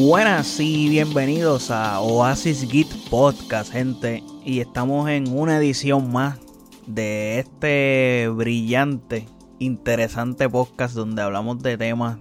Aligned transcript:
Buenas 0.00 0.60
y 0.60 0.88
bienvenidos 0.88 1.72
a 1.72 2.00
Oasis 2.00 2.64
Git 2.70 2.88
Podcast, 3.10 3.72
gente. 3.72 4.22
Y 4.44 4.60
estamos 4.60 5.10
en 5.10 5.36
una 5.36 5.58
edición 5.58 6.12
más 6.12 6.38
de 6.86 7.40
este 7.40 8.28
brillante, 8.28 9.26
interesante 9.58 10.48
podcast 10.48 10.94
donde 10.94 11.22
hablamos 11.22 11.58
de 11.64 11.76
temas 11.76 12.18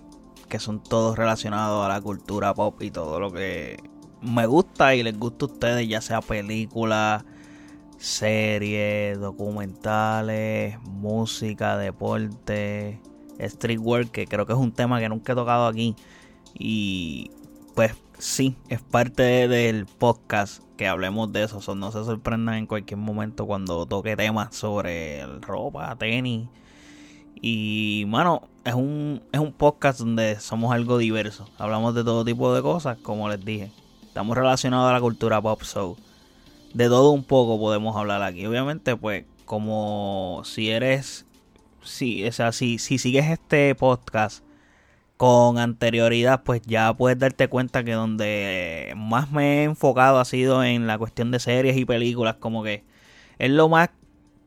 que 0.49 0.57
son 0.57 0.81
todos 0.81 1.17
relacionados 1.19 1.85
a 1.85 1.89
la 1.89 2.01
cultura 2.01 2.51
pop 2.55 2.81
y 2.81 2.89
todo 2.89 3.19
lo 3.19 3.31
que 3.31 3.77
me 4.23 4.47
gusta 4.47 4.95
y 4.95 5.03
les 5.03 5.17
gusta 5.17 5.45
a 5.45 5.49
ustedes, 5.49 5.87
ya 5.87 6.01
sea 6.01 6.21
películas, 6.21 7.25
series, 7.99 9.19
documentales, 9.19 10.79
música, 10.81 11.77
deporte, 11.77 12.99
streetwear, 13.39 14.07
que 14.07 14.25
creo 14.25 14.47
que 14.47 14.53
es 14.53 14.59
un 14.59 14.71
tema 14.71 14.99
que 14.99 15.09
nunca 15.09 15.33
he 15.33 15.35
tocado 15.35 15.67
aquí. 15.67 15.95
Y 16.59 17.29
pues 17.77 17.93
sí, 18.17 18.55
es 18.69 18.81
parte 18.81 19.47
del 19.47 19.85
podcast 19.85 20.63
que 20.77 20.87
hablemos 20.87 21.31
de 21.31 21.43
eso. 21.43 21.75
no 21.75 21.91
se 21.91 22.03
sorprendan 22.03 22.55
en 22.55 22.65
cualquier 22.65 22.97
momento 22.97 23.45
cuando 23.45 23.85
toque 23.85 24.15
temas 24.15 24.55
sobre 24.55 25.23
ropa, 25.41 25.95
tenis. 25.95 26.49
Y 27.35 28.05
bueno, 28.05 28.41
es 28.65 28.73
un, 28.73 29.21
es 29.31 29.39
un 29.39 29.53
podcast 29.53 29.99
donde 29.99 30.39
somos 30.39 30.73
algo 30.73 30.97
diverso. 30.97 31.47
Hablamos 31.59 31.93
de 31.93 32.03
todo 32.03 32.25
tipo 32.25 32.51
de 32.51 32.63
cosas, 32.63 32.97
como 32.97 33.29
les 33.29 33.45
dije. 33.45 33.71
Estamos 34.07 34.35
relacionados 34.35 34.89
a 34.89 34.93
la 34.93 34.99
cultura 34.99 35.39
pop, 35.39 35.61
so 35.61 35.97
de 36.73 36.87
todo 36.87 37.11
un 37.11 37.23
poco 37.23 37.59
podemos 37.59 37.95
hablar 37.95 38.23
aquí. 38.23 38.43
Obviamente, 38.47 38.95
pues, 38.95 39.25
como 39.45 40.41
si 40.45 40.71
eres, 40.71 41.27
si, 41.83 42.25
o 42.27 42.31
sea, 42.31 42.51
si, 42.53 42.79
si 42.79 42.97
sigues 42.97 43.27
este 43.27 43.75
podcast 43.75 44.46
con 45.17 45.57
anterioridad, 45.57 46.43
pues 46.43 46.61
ya 46.65 46.93
puedes 46.93 47.19
darte 47.19 47.47
cuenta 47.49 47.83
que 47.83 47.93
donde 47.93 48.93
más 48.95 49.31
me 49.31 49.61
he 49.61 49.63
enfocado 49.63 50.19
ha 50.19 50.25
sido 50.25 50.63
en 50.63 50.87
la 50.87 50.97
cuestión 50.97 51.31
de 51.31 51.39
series 51.39 51.75
y 51.77 51.85
películas, 51.85 52.35
como 52.39 52.63
que 52.63 52.83
es 53.39 53.51
lo 53.51 53.69
más, 53.69 53.89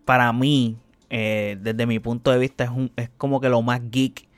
para 0.05 0.33
mí, 0.33 0.79
eh, 1.11 1.59
desde 1.61 1.87
mi 1.87 1.99
punto 1.99 2.31
de 2.31 2.39
vista, 2.39 2.65
es, 2.65 2.71
un, 2.71 2.93
es 2.97 3.11
como 3.19 3.41
que 3.41 3.49
lo 3.49 3.63
más 3.63 3.81
geek. 3.91 4.29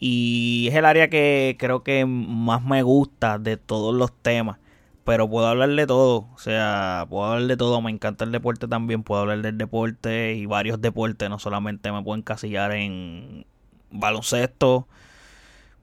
Y 0.00 0.68
es 0.68 0.74
el 0.76 0.84
área 0.84 1.08
que 1.10 1.56
creo 1.58 1.82
que 1.82 2.04
más 2.06 2.62
me 2.64 2.82
gusta 2.82 3.38
de 3.38 3.56
todos 3.56 3.94
los 3.94 4.12
temas. 4.22 4.58
Pero 5.04 5.28
puedo 5.28 5.46
hablar 5.46 5.70
de 5.70 5.86
todo, 5.86 6.28
o 6.34 6.38
sea, 6.38 7.06
puedo 7.08 7.24
hablar 7.24 7.48
de 7.48 7.56
todo, 7.56 7.80
me 7.80 7.90
encanta 7.90 8.24
el 8.24 8.32
deporte 8.32 8.68
también, 8.68 9.02
puedo 9.02 9.22
hablar 9.22 9.40
del 9.40 9.56
deporte 9.56 10.34
y 10.34 10.44
varios 10.46 10.82
deportes, 10.82 11.30
no 11.30 11.38
solamente 11.38 11.90
me 11.92 12.02
puedo 12.02 12.18
encasillar 12.18 12.72
en 12.72 13.46
baloncesto, 13.90 14.86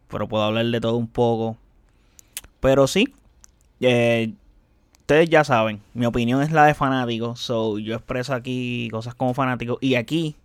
pero 0.09 0.27
puedo 0.27 0.43
hablar 0.43 0.65
de 0.65 0.81
todo 0.81 0.97
un 0.97 1.07
poco. 1.07 1.57
Pero 2.59 2.87
sí, 2.87 3.13
eh, 3.81 4.33
ustedes 5.01 5.29
ya 5.29 5.43
saben, 5.43 5.81
mi 5.93 6.05
opinión 6.05 6.41
es 6.41 6.51
la 6.51 6.65
de 6.65 6.73
fanático, 6.73 7.35
so 7.35 7.77
yo 7.77 7.95
expreso 7.95 8.33
aquí 8.33 8.89
cosas 8.91 9.13
como 9.15 9.33
fanático 9.33 9.77
y 9.81 9.95
aquí 9.95 10.35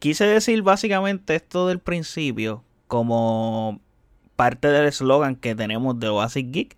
quise 0.00 0.24
decir 0.24 0.62
básicamente 0.62 1.36
esto 1.36 1.68
del 1.68 1.78
principio 1.78 2.64
como 2.88 3.80
parte 4.34 4.68
del 4.68 4.86
eslogan 4.86 5.36
que 5.36 5.54
tenemos 5.54 6.00
de 6.00 6.08
Oasis 6.08 6.50
Geek 6.50 6.76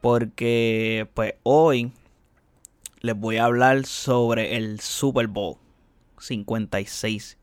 porque 0.00 1.08
pues 1.14 1.34
hoy 1.42 1.92
les 3.00 3.16
voy 3.16 3.36
a 3.36 3.44
hablar 3.44 3.86
sobre 3.86 4.56
el 4.56 4.80
Super 4.80 5.28
Bowl 5.28 5.56
56. 6.18 7.38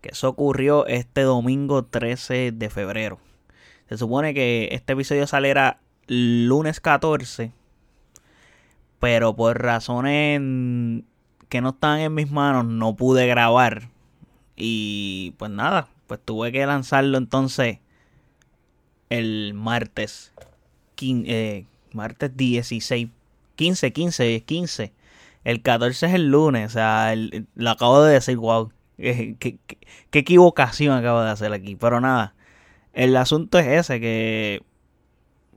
Que 0.00 0.10
eso 0.10 0.28
ocurrió 0.28 0.86
este 0.86 1.22
domingo 1.22 1.84
13 1.84 2.52
de 2.52 2.70
febrero. 2.70 3.18
Se 3.88 3.98
supone 3.98 4.34
que 4.34 4.68
este 4.72 4.92
episodio 4.92 5.26
saliera 5.26 5.80
lunes 6.06 6.80
14. 6.80 7.52
Pero 9.00 9.34
por 9.34 9.62
razones 9.62 10.40
que 11.48 11.60
no 11.60 11.70
están 11.70 12.00
en 12.00 12.14
mis 12.14 12.30
manos 12.30 12.64
no 12.64 12.96
pude 12.96 13.26
grabar. 13.26 13.88
Y 14.56 15.34
pues 15.38 15.50
nada, 15.50 15.88
pues 16.06 16.20
tuve 16.24 16.52
que 16.52 16.66
lanzarlo 16.66 17.16
entonces 17.18 17.78
el 19.08 19.54
martes 19.54 20.32
15, 20.96 21.66
martes 21.92 22.36
16, 22.36 23.08
15, 23.56 23.92
15, 23.92 24.42
15. 24.44 24.92
El 25.44 25.62
14 25.62 26.06
es 26.06 26.14
el 26.14 26.30
lunes, 26.30 26.70
o 26.70 26.72
sea, 26.74 27.14
lo 27.54 27.70
acabo 27.70 28.02
de 28.02 28.14
decir, 28.14 28.36
wow, 28.36 28.70
qué, 28.98 29.58
qué, 30.10 30.18
equivocación 30.18 30.96
acabo 30.96 31.22
de 31.22 31.30
hacer 31.30 31.52
aquí. 31.52 31.76
Pero 31.76 32.00
nada, 32.00 32.34
el 32.92 33.16
asunto 33.16 33.58
es 33.58 33.66
ese, 33.66 34.00
que 34.00 34.62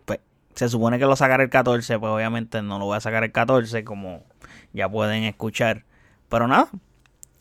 pues, 0.06 0.20
se 0.56 0.70
supone 0.70 1.00
que 1.00 1.06
lo 1.06 1.16
sacaré 1.16 1.44
el 1.44 1.50
14, 1.50 2.00
pues 2.00 2.12
obviamente 2.12 2.62
no 2.62 2.80
lo 2.80 2.86
voy 2.86 2.98
a 2.98 3.02
sacar 3.02 3.24
el 3.24 3.32
14, 3.32 3.84
como 3.84 4.24
ya 4.74 4.90
pueden 4.90 5.24
escuchar. 5.24 5.86
Pero 6.30 6.48
nada, 6.48 6.70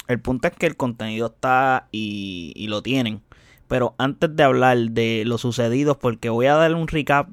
el 0.09 0.21
punto 0.21 0.49
es 0.49 0.55
que 0.55 0.67
el 0.67 0.77
contenido 0.77 1.29
está 1.29 1.87
y, 1.93 2.67
lo 2.69 2.83
tienen. 2.83 3.23
Pero 3.69 3.95
antes 3.99 4.35
de 4.35 4.43
hablar 4.43 4.77
de 4.79 5.23
lo 5.25 5.39
sucedido, 5.39 5.99
porque 5.99 6.31
voy 6.31 6.47
a 6.47 6.55
dar 6.55 6.75
un 6.75 6.89
recap 6.89 7.29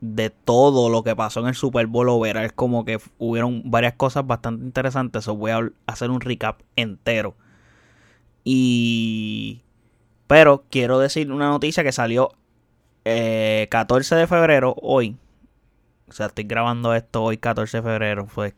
de 0.00 0.30
todo 0.30 0.88
lo 0.88 1.04
que 1.04 1.14
pasó 1.14 1.40
en 1.40 1.46
el 1.46 1.54
Super 1.54 1.86
Bowl 1.86 2.08
over. 2.08 2.36
Es 2.38 2.52
como 2.52 2.84
que 2.84 2.98
hubieron 3.18 3.62
varias 3.70 3.94
cosas 3.94 4.26
bastante 4.26 4.64
interesantes. 4.64 5.28
Os 5.28 5.36
voy 5.36 5.52
a 5.52 5.70
hacer 5.86 6.10
un 6.10 6.20
recap 6.20 6.60
entero. 6.74 7.36
Y. 8.50 9.60
Pero 10.26 10.64
quiero 10.70 10.98
decir 10.98 11.30
una 11.30 11.50
noticia 11.50 11.84
que 11.84 11.92
salió 11.92 12.30
14 13.04 13.04
eh, 13.04 14.18
de 14.18 14.26
febrero, 14.26 14.74
hoy. 14.80 15.18
O 16.08 16.12
sea, 16.12 16.26
estoy 16.26 16.44
grabando 16.44 16.94
esto 16.94 17.24
hoy, 17.24 17.36
14 17.36 17.76
de 17.76 17.82
febrero. 17.82 18.26
Fue 18.26 18.54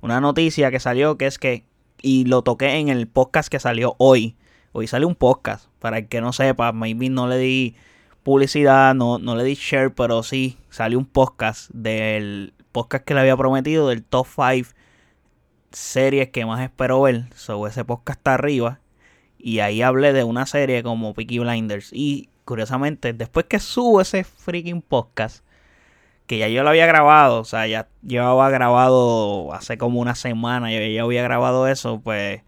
una 0.00 0.20
noticia 0.20 0.70
que 0.70 0.78
salió 0.78 1.18
que 1.18 1.26
es 1.26 1.38
que. 1.40 1.64
Y 2.02 2.26
lo 2.26 2.42
toqué 2.42 2.76
en 2.76 2.88
el 2.88 3.08
podcast 3.08 3.48
que 3.48 3.58
salió 3.58 3.96
hoy. 3.98 4.36
Hoy 4.70 4.86
salió 4.86 5.08
un 5.08 5.16
podcast. 5.16 5.66
Para 5.80 5.98
el 5.98 6.08
que 6.08 6.20
no 6.20 6.32
sepa, 6.32 6.70
maybe 6.70 7.08
no 7.08 7.26
le 7.26 7.38
di 7.38 7.74
publicidad, 8.22 8.94
no, 8.94 9.18
no 9.18 9.34
le 9.34 9.42
di 9.42 9.54
share, 9.54 9.92
pero 9.92 10.22
sí 10.22 10.56
salió 10.70 10.98
un 10.98 11.06
podcast 11.06 11.68
del 11.72 12.54
podcast 12.70 13.04
que 13.04 13.14
le 13.14 13.20
había 13.20 13.36
prometido 13.36 13.88
del 13.88 14.04
top 14.04 14.28
5 14.28 14.70
series 15.72 16.28
que 16.28 16.46
más 16.46 16.60
espero 16.60 17.02
ver. 17.02 17.24
sobre 17.34 17.72
ese 17.72 17.84
podcast 17.84 18.20
está 18.20 18.34
arriba. 18.34 18.78
Y 19.46 19.60
ahí 19.60 19.80
hablé 19.80 20.12
de 20.12 20.24
una 20.24 20.44
serie 20.44 20.82
como 20.82 21.14
Peaky 21.14 21.38
Blinders. 21.38 21.90
Y 21.92 22.30
curiosamente, 22.44 23.12
después 23.12 23.46
que 23.46 23.60
subo 23.60 24.00
ese 24.00 24.24
freaking 24.24 24.82
podcast, 24.82 25.44
que 26.26 26.38
ya 26.38 26.48
yo 26.48 26.64
lo 26.64 26.70
había 26.70 26.86
grabado, 26.86 27.42
o 27.42 27.44
sea, 27.44 27.68
ya 27.68 27.86
llevaba 28.02 28.50
grabado 28.50 29.54
hace 29.54 29.78
como 29.78 30.00
una 30.00 30.16
semana, 30.16 30.72
yo 30.72 30.80
ya 30.80 31.02
había 31.02 31.22
grabado 31.22 31.68
eso, 31.68 32.00
pues 32.00 32.42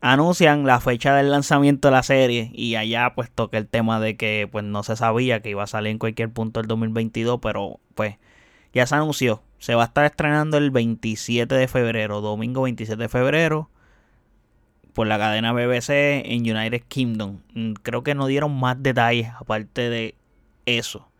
anuncian 0.00 0.66
la 0.66 0.78
fecha 0.78 1.16
del 1.16 1.32
lanzamiento 1.32 1.88
de 1.88 1.92
la 1.92 2.04
serie 2.04 2.52
y 2.54 2.76
allá 2.76 3.12
pues 3.16 3.28
toca 3.32 3.58
el 3.58 3.66
tema 3.66 3.98
de 3.98 4.16
que 4.16 4.48
pues 4.52 4.64
no 4.64 4.84
se 4.84 4.94
sabía 4.94 5.42
que 5.42 5.50
iba 5.50 5.64
a 5.64 5.66
salir 5.66 5.90
en 5.90 5.98
cualquier 5.98 6.30
punto 6.30 6.60
del 6.60 6.68
2022, 6.68 7.40
pero 7.42 7.80
pues 7.96 8.18
ya 8.72 8.86
se 8.86 8.94
anunció. 8.94 9.42
Se 9.58 9.74
va 9.74 9.82
a 9.82 9.86
estar 9.86 10.04
estrenando 10.04 10.58
el 10.58 10.70
27 10.70 11.52
de 11.52 11.66
febrero, 11.66 12.20
domingo 12.20 12.62
27 12.62 13.02
de 13.02 13.08
febrero, 13.08 13.68
por 14.92 15.06
la 15.06 15.18
cadena 15.18 15.52
BBC 15.52 15.90
en 16.24 16.40
United 16.40 16.82
Kingdom. 16.88 17.40
Mm, 17.54 17.72
creo 17.74 18.02
que 18.02 18.14
no 18.14 18.26
dieron 18.26 18.58
más 18.58 18.82
detalles 18.82 19.28
aparte 19.38 19.90
de 19.90 20.14
eso. 20.66 21.10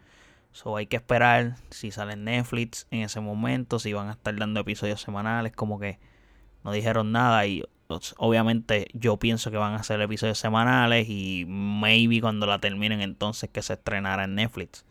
So 0.52 0.76
hay 0.76 0.86
que 0.86 0.96
esperar 0.96 1.56
si 1.70 1.90
sale 1.90 2.14
en 2.14 2.24
Netflix 2.24 2.86
en 2.90 3.02
ese 3.02 3.20
momento, 3.20 3.78
si 3.78 3.92
van 3.92 4.08
a 4.08 4.12
estar 4.12 4.34
dando 4.36 4.60
episodios 4.60 5.00
semanales, 5.00 5.52
como 5.52 5.78
que 5.78 5.98
no 6.64 6.72
dijeron 6.72 7.12
nada 7.12 7.46
y 7.46 7.62
obviamente 8.18 8.88
yo 8.92 9.16
pienso 9.16 9.50
que 9.50 9.56
van 9.56 9.74
a 9.74 9.82
ser 9.82 10.00
episodios 10.00 10.38
semanales 10.38 11.08
y 11.08 11.44
maybe 11.48 12.20
cuando 12.20 12.46
la 12.46 12.58
terminen 12.58 13.00
entonces 13.00 13.50
que 13.50 13.62
se 13.62 13.74
estrenara 13.74 14.24
en 14.24 14.34
Netflix. 14.34 14.84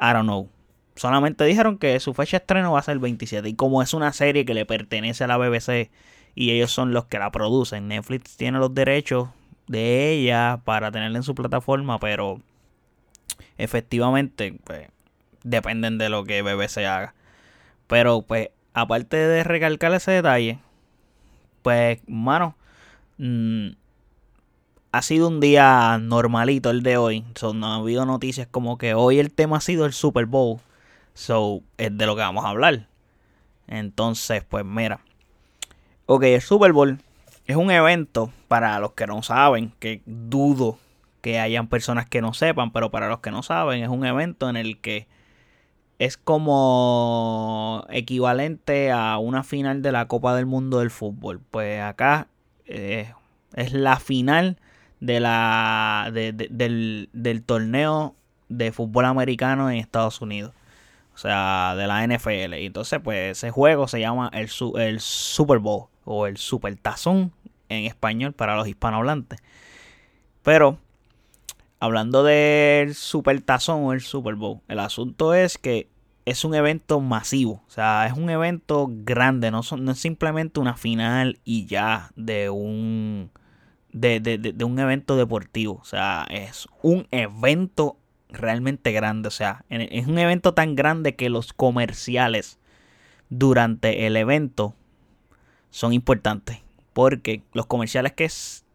I 0.00 0.12
don't 0.12 0.24
know. 0.24 0.50
Solamente 0.96 1.44
dijeron 1.44 1.78
que 1.78 2.00
su 2.00 2.12
fecha 2.12 2.38
de 2.38 2.42
estreno 2.42 2.72
va 2.72 2.80
a 2.80 2.82
ser 2.82 2.94
el 2.94 2.98
27 2.98 3.48
y 3.48 3.54
como 3.54 3.82
es 3.82 3.94
una 3.94 4.12
serie 4.12 4.44
que 4.44 4.54
le 4.54 4.66
pertenece 4.66 5.24
a 5.24 5.26
la 5.26 5.36
BBC 5.36 5.90
y 6.38 6.52
ellos 6.52 6.70
son 6.70 6.92
los 6.92 7.06
que 7.06 7.18
la 7.18 7.32
producen, 7.32 7.88
Netflix 7.88 8.36
tiene 8.36 8.60
los 8.60 8.72
derechos 8.72 9.28
de 9.66 10.12
ella 10.12 10.60
para 10.64 10.92
tenerla 10.92 11.18
en 11.18 11.24
su 11.24 11.34
plataforma, 11.34 11.98
pero 11.98 12.40
efectivamente 13.56 14.56
pues, 14.62 14.86
dependen 15.42 15.98
de 15.98 16.10
lo 16.10 16.22
que 16.22 16.42
BBC 16.42 16.86
haga. 16.86 17.12
Pero 17.88 18.22
pues 18.22 18.50
aparte 18.72 19.16
de 19.16 19.42
recalcar 19.42 19.92
ese 19.94 20.12
detalle, 20.12 20.60
pues, 21.62 21.98
mano, 22.06 22.54
mm, 23.16 23.70
ha 24.92 25.02
sido 25.02 25.26
un 25.26 25.40
día 25.40 25.98
normalito 26.00 26.70
el 26.70 26.84
de 26.84 26.98
hoy. 26.98 27.24
no 27.52 27.66
ha 27.66 27.76
habido 27.78 28.06
noticias 28.06 28.46
como 28.48 28.78
que 28.78 28.94
hoy 28.94 29.18
el 29.18 29.32
tema 29.32 29.56
ha 29.56 29.60
sido 29.60 29.86
el 29.86 29.92
Super 29.92 30.26
Bowl. 30.26 30.60
So, 31.14 31.62
es 31.78 31.98
de 31.98 32.06
lo 32.06 32.14
que 32.14 32.22
vamos 32.22 32.44
a 32.44 32.50
hablar. 32.50 32.86
Entonces, 33.66 34.44
pues 34.44 34.64
mira. 34.64 35.00
Ok, 36.10 36.22
el 36.22 36.40
Super 36.40 36.72
Bowl 36.72 36.98
es 37.46 37.56
un 37.56 37.70
evento 37.70 38.32
para 38.48 38.78
los 38.80 38.92
que 38.92 39.06
no 39.06 39.22
saben, 39.22 39.74
que 39.78 40.00
dudo 40.06 40.78
que 41.20 41.38
hayan 41.38 41.68
personas 41.68 42.08
que 42.08 42.22
no 42.22 42.32
sepan, 42.32 42.72
pero 42.72 42.90
para 42.90 43.08
los 43.08 43.18
que 43.20 43.30
no 43.30 43.42
saben, 43.42 43.82
es 43.82 43.90
un 43.90 44.06
evento 44.06 44.48
en 44.48 44.56
el 44.56 44.80
que 44.80 45.06
es 45.98 46.16
como 46.16 47.84
equivalente 47.90 48.90
a 48.90 49.18
una 49.18 49.42
final 49.42 49.82
de 49.82 49.92
la 49.92 50.08
Copa 50.08 50.34
del 50.34 50.46
Mundo 50.46 50.78
del 50.78 50.90
fútbol. 50.90 51.42
Pues 51.50 51.82
acá 51.82 52.28
eh, 52.64 53.12
es 53.54 53.74
la 53.74 54.00
final 54.00 54.56
de 55.00 55.20
la, 55.20 56.10
del, 56.10 57.42
torneo 57.44 58.14
de 58.48 58.72
fútbol 58.72 59.04
americano 59.04 59.70
en 59.70 59.76
Estados 59.76 60.22
Unidos. 60.22 60.54
O 61.14 61.18
sea, 61.18 61.74
de 61.76 61.86
la 61.86 62.06
NFL. 62.06 62.54
Y 62.54 62.64
entonces, 62.64 62.98
pues 63.04 63.36
ese 63.36 63.50
juego 63.50 63.88
se 63.88 64.00
llama 64.00 64.30
el 64.32 65.00
Super 65.00 65.58
Bowl 65.58 65.88
o 66.08 66.26
el 66.26 66.38
Super 66.38 66.74
Tazón 66.76 67.32
en 67.68 67.84
español 67.84 68.32
para 68.32 68.56
los 68.56 68.66
hispanohablantes. 68.66 69.40
Pero, 70.42 70.78
hablando 71.80 72.24
del 72.24 72.94
Super 72.94 73.40
Tazón 73.42 73.84
o 73.84 73.92
el 73.92 74.00
Super 74.00 74.34
Bowl, 74.34 74.60
el 74.68 74.78
asunto 74.78 75.34
es 75.34 75.58
que 75.58 75.88
es 76.24 76.44
un 76.44 76.54
evento 76.54 77.00
masivo. 77.00 77.62
O 77.66 77.70
sea, 77.70 78.06
es 78.06 78.14
un 78.14 78.30
evento 78.30 78.88
grande. 78.90 79.50
No, 79.50 79.60
no 79.78 79.92
es 79.92 79.98
simplemente 79.98 80.60
una 80.60 80.76
final 80.76 81.38
y 81.44 81.66
ya 81.66 82.10
de 82.16 82.50
un. 82.50 83.30
De, 83.92 84.20
de, 84.20 84.64
un 84.64 84.78
evento 84.78 85.16
deportivo. 85.16 85.78
O 85.82 85.84
sea, 85.84 86.26
es 86.30 86.68
un 86.82 87.06
evento 87.10 87.98
realmente 88.30 88.92
grande. 88.92 89.28
O 89.28 89.30
sea, 89.30 89.64
es 89.68 90.06
un 90.06 90.18
evento 90.18 90.54
tan 90.54 90.74
grande 90.74 91.16
que 91.16 91.28
los 91.28 91.52
comerciales 91.52 92.58
durante 93.30 94.06
el 94.06 94.16
evento 94.16 94.74
son 95.70 95.92
importantes. 95.92 96.58
Porque 96.92 97.42
los 97.52 97.66
comerciales 97.66 98.12
que, 98.12 98.28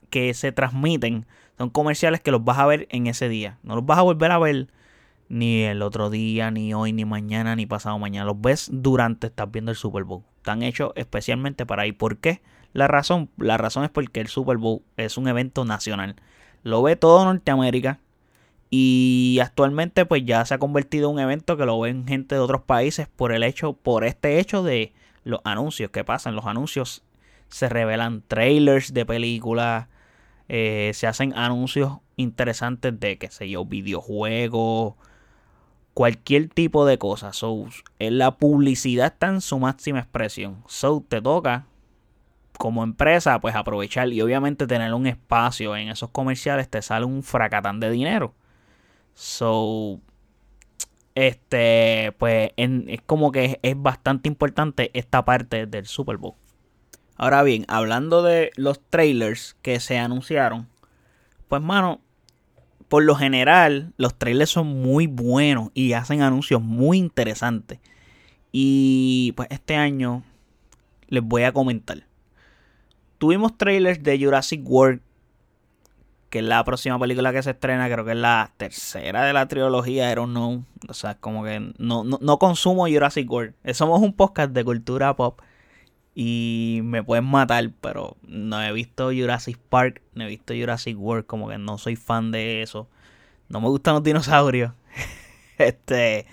que 0.09 0.33
se 0.33 0.51
transmiten 0.51 1.25
son 1.57 1.69
comerciales 1.69 2.21
que 2.21 2.31
los 2.31 2.43
vas 2.43 2.59
a 2.59 2.65
ver 2.65 2.87
en 2.89 3.07
ese 3.07 3.29
día. 3.29 3.57
No 3.63 3.75
los 3.75 3.85
vas 3.85 3.99
a 3.99 4.03
volver 4.03 4.31
a 4.31 4.39
ver 4.39 4.67
ni 5.29 5.63
el 5.63 5.81
otro 5.81 6.09
día, 6.09 6.51
ni 6.51 6.73
hoy, 6.73 6.93
ni 6.93 7.05
mañana, 7.05 7.55
ni 7.55 7.65
pasado 7.65 7.97
mañana. 7.99 8.25
Los 8.25 8.39
ves 8.39 8.69
durante 8.71 9.27
estás 9.27 9.51
viendo 9.51 9.71
el 9.71 9.77
Super 9.77 10.03
Bowl. 10.03 10.23
Están 10.37 10.63
hechos 10.63 10.91
especialmente 10.95 11.65
para 11.65 11.83
ahí. 11.83 11.91
¿Por 11.91 12.17
qué? 12.17 12.41
La 12.73 12.87
razón, 12.87 13.29
la 13.37 13.57
razón 13.57 13.83
es 13.83 13.89
porque 13.89 14.19
el 14.19 14.27
Super 14.27 14.57
Bowl 14.57 14.81
es 14.97 15.17
un 15.17 15.27
evento 15.27 15.65
nacional. 15.65 16.15
Lo 16.63 16.81
ve 16.81 16.95
todo 16.95 17.23
Norteamérica. 17.25 17.99
Y 18.69 19.39
actualmente 19.41 20.05
pues 20.05 20.25
ya 20.25 20.43
se 20.45 20.55
ha 20.55 20.57
convertido 20.57 21.09
en 21.09 21.15
un 21.15 21.19
evento 21.21 21.57
que 21.57 21.65
lo 21.65 21.79
ven 21.79 22.07
gente 22.07 22.33
de 22.33 22.41
otros 22.41 22.63
países 22.63 23.07
por 23.07 23.31
el 23.31 23.43
hecho, 23.43 23.73
por 23.73 24.03
este 24.03 24.39
hecho 24.39 24.63
de 24.63 24.93
los 25.23 25.39
anuncios 25.43 25.91
que 25.91 26.03
pasan. 26.03 26.35
Los 26.35 26.45
anuncios 26.45 27.03
se 27.47 27.69
revelan 27.69 28.23
trailers 28.27 28.93
de 28.93 29.05
películas, 29.05 29.87
eh, 30.49 30.91
se 30.93 31.07
hacen 31.07 31.37
anuncios 31.37 31.99
interesantes 32.15 32.99
de, 32.99 33.17
qué 33.17 33.29
sé 33.29 33.49
yo, 33.49 33.65
videojuegos, 33.65 34.95
cualquier 35.93 36.49
tipo 36.49 36.85
de 36.85 36.97
cosa. 36.97 37.33
So, 37.33 37.67
la 37.99 38.37
publicidad 38.37 39.07
está 39.13 39.27
en 39.27 39.41
su 39.41 39.59
máxima 39.59 39.99
expresión. 39.99 40.63
So, 40.67 41.03
te 41.07 41.21
toca 41.21 41.65
como 42.57 42.83
empresa, 42.83 43.39
pues 43.41 43.55
aprovechar 43.55 44.11
y 44.13 44.21
obviamente 44.21 44.67
tener 44.67 44.93
un 44.93 45.07
espacio 45.07 45.75
en 45.75 45.89
esos 45.89 46.09
comerciales 46.09 46.69
te 46.69 46.81
sale 46.81 47.05
un 47.05 47.23
fracatán 47.23 47.79
de 47.79 47.89
dinero. 47.91 48.33
So, 49.13 49.99
este, 51.15 52.13
pues 52.17 52.51
es 52.57 53.01
como 53.05 53.31
que 53.31 53.59
es, 53.61 53.75
bastante 53.81 54.27
importante 54.27 54.91
esta 54.93 55.25
parte 55.25 55.65
del 55.65 55.85
Super 55.85 56.17
Bowl. 56.17 56.35
Ahora 57.15 57.43
bien, 57.43 57.65
hablando 57.67 58.23
de 58.23 58.51
los 58.55 58.81
trailers 58.89 59.55
que 59.61 59.79
se 59.79 59.97
anunciaron, 59.97 60.67
pues 61.47 61.61
mano, 61.61 62.01
por 62.87 63.03
lo 63.03 63.15
general 63.15 63.93
los 63.97 64.17
trailers 64.17 64.51
son 64.51 64.67
muy 64.67 65.07
buenos 65.07 65.69
y 65.73 65.93
hacen 65.93 66.21
anuncios 66.21 66.61
muy 66.61 66.97
interesantes. 66.97 67.79
Y 68.51 69.33
pues 69.35 69.47
este 69.51 69.75
año 69.75 70.23
les 71.07 71.23
voy 71.23 71.43
a 71.43 71.51
comentar. 71.51 72.05
Tuvimos 73.19 73.57
trailers 73.57 74.01
de 74.03 74.19
Jurassic 74.19 74.61
World 74.65 75.01
que 76.33 76.39
es 76.39 76.45
la 76.45 76.63
próxima 76.63 76.97
película 76.97 77.31
que 77.31 77.43
se 77.43 77.51
estrena, 77.51 77.87
creo 77.91 78.03
que 78.05 78.13
es 78.13 78.17
la 78.17 78.49
tercera 78.57 79.23
de 79.23 79.33
la 79.33 79.47
trilogía, 79.47 80.11
I 80.11 80.15
don't 80.15 80.31
know. 80.31 80.65
O 80.89 80.93
sea, 80.95 81.13
como 81.13 81.43
que 81.43 81.73
no, 81.77 82.03
no, 82.03 82.39
consumo 82.39 82.87
Jurassic 82.87 83.29
World. 83.29 83.53
Eh, 83.63 83.75
somos 83.75 84.01
un 84.01 84.13
podcast 84.13 84.51
de 84.51 84.63
cultura 84.65 85.15
pop 85.15 85.39
y 86.15 86.79
me 86.85 87.03
pueden 87.03 87.25
matar, 87.25 87.69
pero 87.81 88.17
no 88.23 88.63
he 88.63 88.71
visto 88.71 89.11
Jurassic 89.11 89.59
Park, 89.69 90.01
no 90.15 90.23
he 90.23 90.27
visto 90.27 90.55
Jurassic 90.55 90.97
World, 90.99 91.27
como 91.27 91.49
que 91.49 91.59
no 91.59 91.77
soy 91.77 91.95
fan 91.95 92.31
de 92.31 92.63
eso. 92.63 92.89
No 93.47 93.61
me 93.61 93.67
gustan 93.67 93.93
los 93.93 94.03
dinosaurios. 94.03 94.71
este, 95.59 96.25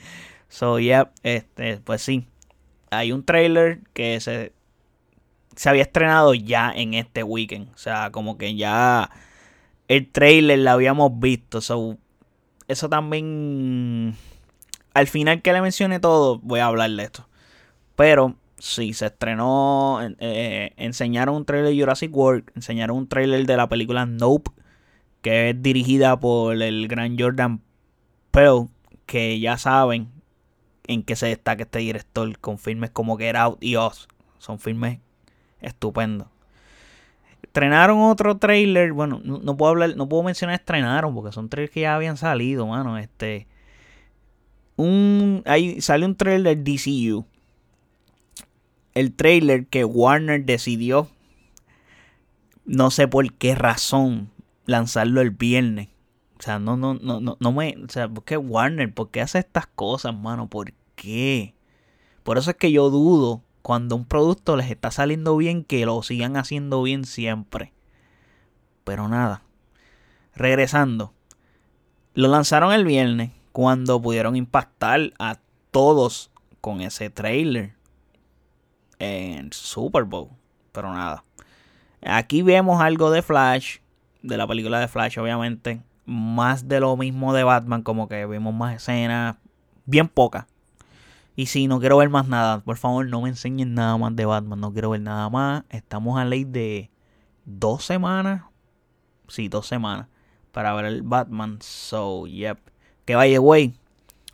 so 0.48 0.78
yeah, 0.78 1.10
este, 1.22 1.76
pues 1.76 2.00
sí. 2.00 2.26
Hay 2.90 3.12
un 3.12 3.22
trailer 3.22 3.80
que 3.92 4.18
se, 4.20 4.54
se 5.56 5.68
había 5.68 5.82
estrenado 5.82 6.32
ya 6.32 6.72
en 6.74 6.94
este 6.94 7.22
weekend. 7.22 7.68
O 7.74 7.76
sea, 7.76 8.10
como 8.10 8.38
que 8.38 8.54
ya 8.54 9.10
el 9.90 10.08
trailer 10.08 10.60
lo 10.60 10.70
habíamos 10.70 11.18
visto. 11.18 11.58
eso 11.58 12.88
también. 12.88 14.14
Al 14.94 15.08
final 15.08 15.42
que 15.42 15.52
le 15.52 15.60
mencioné 15.60 15.98
todo, 15.98 16.38
voy 16.38 16.60
a 16.60 16.66
hablar 16.66 16.92
de 16.92 17.02
esto. 17.02 17.28
Pero 17.96 18.36
sí, 18.58 18.92
se 18.92 19.06
estrenó. 19.06 19.98
Eh, 20.20 20.74
enseñaron 20.76 21.34
un 21.34 21.44
trailer 21.44 21.72
de 21.74 21.80
Jurassic 21.80 22.16
World. 22.16 22.52
Enseñaron 22.54 22.98
un 22.98 23.08
trailer 23.08 23.44
de 23.46 23.56
la 23.56 23.68
película 23.68 24.06
Nope. 24.06 24.52
Que 25.22 25.50
es 25.50 25.60
dirigida 25.60 26.20
por 26.20 26.62
el 26.62 26.86
gran 26.86 27.18
Jordan 27.18 27.60
Peele. 28.30 28.68
Que 29.06 29.40
ya 29.40 29.58
saben 29.58 30.08
en 30.86 31.02
qué 31.02 31.16
se 31.16 31.26
destaca 31.26 31.64
este 31.64 31.80
director. 31.80 32.38
Con 32.38 32.58
filmes 32.58 32.90
como 32.90 33.18
Get 33.18 33.34
Out 33.34 33.58
y 33.60 33.74
Oz. 33.74 34.06
Son 34.38 34.60
filmes 34.60 35.00
estupendos. 35.60 36.28
Estrenaron 37.50 37.98
otro 38.02 38.38
trailer. 38.38 38.92
Bueno, 38.92 39.20
no, 39.24 39.56
puedo 39.56 39.70
hablar, 39.70 39.96
no 39.96 40.08
puedo 40.08 40.22
mencionar 40.22 40.54
estrenaron 40.54 41.12
porque 41.12 41.32
son 41.32 41.48
trailers 41.48 41.72
que 41.74 41.80
ya 41.80 41.96
habían 41.96 42.16
salido, 42.16 42.64
mano. 42.64 42.96
Este. 42.96 43.48
Un. 44.76 45.42
Ahí 45.46 45.80
sale 45.80 46.06
un 46.06 46.14
trailer 46.14 46.62
DCU. 46.62 47.26
El 48.94 49.12
trailer 49.16 49.66
que 49.66 49.84
Warner 49.84 50.44
decidió. 50.44 51.08
No 52.66 52.92
sé 52.92 53.08
por 53.08 53.32
qué 53.32 53.56
razón. 53.56 54.30
Lanzarlo 54.66 55.20
el 55.20 55.30
viernes. 55.32 55.88
O 56.38 56.42
sea, 56.42 56.60
no, 56.60 56.76
no, 56.76 56.94
no, 56.94 57.18
no, 57.18 57.36
no 57.40 57.52
me. 57.52 57.76
O 57.84 57.88
sea, 57.88 58.08
¿por 58.08 58.22
qué 58.22 58.36
Warner? 58.36 58.94
¿Por 58.94 59.10
qué 59.10 59.22
hace 59.22 59.40
estas 59.40 59.66
cosas, 59.66 60.14
mano? 60.16 60.48
¿Por 60.48 60.72
qué? 60.94 61.56
Por 62.22 62.38
eso 62.38 62.52
es 62.52 62.56
que 62.56 62.70
yo 62.70 62.90
dudo 62.90 63.42
cuando 63.62 63.96
un 63.96 64.04
producto 64.04 64.56
les 64.56 64.70
está 64.70 64.90
saliendo 64.90 65.36
bien, 65.36 65.64
que 65.64 65.84
lo 65.86 66.02
sigan 66.02 66.36
haciendo 66.36 66.82
bien 66.82 67.04
siempre. 67.04 67.72
Pero 68.84 69.08
nada. 69.08 69.42
Regresando. 70.34 71.12
Lo 72.14 72.28
lanzaron 72.28 72.72
el 72.72 72.84
viernes 72.84 73.30
cuando 73.52 74.00
pudieron 74.00 74.36
impactar 74.36 75.12
a 75.18 75.38
todos 75.70 76.30
con 76.60 76.80
ese 76.80 77.10
trailer 77.10 77.74
en 78.98 79.52
Super 79.52 80.04
Bowl. 80.04 80.30
Pero 80.72 80.92
nada. 80.92 81.24
Aquí 82.02 82.42
vemos 82.42 82.80
algo 82.80 83.10
de 83.10 83.22
Flash, 83.22 83.78
de 84.22 84.36
la 84.36 84.46
película 84.46 84.80
de 84.80 84.88
Flash, 84.88 85.18
obviamente. 85.18 85.82
Más 86.06 86.66
de 86.66 86.80
lo 86.80 86.96
mismo 86.96 87.34
de 87.34 87.44
Batman, 87.44 87.82
como 87.82 88.08
que 88.08 88.26
vimos 88.26 88.54
más 88.54 88.74
escenas, 88.74 89.36
bien 89.84 90.08
pocas. 90.08 90.46
Y 91.40 91.46
si 91.46 91.68
no 91.68 91.80
quiero 91.80 91.96
ver 91.96 92.10
más 92.10 92.28
nada, 92.28 92.60
por 92.60 92.76
favor 92.76 93.06
no 93.06 93.22
me 93.22 93.30
enseñen 93.30 93.72
nada 93.72 93.96
más 93.96 94.14
de 94.14 94.26
Batman. 94.26 94.60
No 94.60 94.74
quiero 94.74 94.90
ver 94.90 95.00
nada 95.00 95.30
más. 95.30 95.64
Estamos 95.70 96.20
a 96.20 96.26
ley 96.26 96.44
de 96.44 96.90
dos 97.46 97.82
semanas. 97.82 98.42
Sí, 99.26 99.48
dos 99.48 99.66
semanas. 99.66 100.08
Para 100.52 100.74
ver 100.74 100.84
el 100.84 101.00
Batman. 101.00 101.56
So, 101.62 102.26
yep. 102.26 102.58
Que 103.06 103.14
vaya, 103.14 103.38
güey. 103.38 103.72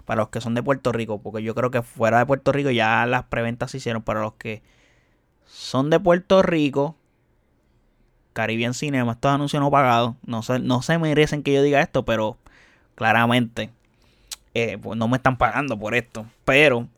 Para 0.05 0.23
los 0.23 0.31
que 0.31 0.41
son 0.41 0.55
de 0.55 0.65
Puerto 0.65 0.91
Rico. 0.91 1.21
Porque 1.23 1.45
yo 1.45 1.55
creo 1.55 1.71
que 1.71 1.83
fuera 1.83 2.19
de 2.19 2.27
Puerto 2.27 2.51
Rico 2.51 2.73
ya 2.73 3.07
las 3.07 3.23
preventas 3.27 3.71
se 3.71 3.77
hicieron. 3.77 4.03
Para 4.03 4.23
los 4.23 4.33
que 4.33 4.65
son 5.47 5.91
de 5.91 6.01
Puerto 6.01 6.43
Rico. 6.43 6.97
Caribbean 8.33 8.75
Cinema. 8.75 9.13
Estos 9.13 9.31
anuncios 9.31 9.63
no 9.63 9.71
pagados. 9.71 10.17
No 10.27 10.43
se, 10.43 10.59
no 10.59 10.83
se 10.83 10.99
merecen 10.99 11.45
que 11.45 11.53
yo 11.53 11.63
diga 11.63 11.81
esto. 11.81 12.05
Pero 12.05 12.37
claramente 12.97 13.71
eh, 14.59 14.79
pues 14.79 14.99
no 14.99 15.07
me 15.07 15.19
están 15.19 15.37
pagando 15.37 15.79
por 15.79 15.95
esto. 15.95 16.25
Pero, 16.47 16.89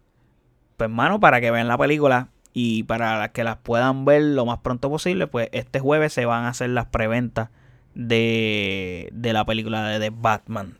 pues 0.78 0.88
hermano, 0.88 1.18
para 1.18 1.40
que 1.40 1.50
vean 1.50 1.66
la 1.66 1.76
película 1.76 2.28
y 2.54 2.84
para 2.84 3.32
que 3.32 3.42
las 3.42 3.56
puedan 3.56 4.04
ver 4.04 4.22
lo 4.22 4.46
más 4.46 4.60
pronto 4.60 4.88
posible, 4.88 5.26
pues 5.26 5.48
este 5.52 5.80
jueves 5.80 6.12
se 6.12 6.24
van 6.24 6.44
a 6.44 6.50
hacer 6.50 6.70
las 6.70 6.86
preventas 6.86 7.50
de, 7.94 9.08
de 9.12 9.32
la 9.32 9.44
película 9.44 9.88
de 9.88 9.98
The 9.98 10.16
Batman. 10.16 10.78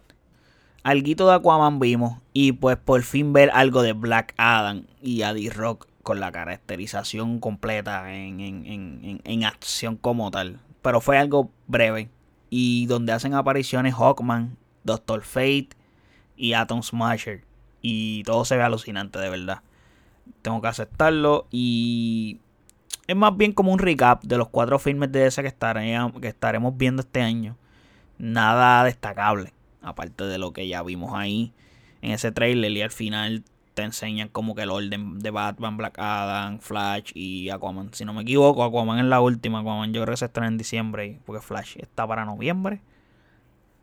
Alguito 0.85 1.27
de 1.29 1.35
Aquaman 1.35 1.81
vimos 1.81 2.19
y 2.33 2.53
pues 2.53 2.77
por 2.77 3.03
fin 3.03 3.33
ver 3.33 3.51
algo 3.53 3.83
de 3.83 3.93
Black 3.93 4.35
Adam 4.37 4.85
y 5.03 5.23
Eddie 5.23 5.51
Rock 5.51 5.89
con 6.05 6.21
la 6.21 6.31
caracterización 6.31 7.41
completa 7.41 8.15
en, 8.15 8.39
en, 8.39 9.21
en, 9.25 9.45
acción 9.45 9.97
como 9.97 10.31
tal. 10.31 10.61
Pero 10.81 11.01
fue 11.01 11.19
algo 11.19 11.51
breve 11.67 12.09
y 12.51 12.87
donde 12.87 13.13
hacen 13.13 13.35
apariciones 13.35 13.95
Hawkman, 13.97 14.57
Doctor 14.85 15.23
Fate 15.23 15.71
y 16.37 16.53
Atom 16.53 16.85
Smasher. 16.85 17.43
y 17.83 18.23
todo 18.23 18.45
se 18.45 18.57
ve 18.57 18.63
alucinante, 18.63 19.19
de 19.19 19.29
verdad. 19.29 19.63
Tengo 20.43 20.61
que 20.61 20.69
aceptarlo 20.69 21.47
y 21.51 22.41
es 23.07 23.17
más 23.17 23.37
bien 23.37 23.53
como 23.53 23.73
un 23.73 23.79
recap 23.79 24.23
de 24.23 24.37
los 24.37 24.49
cuatro 24.49 24.79
filmes 24.79 25.11
de 25.13 25.27
ese 25.27 25.43
que, 25.43 25.53
que 26.21 26.29
estaremos 26.29 26.77
viendo 26.77 27.03
este 27.03 27.23
año. 27.23 27.57
Nada 28.19 28.85
destacable, 28.85 29.53
aparte 29.83 30.25
de 30.25 30.39
lo 30.39 30.53
que 30.53 30.69
ya 30.69 30.83
vimos 30.83 31.13
ahí 31.15 31.53
en 32.03 32.13
ese 32.13 32.33
trailer 32.33 32.71
y 32.73 32.83
al 32.83 32.91
final 32.91 33.45
te 33.75 33.83
enseñan 33.83 34.29
como 34.29 34.55
que 34.55 34.63
el 34.63 34.71
orden 34.71 35.21
de 35.21 35.31
Batman, 35.31 35.77
Black 35.77 35.99
Adam, 35.99 36.59
Flash 36.59 37.13
y 37.15 37.49
Aquaman. 37.51 37.95
Si 37.95 38.05
no 38.05 38.13
me 38.13 38.23
equivoco, 38.23 38.65
Aquaman 38.65 38.99
es 38.99 39.05
la 39.05 39.21
última. 39.21 39.61
Aquaman 39.61 39.93
yo 39.93 40.03
creo 40.03 40.15
que 40.15 40.19
se 40.19 40.25
estrena 40.25 40.49
en 40.49 40.59
diciembre 40.59 41.21
porque 41.25 41.41
Flash 41.41 41.77
está 41.79 42.07
para 42.07 42.25
noviembre. 42.25 42.81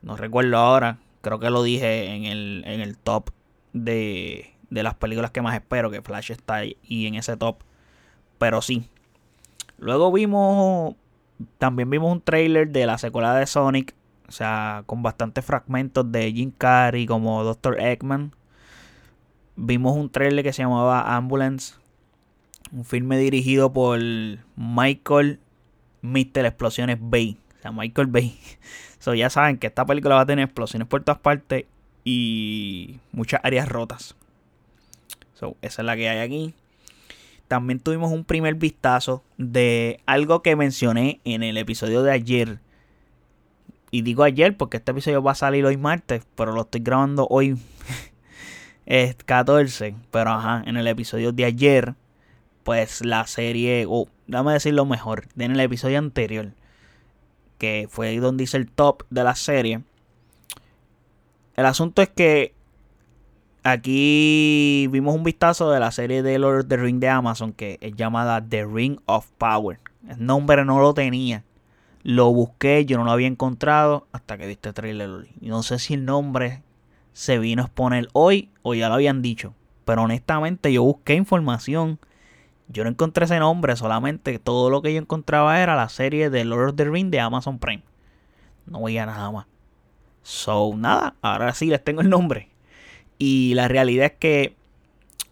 No 0.01 0.17
recuerdo 0.17 0.57
ahora. 0.57 0.99
Creo 1.21 1.39
que 1.39 1.49
lo 1.49 1.63
dije 1.63 2.13
en 2.13 2.25
el, 2.25 2.63
en 2.67 2.81
el 2.81 2.97
top 2.97 3.29
de, 3.71 4.54
de 4.69 4.83
las 4.83 4.95
películas 4.95 5.31
que 5.31 5.41
más 5.41 5.55
espero, 5.55 5.91
que 5.91 6.01
Flash 6.01 6.31
está 6.31 6.55
ahí 6.55 6.77
en 6.89 7.15
ese 7.15 7.37
top. 7.37 7.57
Pero 8.37 8.61
sí. 8.61 8.87
Luego 9.77 10.11
vimos, 10.11 10.95
también 11.57 11.89
vimos 11.89 12.11
un 12.11 12.21
trailer 12.21 12.69
de 12.69 12.85
la 12.85 12.97
secuela 12.97 13.35
de 13.35 13.45
Sonic. 13.45 13.93
O 14.27 14.31
sea, 14.31 14.83
con 14.85 15.03
bastantes 15.03 15.45
fragmentos 15.45 16.11
de 16.11 16.31
Jim 16.31 16.51
Carrey 16.57 17.05
como 17.05 17.43
Dr. 17.43 17.79
Eggman 17.79 18.31
vimos 19.55 19.95
un 19.95 20.09
trailer 20.09 20.43
que 20.43 20.53
se 20.53 20.63
llamaba 20.63 21.15
Ambulance. 21.15 21.75
Un 22.71 22.85
filme 22.85 23.17
dirigido 23.17 23.71
por 23.71 23.99
Michael 24.55 25.39
Mr. 26.01 26.45
Explosiones 26.45 26.97
Bay. 26.99 27.37
O 27.59 27.61
sea, 27.61 27.71
Michael 27.71 28.07
Bay. 28.07 28.37
So, 28.99 29.13
ya 29.13 29.29
saben 29.29 29.59
que 29.59 29.67
esta 29.67 29.85
película 29.85 30.15
va 30.15 30.21
a 30.21 30.25
tener 30.25 30.45
explosiones 30.45 30.87
por 30.87 31.03
todas 31.03 31.21
partes 31.21 31.65
y 32.03 32.97
muchas 33.11 33.39
áreas 33.43 33.69
rotas. 33.69 34.15
Esa 35.35 35.81
es 35.81 35.85
la 35.85 35.95
que 35.95 36.09
hay 36.09 36.19
aquí. 36.19 36.53
También 37.47 37.79
tuvimos 37.79 38.11
un 38.11 38.25
primer 38.25 38.55
vistazo 38.55 39.23
de 39.37 39.99
algo 40.05 40.41
que 40.41 40.55
mencioné 40.55 41.19
en 41.25 41.43
el 41.43 41.57
episodio 41.57 42.01
de 42.01 42.11
ayer. 42.11 42.59
Y 43.91 44.01
digo 44.01 44.23
ayer 44.23 44.57
porque 44.57 44.77
este 44.77 44.91
episodio 44.91 45.21
va 45.21 45.33
a 45.33 45.35
salir 45.35 45.65
hoy 45.65 45.77
martes, 45.77 46.25
pero 46.35 46.53
lo 46.53 46.61
estoy 46.61 46.81
grabando 46.81 47.27
hoy 47.29 47.57
es 48.85 49.15
14. 49.15 49.95
Pero 50.09 50.31
ajá, 50.31 50.63
en 50.65 50.77
el 50.77 50.87
episodio 50.87 51.31
de 51.31 51.45
ayer, 51.45 51.93
pues 52.63 53.05
la 53.05 53.27
serie, 53.27 53.85
o 53.87 54.07
dame 54.27 54.53
decirlo 54.53 54.85
mejor, 54.85 55.27
en 55.37 55.51
el 55.51 55.59
episodio 55.59 55.99
anterior, 55.99 56.51
que 57.59 57.87
fue 57.89 58.17
donde 58.17 58.45
hice 58.45 58.57
el 58.57 58.71
top 58.71 59.03
de 59.11 59.23
la 59.23 59.35
serie. 59.35 59.81
El 61.55 61.65
asunto 61.67 62.01
es 62.01 62.09
que 62.09 62.53
aquí 63.65 64.87
vimos 64.91 65.15
un 65.15 65.23
vistazo 65.23 65.71
de 65.71 65.79
la 65.79 65.91
serie 65.91 66.21
de 66.21 66.37
Lord 66.37 66.59
of 66.59 66.67
the 66.67 66.77
Ring 66.77 66.99
de 66.99 67.09
Amazon 67.09 67.51
que 67.51 67.79
es 67.81 67.95
llamada 67.95 68.39
The 68.47 68.65
Ring 68.65 68.99
of 69.07 69.29
Power. 69.37 69.79
El 70.07 70.25
nombre 70.25 70.63
no 70.63 70.79
lo 70.79 70.93
tenía. 70.93 71.43
Lo 72.03 72.31
busqué, 72.31 72.85
yo 72.85 72.97
no 72.97 73.05
lo 73.05 73.11
había 73.11 73.27
encontrado 73.27 74.07
hasta 74.11 74.37
que 74.37 74.45
viste 74.45 74.69
el 74.69 74.75
trailer. 74.75 75.27
No 75.41 75.63
sé 75.63 75.79
si 75.79 75.95
el 75.95 76.05
nombre 76.05 76.61
se 77.13 77.39
vino 77.39 77.63
a 77.63 77.65
exponer 77.65 78.07
hoy 78.13 78.51
o 78.61 78.75
ya 78.75 78.87
lo 78.87 78.95
habían 78.95 79.23
dicho. 79.23 79.55
Pero 79.83 80.03
honestamente 80.03 80.71
yo 80.71 80.83
busqué 80.83 81.15
información. 81.15 81.99
Yo 82.67 82.83
no 82.83 82.91
encontré 82.91 83.25
ese 83.25 83.39
nombre, 83.39 83.75
solamente 83.75 84.37
todo 84.37 84.69
lo 84.69 84.83
que 84.83 84.93
yo 84.93 84.99
encontraba 84.99 85.59
era 85.59 85.75
la 85.75 85.89
serie 85.89 86.29
de 86.29 86.45
Lord 86.45 86.69
of 86.69 86.75
the 86.75 86.85
Rings 86.85 87.09
de 87.09 87.19
Amazon 87.19 87.57
Prime. 87.57 87.83
No 88.67 88.83
veía 88.83 89.07
nada 89.07 89.31
más. 89.31 89.47
So, 90.21 90.73
nada, 90.75 91.15
ahora 91.23 91.53
sí 91.53 91.65
les 91.65 91.83
tengo 91.83 92.01
el 92.01 92.09
nombre. 92.09 92.54
Y 93.17 93.53
la 93.53 93.67
realidad 93.67 94.07
es 94.07 94.19
que 94.19 94.55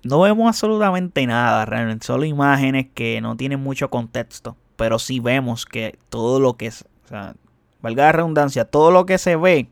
no 0.04 0.22
vemos 0.22 0.48
absolutamente 0.48 1.26
nada, 1.26 1.66
realmente. 1.66 2.06
Solo 2.06 2.26
imágenes 2.26 2.88
que 2.94 3.22
no 3.22 3.36
tienen 3.38 3.60
mucho 3.60 3.90
contexto. 3.90 4.56
Pero 4.76 5.00
sí 5.00 5.20
vemos 5.20 5.66
que 5.66 5.98
todo 6.10 6.40
lo 6.40 6.58
que 6.58 6.68
es, 6.68 6.86
o 7.06 7.08
sea, 7.10 7.36
valga 7.82 8.06
la 8.06 8.12
redundancia, 8.12 8.66
todo 8.66 8.92
lo 8.92 9.06
que 9.06 9.18
se 9.18 9.36
ve 9.36 9.70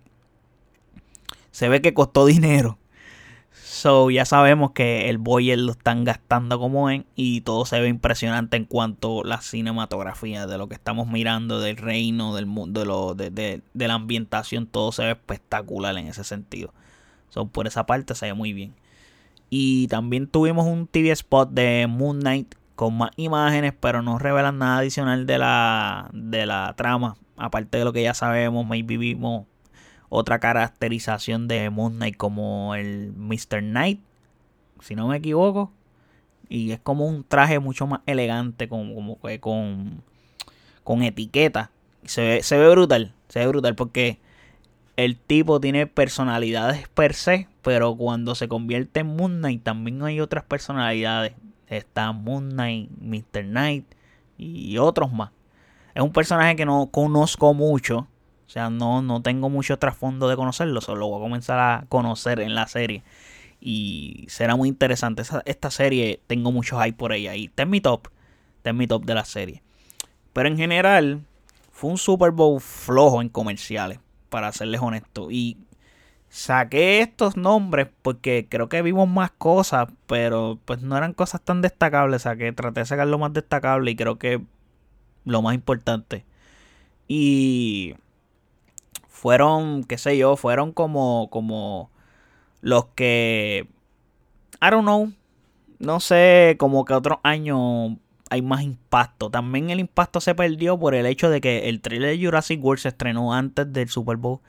se 1.51 1.69
ve 1.69 1.81
que 1.81 1.93
costó 1.93 2.25
dinero. 2.27 2.77
So 3.53 4.11
ya 4.11 4.25
sabemos 4.25 4.71
que 4.71 5.09
el 5.09 5.17
Boyer 5.17 5.57
lo 5.57 5.71
están 5.71 6.03
gastando 6.03 6.59
como 6.59 6.89
en 6.89 7.05
y 7.15 7.41
todo 7.41 7.65
se 7.65 7.79
ve 7.79 7.87
impresionante 7.87 8.57
en 8.57 8.65
cuanto 8.65 9.21
a 9.21 9.27
la 9.27 9.41
cinematografía 9.41 10.45
de 10.45 10.57
lo 10.57 10.67
que 10.67 10.75
estamos 10.75 11.07
mirando, 11.07 11.59
del 11.59 11.77
reino, 11.77 12.35
del 12.35 12.45
mundo, 12.45 13.15
de, 13.15 13.31
de, 13.31 13.61
de, 13.73 13.87
la 13.87 13.95
ambientación, 13.95 14.67
todo 14.67 14.91
se 14.91 15.03
ve 15.03 15.11
espectacular 15.11 15.97
en 15.97 16.07
ese 16.07 16.23
sentido. 16.23 16.73
So, 17.31 17.47
por 17.47 17.65
esa 17.65 17.85
parte 17.85 18.13
ve 18.21 18.33
muy 18.33 18.53
bien. 18.53 18.75
Y 19.50 19.88
también 19.88 20.27
tuvimos 20.27 20.67
un 20.67 20.85
TV 20.85 21.11
spot 21.11 21.50
de 21.51 21.88
Moon 21.89 22.19
Knight 22.19 22.55
con 22.75 22.97
más 22.97 23.11
imágenes, 23.15 23.73
pero 23.79 24.01
no 24.01 24.19
revelan 24.19 24.59
nada 24.59 24.79
adicional 24.79 25.25
de 25.25 25.38
la, 25.38 26.09
de 26.13 26.45
la 26.45 26.73
trama. 26.77 27.15
Aparte 27.38 27.77
de 27.77 27.85
lo 27.85 27.93
que 27.93 28.03
ya 28.03 28.13
sabemos, 28.13 28.65
maybe 28.65 28.97
vimos 28.97 29.45
otra 30.09 30.39
caracterización 30.39 31.47
de 31.47 31.69
Moon 31.69 31.95
Knight 31.95 32.17
como 32.17 32.75
el 32.75 33.13
Mr. 33.15 33.61
Knight, 33.61 34.01
si 34.81 34.95
no 34.95 35.07
me 35.07 35.17
equivoco. 35.17 35.71
Y 36.50 36.71
es 36.71 36.79
como 36.79 37.05
un 37.05 37.23
traje 37.23 37.59
mucho 37.59 37.88
más 37.88 38.01
elegante, 38.05 38.67
como, 38.67 38.93
como 38.93 39.17
con, 39.39 40.03
con 40.83 41.03
etiqueta. 41.03 41.71
Se 42.03 42.21
ve, 42.21 42.43
se 42.43 42.57
ve 42.57 42.69
brutal, 42.69 43.13
se 43.29 43.39
ve 43.39 43.47
brutal 43.47 43.75
porque 43.75 44.19
el 44.98 45.17
tipo 45.17 45.60
tiene 45.60 45.88
personalidades 45.88 46.88
per 46.89 47.13
se, 47.13 47.48
pero 47.62 47.95
cuando 47.95 48.36
se 48.36 48.48
convierte 48.48 49.01
en 49.01 49.15
Moon 49.15 49.39
Knight 49.39 49.63
también 49.63 50.03
hay 50.03 50.19
otras 50.19 50.43
personalidades. 50.43 51.33
Está 51.67 52.12
Moon 52.12 52.50
Knight, 52.50 52.89
Mr. 53.00 53.45
Knight 53.45 53.86
y 54.38 54.77
otros 54.77 55.12
más. 55.12 55.31
Es 55.95 56.01
un 56.01 56.12
personaje 56.12 56.55
que 56.55 56.65
no 56.65 56.88
conozco 56.91 57.53
mucho, 57.53 58.07
o 58.48 58.50
sea, 58.50 58.69
no, 58.69 59.01
no 59.01 59.21
tengo 59.21 59.50
mucho 59.50 59.79
trasfondo 59.79 60.27
de 60.27 60.36
conocerlo, 60.36 60.81
solo 60.81 61.07
voy 61.07 61.19
a 61.19 61.24
comenzar 61.24 61.60
a 61.60 61.86
conocer 61.88 62.41
en 62.41 62.53
la 62.53 62.67
serie. 62.67 63.03
Y 63.62 64.25
será 64.27 64.55
muy 64.55 64.67
interesante. 64.67 65.21
Esta, 65.45 65.71
serie 65.71 66.19
tengo 66.27 66.51
mucho 66.51 66.81
hype 66.81 66.98
por 66.98 67.13
ella. 67.13 67.36
Y 67.36 67.50
en 67.55 67.69
mi 67.69 67.79
top. 67.79 68.07
Está 68.57 68.71
en 68.71 68.77
mi 68.77 68.88
top 68.88 69.05
de 69.05 69.13
la 69.13 69.24
serie. 69.24 69.62
Pero 70.33 70.50
en 70.50 70.57
general, 70.57 71.21
fue 71.71 71.91
un 71.91 71.98
Super 71.98 72.31
Bowl 72.31 72.60
flojo 72.60 73.21
en 73.21 73.29
comerciales. 73.29 74.00
Para 74.31 74.51
serles 74.51 74.81
honesto. 74.81 75.29
Y 75.29 75.57
saqué 76.29 77.01
estos 77.01 77.38
nombres 77.38 77.88
porque 78.01 78.47
creo 78.50 78.69
que 78.69 78.81
vimos 78.81 79.07
más 79.07 79.29
cosas. 79.29 79.89
Pero 80.07 80.57
pues 80.65 80.81
no 80.81 80.97
eran 80.97 81.13
cosas 81.13 81.41
tan 81.41 81.61
destacables. 81.61 82.23
Saqué, 82.23 82.51
traté 82.53 82.79
de 82.79 82.85
sacar 82.88 83.07
lo 83.07 83.19
más 83.19 83.33
destacable. 83.33 83.91
Y 83.91 83.95
creo 83.95 84.17
que 84.17 84.41
lo 85.25 85.43
más 85.43 85.53
importante. 85.53 86.25
Y 87.07 87.95
fueron, 89.21 89.83
qué 89.83 90.00
sé 90.00 90.17
yo, 90.17 90.35
fueron 90.35 90.71
como, 90.71 91.29
como 91.29 91.91
los 92.61 92.85
que, 92.95 93.67
I 94.61 94.69
don't 94.71 94.83
know, 94.83 95.11
no 95.77 96.00
sé, 96.00 96.55
como 96.57 96.85
que 96.85 96.93
otros 96.93 97.19
años 97.23 97.97
hay 98.31 98.41
más 98.41 98.61
impacto. 98.63 99.29
También 99.29 99.69
el 99.71 99.81
impacto 99.81 100.21
se 100.21 100.33
perdió 100.33 100.79
por 100.79 100.95
el 100.95 101.05
hecho 101.05 101.29
de 101.29 101.41
que 101.41 101.67
el 101.67 101.81
trailer 101.81 102.17
de 102.17 102.25
Jurassic 102.25 102.63
World 102.63 102.79
se 102.81 102.88
estrenó 102.88 103.33
antes 103.33 103.71
del 103.73 103.89
Super 103.89 104.15
Bowl. 104.15 104.39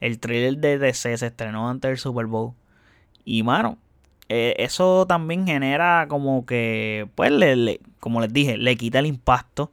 El 0.00 0.18
trailer 0.18 0.58
de 0.58 0.78
DC 0.78 1.16
se 1.16 1.26
estrenó 1.26 1.68
antes 1.70 1.88
del 1.88 1.98
Super 1.98 2.26
Bowl. 2.26 2.54
Y 3.24 3.44
mano, 3.44 3.78
eh, 4.28 4.56
eso 4.58 5.06
también 5.06 5.46
genera 5.46 6.06
como 6.08 6.46
que, 6.46 7.08
pues, 7.14 7.30
le, 7.30 7.80
como 8.00 8.20
les 8.20 8.32
dije, 8.32 8.56
le 8.56 8.76
quita 8.76 8.98
el 8.98 9.06
impacto 9.06 9.72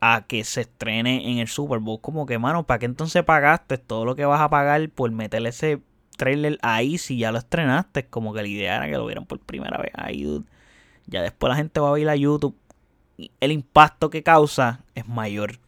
a 0.00 0.26
que 0.28 0.44
se 0.44 0.60
estrene 0.62 1.30
en 1.32 1.38
el 1.38 1.48
Super 1.48 1.78
Bowl. 1.78 2.02
Como 2.02 2.26
que, 2.26 2.38
mano, 2.38 2.66
¿para 2.66 2.78
qué 2.80 2.86
entonces 2.86 3.24
pagaste 3.24 3.78
todo 3.78 4.04
lo 4.04 4.16
que 4.16 4.26
vas 4.26 4.42
a 4.42 4.50
pagar 4.50 4.86
por 4.90 5.10
meterle 5.12 5.48
ese 5.48 5.80
trailer 6.18 6.58
ahí 6.60 6.98
si 6.98 7.16
ya 7.16 7.32
lo 7.32 7.38
estrenaste? 7.38 8.06
Como 8.06 8.34
que 8.34 8.42
la 8.42 8.48
idea 8.48 8.76
era 8.76 8.86
que 8.86 8.92
lo 8.98 9.06
vieran 9.06 9.24
por 9.24 9.40
primera 9.40 9.78
vez 9.78 9.92
ahí, 9.94 10.26
Ya 11.06 11.22
después 11.22 11.48
la 11.50 11.56
gente 11.56 11.80
va 11.80 11.88
a 11.88 11.92
ver 11.92 12.08
a 12.10 12.16
YouTube. 12.16 12.54
El 13.40 13.52
impacto 13.52 14.10
que 14.10 14.22
causa 14.22 14.80
es 14.94 15.08
mayor. 15.08 15.58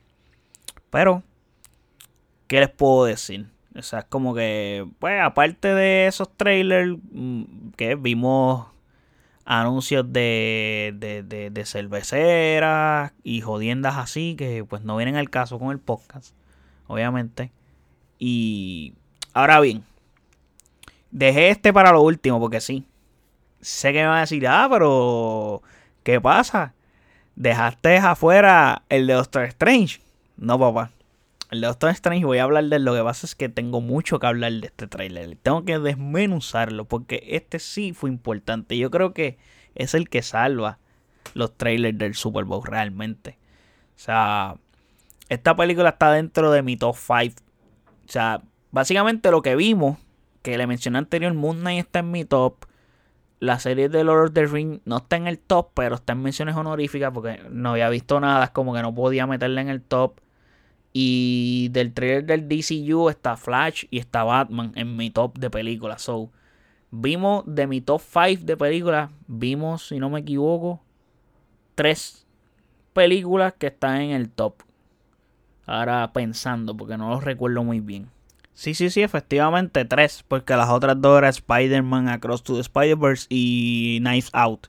Pero, 0.90 1.22
¿qué 2.46 2.60
les 2.60 2.70
puedo 2.70 3.04
decir? 3.04 3.46
O 3.76 3.82
sea, 3.82 4.00
es 4.00 4.04
como 4.06 4.34
que, 4.34 4.86
pues, 4.98 5.20
aparte 5.22 5.74
de 5.74 6.06
esos 6.06 6.34
trailers 6.36 6.98
mm, 7.12 7.70
que 7.76 7.94
vimos 7.94 8.66
anuncios 9.44 10.12
de, 10.12 10.94
de, 10.98 11.50
de, 11.50 11.64
cerveceras 11.64 13.12
y 13.24 13.40
jodiendas 13.40 13.96
así 13.96 14.36
que 14.36 14.62
pues 14.62 14.82
no 14.82 14.94
vienen 14.98 15.16
al 15.16 15.30
caso 15.30 15.58
con 15.58 15.70
el 15.70 15.78
podcast, 15.78 16.34
obviamente. 16.86 17.50
Y 18.18 18.92
ahora 19.32 19.58
bien, 19.60 19.84
dejé 21.10 21.48
este 21.48 21.72
para 21.72 21.92
lo 21.92 22.02
último 22.02 22.38
porque 22.40 22.60
sí. 22.60 22.86
Sé 23.62 23.94
que 23.94 24.00
me 24.00 24.08
van 24.08 24.18
a 24.18 24.20
decir, 24.20 24.46
ah, 24.46 24.68
pero 24.70 25.62
¿qué 26.02 26.20
pasa? 26.20 26.74
Dejaste 27.38 27.98
afuera 27.98 28.82
el 28.88 29.06
de 29.06 29.12
Doctor 29.12 29.44
Strange. 29.44 30.00
No, 30.36 30.58
papá. 30.58 30.90
el 31.52 31.60
Doctor 31.60 31.90
Strange 31.90 32.24
voy 32.24 32.38
a 32.38 32.42
hablar 32.42 32.64
de. 32.64 32.80
Lo 32.80 32.96
que 32.96 33.02
pasa 33.04 33.26
es 33.26 33.36
que 33.36 33.48
tengo 33.48 33.80
mucho 33.80 34.18
que 34.18 34.26
hablar 34.26 34.50
de 34.54 34.66
este 34.66 34.88
trailer. 34.88 35.36
Tengo 35.40 35.64
que 35.64 35.78
desmenuzarlo 35.78 36.86
porque 36.86 37.22
este 37.28 37.60
sí 37.60 37.92
fue 37.92 38.10
importante. 38.10 38.76
Yo 38.76 38.90
creo 38.90 39.14
que 39.14 39.38
es 39.76 39.94
el 39.94 40.08
que 40.08 40.22
salva 40.22 40.80
los 41.34 41.56
trailers 41.56 41.96
del 41.96 42.16
Super 42.16 42.44
Bowl 42.44 42.64
realmente. 42.66 43.38
O 43.94 44.00
sea, 44.00 44.56
esta 45.28 45.54
película 45.54 45.90
está 45.90 46.10
dentro 46.10 46.50
de 46.50 46.62
mi 46.62 46.76
top 46.76 46.96
5. 46.96 47.40
O 48.08 48.10
sea, 48.10 48.42
básicamente 48.72 49.30
lo 49.30 49.42
que 49.42 49.54
vimos, 49.54 49.96
que 50.42 50.58
le 50.58 50.66
mencioné 50.66 50.98
anterior, 50.98 51.32
Moon 51.34 51.60
Knight 51.60 51.86
está 51.86 52.00
en 52.00 52.10
mi 52.10 52.24
top. 52.24 52.64
La 53.40 53.58
serie 53.60 53.88
de 53.88 54.02
Lord 54.02 54.28
of 54.28 54.32
the 54.32 54.46
Rings 54.46 54.80
no 54.84 54.96
está 54.96 55.16
en 55.16 55.26
el 55.26 55.38
top, 55.38 55.70
pero 55.74 55.94
está 55.94 56.12
en 56.12 56.22
menciones 56.22 56.56
honoríficas 56.56 57.12
porque 57.12 57.40
no 57.50 57.70
había 57.70 57.88
visto 57.88 58.18
nada. 58.20 58.44
Es 58.44 58.50
como 58.50 58.74
que 58.74 58.82
no 58.82 58.94
podía 58.94 59.26
meterla 59.26 59.60
en 59.60 59.68
el 59.68 59.82
top. 59.82 60.20
Y 60.92 61.68
del 61.70 61.92
trailer 61.92 62.24
del 62.24 62.48
DCU 62.48 63.08
está 63.08 63.36
Flash 63.36 63.84
y 63.90 63.98
está 63.98 64.24
Batman 64.24 64.72
en 64.74 64.96
mi 64.96 65.10
top 65.10 65.38
de 65.38 65.50
películas. 65.50 66.02
So, 66.02 66.30
vimos 66.90 67.44
de 67.46 67.66
mi 67.66 67.80
top 67.80 68.00
5 68.00 68.44
de 68.44 68.56
películas, 68.56 69.10
vimos, 69.26 69.88
si 69.88 69.98
no 69.98 70.10
me 70.10 70.20
equivoco, 70.20 70.80
tres 71.74 72.26
películas 72.92 73.54
que 73.58 73.68
están 73.68 74.00
en 74.00 74.10
el 74.10 74.30
top. 74.30 74.62
Ahora 75.66 76.12
pensando, 76.12 76.76
porque 76.76 76.96
no 76.96 77.10
los 77.10 77.22
recuerdo 77.22 77.62
muy 77.62 77.80
bien. 77.80 78.08
Sí, 78.58 78.74
sí, 78.74 78.90
sí, 78.90 79.02
efectivamente 79.02 79.84
tres, 79.84 80.24
porque 80.26 80.56
las 80.56 80.68
otras 80.68 81.00
dos 81.00 81.16
eran 81.16 81.30
Spider-Man 81.30 82.08
Across 82.08 82.42
to 82.42 82.54
the 82.54 82.60
Spider-Verse 82.62 83.28
y 83.28 83.98
Knives 84.00 84.30
Out, 84.32 84.66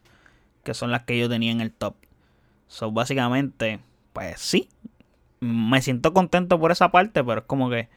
que 0.64 0.76
son 0.76 0.92
las 0.92 1.06
que 1.06 1.18
yo 1.18 1.28
tenía 1.28 1.52
en 1.52 1.60
el 1.60 1.72
top. 1.72 1.96
So, 2.68 2.92
básicamente, 2.92 3.80
pues 4.14 4.40
sí, 4.40 4.70
me 5.40 5.82
siento 5.82 6.14
contento 6.14 6.60
por 6.60 6.72
esa 6.72 6.92
parte, 6.92 7.24
pero 7.24 7.40
es 7.40 7.48
como 7.48 7.72
que, 7.72 7.90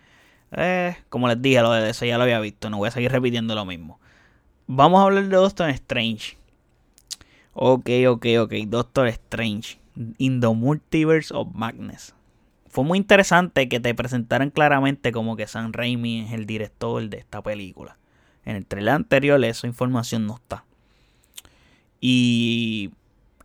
eh, 0.53 0.97
como 1.11 1.29
les 1.29 1.43
dije, 1.43 1.61
lo 1.61 1.73
de 1.73 1.91
eso 1.91 2.07
ya 2.07 2.17
lo 2.17 2.23
había 2.23 2.41
visto, 2.41 2.71
no 2.71 2.79
voy 2.79 2.89
a 2.89 2.93
seguir 2.93 3.13
repitiendo 3.13 3.55
lo 3.55 3.67
mismo. 3.67 4.01
Vamos 4.67 4.99
a 5.01 5.03
hablar 5.03 5.25
de 5.25 5.37
Doctor 5.37 5.69
Strange. 5.69 6.39
Ok, 7.53 7.91
ok, 8.09 8.27
ok, 8.41 8.53
Doctor 8.67 9.09
Strange. 9.09 9.79
In 10.17 10.41
the 10.41 10.49
Multiverse 10.49 11.35
of 11.35 11.49
Madness. 11.53 12.15
Fue 12.73 12.85
muy 12.85 12.97
interesante 12.97 13.69
que 13.69 13.81
te 13.81 13.95
presentaran 13.95 14.49
claramente 14.49 15.13
como 15.13 15.37
que 15.37 15.47
Sam 15.47 15.75
Raimi 15.75 16.21
es 16.21 16.33
el 16.33 16.47
director 16.47 17.07
de 17.07 17.19
esta 17.19 17.43
película. 17.43 17.99
En 18.47 18.57
el 18.57 18.65
trailer 18.65 18.95
anterior 18.95 19.45
esa 19.45 19.67
información 19.67 20.27
no 20.27 20.37
está. 20.37 20.65
Y 22.01 22.91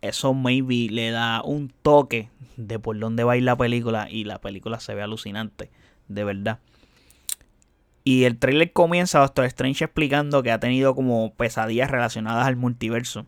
eso 0.00 0.32
maybe 0.32 0.88
le 0.88 1.10
da 1.10 1.42
un 1.42 1.70
toque 1.82 2.30
de 2.56 2.78
por 2.78 2.98
dónde 2.98 3.22
va 3.22 3.34
a 3.34 3.36
ir 3.36 3.42
la 3.42 3.54
película 3.54 4.08
y 4.10 4.24
la 4.24 4.40
película 4.40 4.80
se 4.80 4.94
ve 4.94 5.02
alucinante, 5.02 5.70
de 6.08 6.24
verdad. 6.24 6.60
Y 8.04 8.24
el 8.24 8.38
trailer 8.38 8.72
comienza 8.72 9.18
Doctor 9.18 9.44
Strange 9.44 9.84
explicando 9.84 10.42
que 10.42 10.52
ha 10.52 10.58
tenido 10.58 10.94
como 10.94 11.34
pesadillas 11.34 11.90
relacionadas 11.90 12.46
al 12.46 12.56
multiverso. 12.56 13.26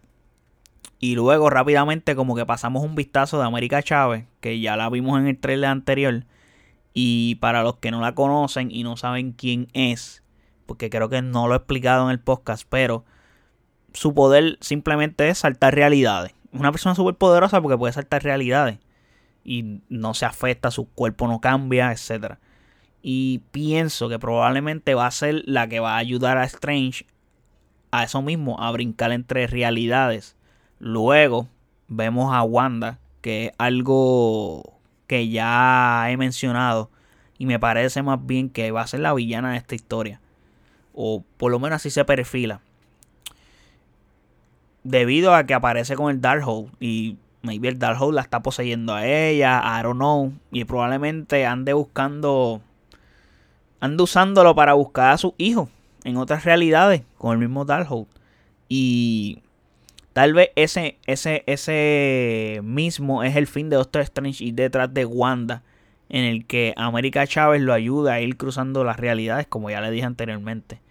Y 1.02 1.14
luego 1.14 1.48
rápidamente 1.48 2.14
como 2.14 2.36
que 2.36 2.44
pasamos 2.44 2.84
un 2.84 2.94
vistazo 2.94 3.38
de 3.38 3.46
América 3.46 3.82
Chávez, 3.82 4.26
que 4.40 4.60
ya 4.60 4.76
la 4.76 4.90
vimos 4.90 5.18
en 5.18 5.28
el 5.28 5.38
trailer 5.38 5.70
anterior. 5.70 6.26
Y 6.92 7.36
para 7.36 7.62
los 7.62 7.76
que 7.76 7.90
no 7.90 8.02
la 8.02 8.14
conocen 8.14 8.70
y 8.70 8.82
no 8.82 8.98
saben 8.98 9.32
quién 9.32 9.68
es, 9.72 10.22
porque 10.66 10.90
creo 10.90 11.08
que 11.08 11.22
no 11.22 11.48
lo 11.48 11.54
he 11.54 11.56
explicado 11.56 12.04
en 12.04 12.10
el 12.10 12.20
podcast, 12.20 12.66
pero 12.68 13.06
su 13.94 14.12
poder 14.12 14.58
simplemente 14.60 15.28
es 15.30 15.38
saltar 15.38 15.74
realidades. 15.74 16.34
Una 16.52 16.70
persona 16.70 16.94
súper 16.94 17.14
poderosa 17.14 17.62
porque 17.62 17.78
puede 17.78 17.94
saltar 17.94 18.22
realidades 18.22 18.78
y 19.42 19.80
no 19.88 20.12
se 20.12 20.26
afecta, 20.26 20.70
su 20.70 20.86
cuerpo 20.90 21.26
no 21.28 21.40
cambia, 21.40 21.92
etc. 21.92 22.34
Y 23.00 23.38
pienso 23.52 24.10
que 24.10 24.18
probablemente 24.18 24.94
va 24.94 25.06
a 25.06 25.10
ser 25.10 25.44
la 25.46 25.66
que 25.66 25.80
va 25.80 25.94
a 25.94 25.98
ayudar 25.98 26.36
a 26.36 26.44
Strange 26.44 27.06
a 27.90 28.04
eso 28.04 28.20
mismo, 28.20 28.60
a 28.60 28.70
brincar 28.70 29.12
entre 29.12 29.46
realidades. 29.46 30.36
Luego 30.80 31.46
vemos 31.86 32.34
a 32.34 32.42
Wanda, 32.42 32.98
que 33.20 33.46
es 33.46 33.52
algo 33.58 34.74
que 35.06 35.28
ya 35.28 36.10
he 36.10 36.16
mencionado 36.16 36.90
y 37.38 37.46
me 37.46 37.58
parece 37.58 38.02
más 38.02 38.24
bien 38.26 38.50
que 38.50 38.72
va 38.72 38.82
a 38.82 38.86
ser 38.86 39.00
la 39.00 39.14
villana 39.14 39.52
de 39.52 39.58
esta 39.58 39.76
historia. 39.76 40.20
O 40.92 41.22
por 41.36 41.52
lo 41.52 41.60
menos 41.60 41.76
así 41.76 41.90
se 41.90 42.04
perfila. 42.04 42.60
Debido 44.82 45.34
a 45.34 45.44
que 45.44 45.54
aparece 45.54 45.94
con 45.94 46.10
el 46.10 46.20
Darkhold 46.20 46.70
y 46.80 47.16
Maybe 47.42 47.68
el 47.68 47.78
Darkhold 47.78 48.14
la 48.14 48.20
está 48.20 48.40
poseyendo 48.40 48.94
a 48.94 49.06
ella, 49.06 49.62
I 49.64 49.82
don't 49.82 49.96
know. 49.96 50.32
Y 50.50 50.64
probablemente 50.64 51.46
ande 51.46 51.72
buscando. 51.72 52.60
Ande 53.80 54.02
usándolo 54.02 54.54
para 54.54 54.74
buscar 54.74 55.12
a 55.12 55.18
su 55.18 55.34
hijo 55.38 55.70
en 56.04 56.18
otras 56.18 56.44
realidades 56.44 57.02
con 57.16 57.32
el 57.32 57.38
mismo 57.38 57.64
Darkhold. 57.64 58.06
Y 58.68 59.42
tal 60.20 60.34
vez 60.34 60.50
ese, 60.54 60.98
ese, 61.06 61.44
ese 61.46 62.60
mismo 62.62 63.22
es 63.24 63.36
el 63.36 63.46
fin 63.46 63.70
de 63.70 63.76
Doctor 63.76 64.02
Strange 64.02 64.44
y 64.44 64.52
detrás 64.52 64.92
de 64.92 65.06
Wanda. 65.06 65.62
En 66.10 66.26
el 66.26 66.44
que 66.44 66.74
América 66.76 67.26
Chávez 67.26 67.62
lo 67.62 67.72
ayuda 67.72 68.12
a 68.12 68.20
ir 68.20 68.36
cruzando 68.36 68.84
las 68.84 68.98
realidades, 68.98 69.46
como 69.46 69.70
ya 69.70 69.80
le 69.80 69.90
dije 69.90 70.04
anteriormente. 70.04 70.82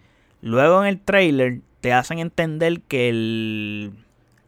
Luego 0.42 0.82
en 0.82 0.88
el 0.88 0.98
trailer 0.98 1.60
te 1.80 1.92
hacen 1.92 2.18
entender 2.18 2.80
que 2.80 3.08
el 3.08 3.92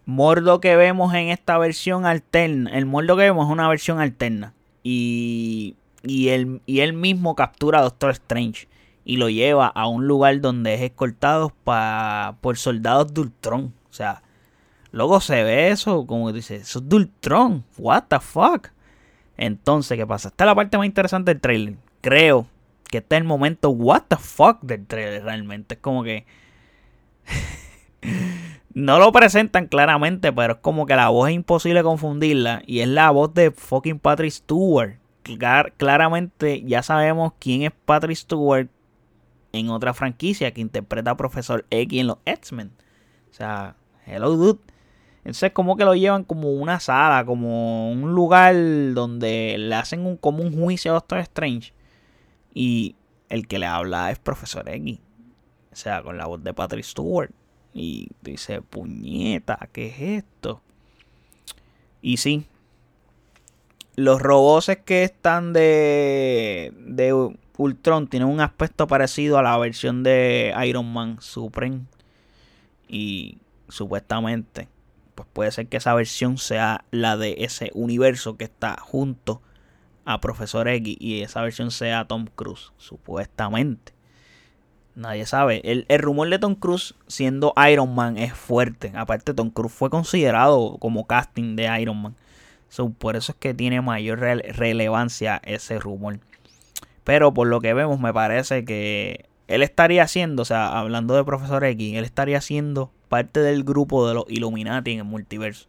Mordo 0.05 0.61
que 0.61 0.75
vemos 0.75 1.15
en 1.15 1.29
esta 1.29 1.59
versión 1.59 2.05
alterna, 2.05 2.77
el 2.77 2.85
Mordo 2.85 3.17
que 3.17 3.23
vemos 3.23 3.47
es 3.47 3.53
una 3.53 3.69
versión 3.69 4.01
alterna. 4.01 4.53
Y, 4.83 5.77
y, 6.03 6.31
él, 6.31 6.61
y 6.67 6.81
él 6.81 6.93
mismo 6.93 7.37
captura 7.37 7.79
a 7.79 7.83
Doctor 7.83 8.11
Strange 8.11 8.67
y 9.05 9.17
lo 9.17 9.31
lleva 9.31 9.69
a 9.69 9.87
un 9.87 10.09
lugar 10.09 10.41
donde 10.41 10.75
es 10.75 10.81
escoltado 10.81 11.55
por 12.41 12.57
soldados 12.57 13.15
de 13.15 13.21
Ultron. 13.21 13.73
O 13.89 13.93
sea, 13.93 14.25
luego 14.93 15.21
se 15.21 15.43
ve 15.43 15.71
eso, 15.71 16.07
como 16.07 16.33
dice, 16.33 16.57
eso 16.57 16.79
es 16.79 16.89
de 16.89 16.97
Ultron. 16.97 17.65
What 17.77 18.05
the 18.09 18.21
fuck. 18.21 18.69
Entonces, 19.37 19.99
¿qué 19.99 20.07
pasa? 20.07 20.29
Esta 20.29 20.45
es 20.45 20.47
la 20.47 20.55
parte 20.55 20.79
más 20.79 20.87
interesante 20.87 21.33
del 21.33 21.41
trailer. 21.41 21.77
Creo 22.01 22.47
que 22.91 22.99
este 22.99 23.17
es 23.17 23.21
el 23.21 23.27
momento 23.27 23.71
what 23.71 24.03
the 24.09 24.17
fuck 24.17 24.61
del 24.63 24.87
trailer 24.87 25.25
realmente. 25.25 25.75
Es 25.75 25.81
como 25.81 26.05
que... 26.05 26.25
No 28.75 28.99
lo 28.99 29.13
presentan 29.13 29.67
claramente, 29.67 30.33
pero 30.33 30.55
es 30.55 30.59
como 30.61 30.87
que 30.87 30.97
la 30.97 31.11
voz 31.11 31.29
es 31.29 31.35
imposible 31.35 31.83
confundirla. 31.83 32.63
Y 32.67 32.81
es 32.81 32.89
la 32.89 33.11
voz 33.11 33.35
de 33.35 33.51
fucking 33.51 33.99
Patrick 33.99 34.31
Stewart. 34.31 34.97
claramente 35.77 36.63
ya 36.63 36.83
sabemos 36.83 37.35
quién 37.39 37.63
es 37.63 37.73
Patrick 37.85 38.17
Stewart 38.17 38.69
en 39.53 39.69
otra 39.69 39.93
franquicia 39.93 40.53
que 40.53 40.63
interpreta 40.63 41.11
a 41.11 41.17
Profesor 41.17 41.67
X 41.69 42.01
en 42.01 42.07
los 42.07 42.19
X-Men. 42.25 42.73
O 43.31 43.35
sea, 43.35 43.77
hello 44.07 44.31
dude. 44.37 44.72
Entonces 45.25 45.53
como 45.53 45.77
que 45.77 45.85
lo 45.85 45.95
llevan 45.95 46.25
como 46.25 46.51
una 46.53 46.81
sala, 46.81 47.25
como 47.25 47.93
un 47.93 48.13
lugar 48.13 48.55
donde 48.93 49.57
le 49.59 49.75
hacen 49.75 50.05
un, 50.05 50.17
como 50.17 50.43
un 50.43 50.53
juicio 50.53 50.91
a 50.91 50.95
Doctor 50.95 51.19
Strange. 51.21 51.73
Y 52.53 52.97
el 53.29 53.47
que 53.47 53.59
le 53.59 53.67
habla 53.67 54.11
es 54.11 54.19
Profesor 54.19 54.69
X. 54.69 54.99
O 55.73 55.77
sea, 55.77 56.03
con 56.03 56.19
la 56.19 56.27
voz 56.27 56.43
de 56.43 56.53
Patrick 56.53 56.85
Stewart. 56.85 57.31
Y 57.73 58.09
dice, 58.21 58.61
puñeta, 58.63 59.69
¿qué 59.73 59.87
es 59.87 60.25
esto? 60.25 60.61
Y 62.03 62.17
sí, 62.19 62.47
los 63.95 64.21
robots 64.21 64.77
que 64.85 65.05
están 65.05 65.53
de, 65.53 66.73
de 66.77 67.33
Ultron 67.57 68.09
tienen 68.09 68.29
un 68.29 68.41
aspecto 68.41 68.87
parecido 68.87 69.39
a 69.39 69.43
la 69.43 69.57
versión 69.57 70.03
de 70.03 70.55
Iron 70.67 70.93
Man 70.93 71.19
Supreme. 71.21 71.83
Y 72.89 73.39
supuestamente, 73.69 74.69
pues 75.15 75.29
puede 75.33 75.51
ser 75.53 75.67
que 75.69 75.77
esa 75.77 75.95
versión 75.95 76.39
sea 76.39 76.85
la 76.91 77.17
de 77.17 77.37
ese 77.39 77.71
universo 77.75 78.37
que 78.37 78.45
está 78.45 78.77
junto 78.81 79.43
a 80.05 80.21
Profesor 80.21 80.69
X 80.69 80.97
y 80.99 81.23
esa 81.23 81.43
versión 81.43 81.71
sea 81.71 82.07
Tom 82.07 82.27
Cruise, 82.35 82.73
supuestamente. 82.77 83.93
Nadie 84.95 85.25
sabe. 85.25 85.63
El, 85.65 85.87
rumor 86.01 86.29
de 86.29 86.39
Tom 86.39 86.55
Cruise 86.55 86.95
siendo 87.07 87.55
Iron 87.71 87.95
Man 87.95 88.19
es 88.19 88.35
fuerte. 88.35 88.93
Aparte, 88.95 89.33
Tom 89.33 89.51
Cruise 89.51 89.73
fue 89.73 89.89
considerado 89.89 90.77
como 90.79 91.07
casting 91.07 91.57
de 91.57 91.81
Iron 91.81 92.03
Man. 92.03 92.17
por 92.99 93.17
eso 93.17 93.33
es 93.33 93.39
que 93.39 93.55
tiene 93.55 93.81
mayor 93.81 94.19
relevancia 94.21 95.41
ese 95.45 95.79
rumor. 95.79 96.21
Pero 97.05 97.33
por 97.33 97.49
lo 97.49 97.61
que 97.61 97.75
vemos, 97.75 98.01
me 98.01 98.13
parece 98.13 98.65
que 98.65 99.27
él 99.49 99.63
estaría 99.63 100.07
siendo, 100.09 100.43
o 100.43 100.45
sea, 100.45 100.79
hablando 100.79 101.15
de 101.15 101.25
Profesor 101.25 101.65
X, 101.65 101.95
él 101.95 102.05
estaría 102.05 102.41
siendo 102.41 102.91
parte 103.09 103.41
del 103.41 103.65
grupo 103.65 104.09
de 104.09 104.15
los 104.15 104.25
Illuminati 104.29 104.93
en 104.93 104.99
el 104.99 105.05
multiverso. 105.05 105.69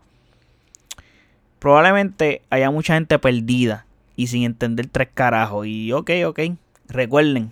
Probablemente 1.60 2.42
haya 2.50 2.72
mucha 2.72 2.96
gente 2.96 3.20
perdida 3.20 3.86
y 4.16 4.28
sin 4.28 4.44
entender 4.44 4.88
tres 4.88 5.10
carajos. 5.14 5.68
Y 5.68 5.92
ok, 5.92 6.12
ok, 6.26 6.40
recuerden, 6.88 7.52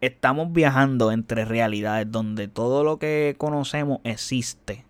estamos 0.00 0.52
viajando 0.52 1.12
entre 1.12 1.44
realidades 1.44 2.10
donde 2.10 2.48
todo 2.48 2.84
lo 2.84 2.98
que 2.98 3.34
conocemos 3.38 4.00
existe, 4.04 4.84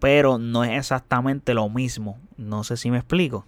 pero 0.00 0.38
no 0.38 0.64
es 0.64 0.78
exactamente 0.78 1.54
lo 1.54 1.68
mismo. 1.68 2.18
No 2.36 2.64
sé 2.64 2.76
si 2.76 2.90
me 2.90 2.98
explico. 2.98 3.46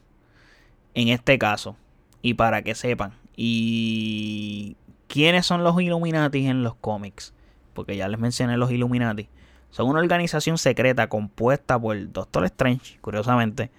En 0.95 1.09
este 1.09 1.39
caso, 1.39 1.77
y 2.23 2.35
para 2.35 2.63
que 2.63 2.75
sepan. 2.75 3.13
Y 3.37 4.77
quiénes 5.15 5.47
son 5.47 5.63
los 5.63 5.81
Illuminati 5.81 6.45
en 6.45 6.65
los 6.65 6.75
cómics, 6.75 7.33
porque 7.73 7.97
ya 7.97 8.09
les 8.09 8.19
mencioné 8.19 8.57
los 8.57 8.73
Illuminati. 8.73 9.29
Son 9.71 9.87
una 9.89 10.01
organización 10.01 10.59
secreta 10.59 11.09
compuesta 11.09 11.79
por 11.79 12.11
Doctor 12.11 12.45
Strange, 12.47 12.99
curiosamente, 13.01 13.71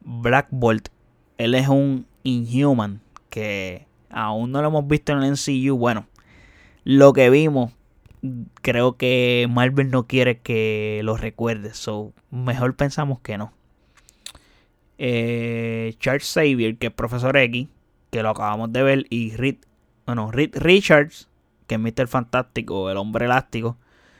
Black 0.00 0.48
Bolt. 0.50 0.88
Él 1.38 1.54
es 1.54 1.68
un 1.68 2.06
Inhuman 2.24 3.00
que 3.28 3.86
aún 4.10 4.50
no 4.50 4.62
lo 4.62 4.66
hemos 4.66 4.88
visto 4.88 5.12
en 5.12 5.22
el 5.22 5.30
MCU. 5.30 5.76
Bueno, 5.76 6.08
lo 6.82 7.12
que 7.12 7.30
vimos, 7.30 7.70
creo 8.60 8.96
que 8.96 9.46
Marvel 9.48 9.92
no 9.92 10.08
quiere 10.08 10.38
que 10.38 11.02
lo 11.04 11.16
recuerde. 11.16 11.72
So, 11.72 12.12
mejor 12.32 12.74
pensamos 12.74 13.20
que 13.20 13.38
no. 13.38 13.52
Eh, 14.98 15.94
Charles 16.00 16.28
Xavier, 16.34 16.78
que 16.78 16.88
es 16.88 16.92
Profesor 16.92 17.36
X, 17.36 17.68
que 18.10 18.24
lo 18.24 18.30
acabamos 18.30 18.72
de 18.72 18.82
ver, 18.82 19.06
y 19.08 19.36
Reed, 19.36 19.58
bueno, 20.10 20.32
Reed 20.32 20.56
Richards, 20.56 21.28
que 21.68 21.76
es 21.76 21.80
Mr. 21.80 22.08
Fantástico, 22.08 22.90
el 22.90 22.96
hombre 22.96 23.26
elástico, 23.26 23.76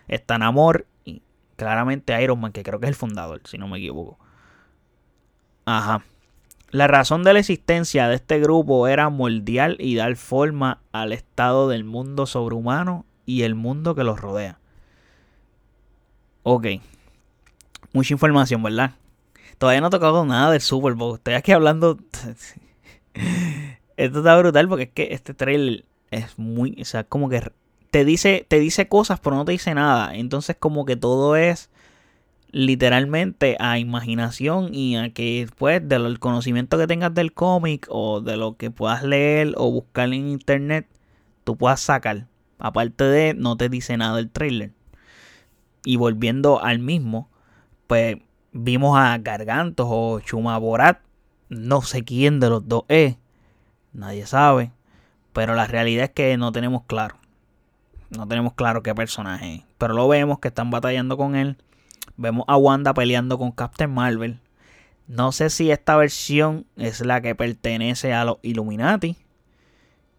está 0.06 0.36
en 0.36 0.42
amor 0.42 0.86
y 1.04 1.20
claramente 1.56 2.22
Iron 2.22 2.40
Man, 2.40 2.52
que 2.52 2.62
creo 2.62 2.78
que 2.78 2.86
es 2.86 2.90
el 2.90 2.94
fundador, 2.94 3.40
si 3.44 3.58
no 3.58 3.66
me 3.66 3.78
equivoco. 3.78 4.18
Ajá. 5.64 6.04
La 6.70 6.86
razón 6.86 7.24
de 7.24 7.32
la 7.32 7.40
existencia 7.40 8.06
de 8.06 8.14
este 8.14 8.38
grupo 8.38 8.86
era 8.86 9.08
moldear 9.08 9.74
y 9.80 9.96
dar 9.96 10.14
forma 10.14 10.78
al 10.92 11.12
estado 11.12 11.68
del 11.68 11.82
mundo 11.82 12.26
sobrehumano 12.26 13.04
y 13.26 13.42
el 13.42 13.56
mundo 13.56 13.96
que 13.96 14.04
los 14.04 14.20
rodea. 14.20 14.60
Ok. 16.44 16.66
Mucha 17.92 18.14
información, 18.14 18.62
¿verdad? 18.62 18.92
Todavía 19.58 19.80
no 19.80 19.88
he 19.88 19.90
tocado 19.90 20.24
nada 20.24 20.52
del 20.52 20.60
Super 20.60 20.94
Bowl. 20.94 21.16
Estoy 21.16 21.34
aquí 21.34 21.50
hablando. 21.50 21.98
Esto 24.00 24.20
está 24.20 24.34
brutal 24.38 24.66
porque 24.66 24.84
es 24.84 24.90
que 24.92 25.08
este 25.12 25.34
trailer 25.34 25.84
es 26.10 26.38
muy. 26.38 26.74
O 26.80 26.84
sea, 26.86 27.04
como 27.04 27.28
que 27.28 27.52
te 27.90 28.06
dice, 28.06 28.46
te 28.48 28.58
dice 28.58 28.88
cosas, 28.88 29.20
pero 29.20 29.36
no 29.36 29.44
te 29.44 29.52
dice 29.52 29.74
nada. 29.74 30.14
Entonces, 30.14 30.56
como 30.58 30.86
que 30.86 30.96
todo 30.96 31.36
es 31.36 31.68
literalmente 32.50 33.58
a 33.60 33.78
imaginación 33.78 34.74
y 34.74 34.96
a 34.96 35.10
que 35.10 35.46
pues 35.58 35.86
del 35.86 36.18
conocimiento 36.18 36.78
que 36.78 36.86
tengas 36.86 37.12
del 37.12 37.34
cómic 37.34 37.86
o 37.90 38.22
de 38.22 38.38
lo 38.38 38.56
que 38.56 38.70
puedas 38.70 39.04
leer 39.04 39.52
o 39.58 39.70
buscar 39.70 40.06
en 40.06 40.28
internet, 40.28 40.86
tú 41.44 41.58
puedas 41.58 41.82
sacar. 41.82 42.26
Aparte 42.58 43.04
de, 43.04 43.34
no 43.34 43.58
te 43.58 43.68
dice 43.68 43.98
nada 43.98 44.18
el 44.18 44.30
trailer. 44.30 44.72
Y 45.84 45.96
volviendo 45.96 46.62
al 46.62 46.78
mismo, 46.78 47.28
pues 47.86 48.16
vimos 48.52 48.98
a 48.98 49.18
Gargantos 49.18 49.86
o 49.90 50.20
Chuma 50.20 50.56
Borat. 50.56 51.00
No 51.50 51.82
sé 51.82 52.02
quién 52.02 52.40
de 52.40 52.48
los 52.48 52.66
dos 52.66 52.84
es. 52.88 53.19
Nadie 53.92 54.26
sabe. 54.26 54.72
Pero 55.32 55.54
la 55.54 55.66
realidad 55.66 56.04
es 56.04 56.10
que 56.10 56.36
no 56.36 56.52
tenemos 56.52 56.82
claro. 56.84 57.16
No 58.10 58.26
tenemos 58.26 58.54
claro 58.54 58.82
qué 58.82 58.94
personaje 58.94 59.54
es. 59.54 59.62
Pero 59.78 59.94
lo 59.94 60.08
vemos 60.08 60.38
que 60.38 60.48
están 60.48 60.70
batallando 60.70 61.16
con 61.16 61.36
él. 61.36 61.56
Vemos 62.16 62.44
a 62.48 62.56
Wanda 62.56 62.94
peleando 62.94 63.38
con 63.38 63.52
Captain 63.52 63.92
Marvel. 63.92 64.40
No 65.06 65.32
sé 65.32 65.50
si 65.50 65.70
esta 65.70 65.96
versión 65.96 66.66
es 66.76 67.00
la 67.04 67.20
que 67.20 67.34
pertenece 67.34 68.12
a 68.12 68.24
los 68.24 68.38
Illuminati 68.42 69.16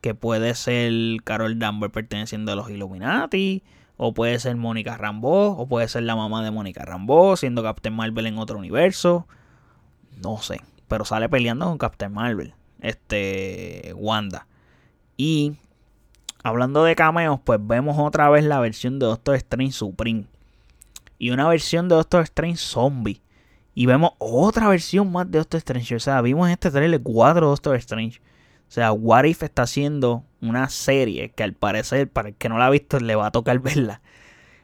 que 0.01 0.15
puede 0.15 0.55
ser 0.55 0.91
Carol 1.23 1.59
Danvers 1.59 1.93
perteneciendo 1.93 2.51
a 2.51 2.55
los 2.55 2.69
Illuminati, 2.69 3.63
o 3.97 4.13
puede 4.13 4.39
ser 4.39 4.55
Mónica 4.55 4.97
Rambeau, 4.97 5.55
o 5.59 5.67
puede 5.67 5.87
ser 5.87 6.03
la 6.03 6.15
mamá 6.15 6.43
de 6.43 6.49
Mónica 6.49 6.83
Rambeau, 6.83 7.37
siendo 7.37 7.61
Captain 7.61 7.95
Marvel 7.95 8.25
en 8.25 8.39
otro 8.39 8.57
universo. 8.57 9.27
No 10.17 10.39
sé, 10.39 10.59
pero 10.87 11.05
sale 11.05 11.29
peleando 11.29 11.67
con 11.67 11.77
Captain 11.77 12.11
Marvel, 12.11 12.55
este 12.81 13.93
Wanda. 13.95 14.47
Y 15.17 15.53
hablando 16.43 16.83
de 16.83 16.95
cameos, 16.95 17.39
pues 17.43 17.59
vemos 17.61 17.97
otra 17.99 18.29
vez 18.29 18.43
la 18.43 18.59
versión 18.59 18.99
de 18.99 19.05
Doctor 19.05 19.35
Strange 19.35 19.71
Supreme. 19.71 20.25
Y 21.17 21.29
una 21.29 21.47
versión 21.47 21.87
de 21.87 21.95
Doctor 21.95 22.23
Strange 22.23 22.57
Zombie. 22.57 23.21
Y 23.73 23.85
vemos 23.85 24.11
otra 24.17 24.67
versión 24.67 25.11
más 25.11 25.29
de 25.29 25.37
Doctor 25.37 25.59
Strange. 25.59 25.95
O 25.95 25.99
sea, 25.99 26.21
vimos 26.21 26.47
en 26.47 26.53
este 26.53 26.71
trailer 26.71 27.01
cuatro 27.01 27.47
Doctor 27.47 27.75
Strange. 27.75 28.19
O 28.19 28.73
sea, 28.73 28.91
What 28.91 29.25
If 29.25 29.43
está 29.43 29.63
haciendo 29.63 30.23
una 30.41 30.69
serie 30.69 31.31
que 31.31 31.43
al 31.43 31.53
parecer, 31.53 32.09
para 32.09 32.29
el 32.29 32.35
que 32.35 32.49
no 32.49 32.57
la 32.57 32.67
ha 32.67 32.69
visto, 32.69 32.99
le 32.99 33.15
va 33.15 33.27
a 33.27 33.31
tocar 33.31 33.59
verla. 33.61 34.01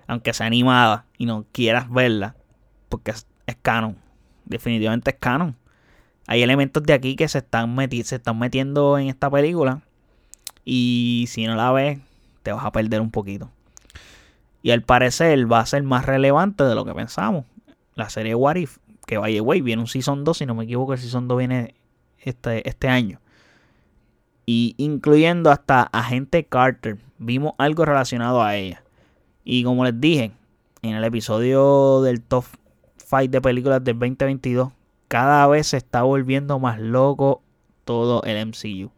Aunque 0.07 0.33
sea 0.33 0.47
animada 0.47 1.05
y 1.17 1.25
no 1.25 1.45
quieras 1.51 1.89
verla. 1.91 2.35
Porque 2.89 3.11
es, 3.11 3.27
canon. 3.61 3.97
Definitivamente 4.45 5.11
es 5.11 5.17
canon. 5.19 5.57
Hay 6.27 6.43
elementos 6.43 6.83
de 6.83 6.93
aquí 6.93 7.15
que 7.15 7.27
se 7.27 7.39
están, 7.39 7.75
se 8.03 8.15
están 8.15 8.37
metiendo 8.37 8.97
en 8.97 9.07
esta 9.07 9.29
película. 9.31 9.81
Y 10.63 11.25
si 11.29 11.47
no 11.47 11.55
la 11.55 11.71
ves, 11.71 11.99
te 12.43 12.51
vas 12.51 12.65
a 12.65 12.71
perder 12.71 13.01
un 13.01 13.11
poquito. 13.11 13.49
Y 14.61 14.71
al 14.71 14.83
parecer 14.83 15.51
va 15.51 15.61
a 15.61 15.65
ser 15.65 15.83
más 15.83 16.05
relevante 16.05 16.63
de 16.63 16.75
lo 16.75 16.85
que 16.85 16.93
pensamos. 16.93 17.45
La 17.95 18.09
serie 18.09 18.35
What 18.35 18.57
If. 18.57 18.77
Que 19.05 19.17
vaya, 19.17 19.41
güey, 19.41 19.61
viene 19.61 19.81
un 19.81 19.87
Season 19.87 20.23
2. 20.23 20.37
Si 20.37 20.45
no 20.45 20.53
me 20.53 20.65
equivoco, 20.65 20.93
el 20.93 20.99
Season 20.99 21.27
2 21.27 21.37
viene 21.37 21.75
este, 22.19 22.67
este 22.67 22.89
año 22.89 23.19
y 24.47 24.75
incluyendo 24.77 25.51
hasta 25.51 25.83
Agente 25.83 26.45
Carter. 26.45 26.97
Vimos 27.19 27.53
algo 27.59 27.85
relacionado 27.85 28.41
a 28.41 28.55
ella. 28.55 28.81
Y 29.43 29.63
como 29.63 29.83
les 29.83 29.99
dije 29.99 30.31
en 30.81 30.95
el 30.95 31.03
episodio 31.03 32.01
del 32.01 32.21
Top 32.21 32.45
5 32.97 33.27
de 33.27 33.41
películas 33.41 33.83
del 33.83 33.99
2022, 33.99 34.71
cada 35.07 35.47
vez 35.47 35.67
se 35.67 35.77
está 35.77 36.03
volviendo 36.03 36.59
más 36.59 36.79
loco 36.79 37.41
todo 37.85 38.23
el 38.23 38.47
MCU. 38.47 38.91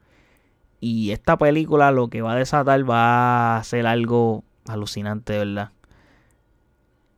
Y 0.81 1.11
esta 1.11 1.37
película 1.37 1.91
lo 1.91 2.09
que 2.09 2.21
va 2.21 2.33
a 2.33 2.37
desatar 2.37 2.89
va 2.89 3.57
a 3.57 3.63
ser 3.63 3.85
algo 3.85 4.43
alucinante, 4.67 5.33
de 5.33 5.39
verdad. 5.39 5.71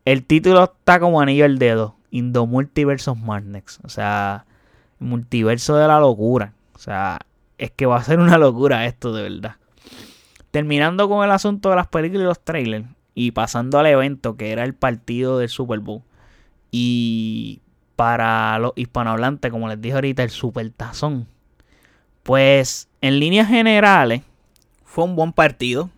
El 0.04 0.26
título 0.26 0.64
está 0.64 1.00
como 1.00 1.22
anillo 1.22 1.46
al 1.46 1.60
dedo. 1.60 1.96
In 2.10 2.34
the 2.34 2.40
Madness. 3.16 3.80
O 3.84 3.90
sea, 3.90 4.46
multiverso 5.00 5.76
de 5.76 5.88
la 5.88 6.00
locura. 6.00 6.54
O 6.74 6.80
sea, 6.80 7.20
es 7.58 7.72
que 7.72 7.86
va 7.86 7.98
a 7.98 8.04
ser 8.04 8.20
una 8.20 8.38
locura 8.38 8.86
esto 8.86 9.14
de 9.14 9.24
verdad. 9.24 9.56
Terminando 10.50 11.08
con 11.08 11.24
el 11.24 11.32
asunto 11.32 11.70
de 11.70 11.76
las 11.76 11.88
películas 11.88 12.24
y 12.24 12.26
los 12.26 12.40
trailers 12.44 12.88
y 13.14 13.32
pasando 13.32 13.80
al 13.80 13.86
evento 13.86 14.36
que 14.36 14.52
era 14.52 14.64
el 14.64 14.74
partido 14.74 15.38
del 15.38 15.50
Super 15.50 15.80
Bowl. 15.80 16.02
Y 16.72 17.62
para 18.02 18.58
los 18.58 18.74
hispanohablantes, 18.78 19.52
como 19.52 19.70
les 19.70 19.80
dije 19.80 19.94
ahorita, 19.94 20.24
el 20.24 20.32
Super 20.32 20.72
Tazón. 20.72 21.28
Pues 22.24 22.90
en 23.00 23.20
líneas 23.20 23.48
generales 23.48 24.24
fue 24.84 25.04
un 25.04 25.16
buen 25.16 25.34
partido, 25.34 25.92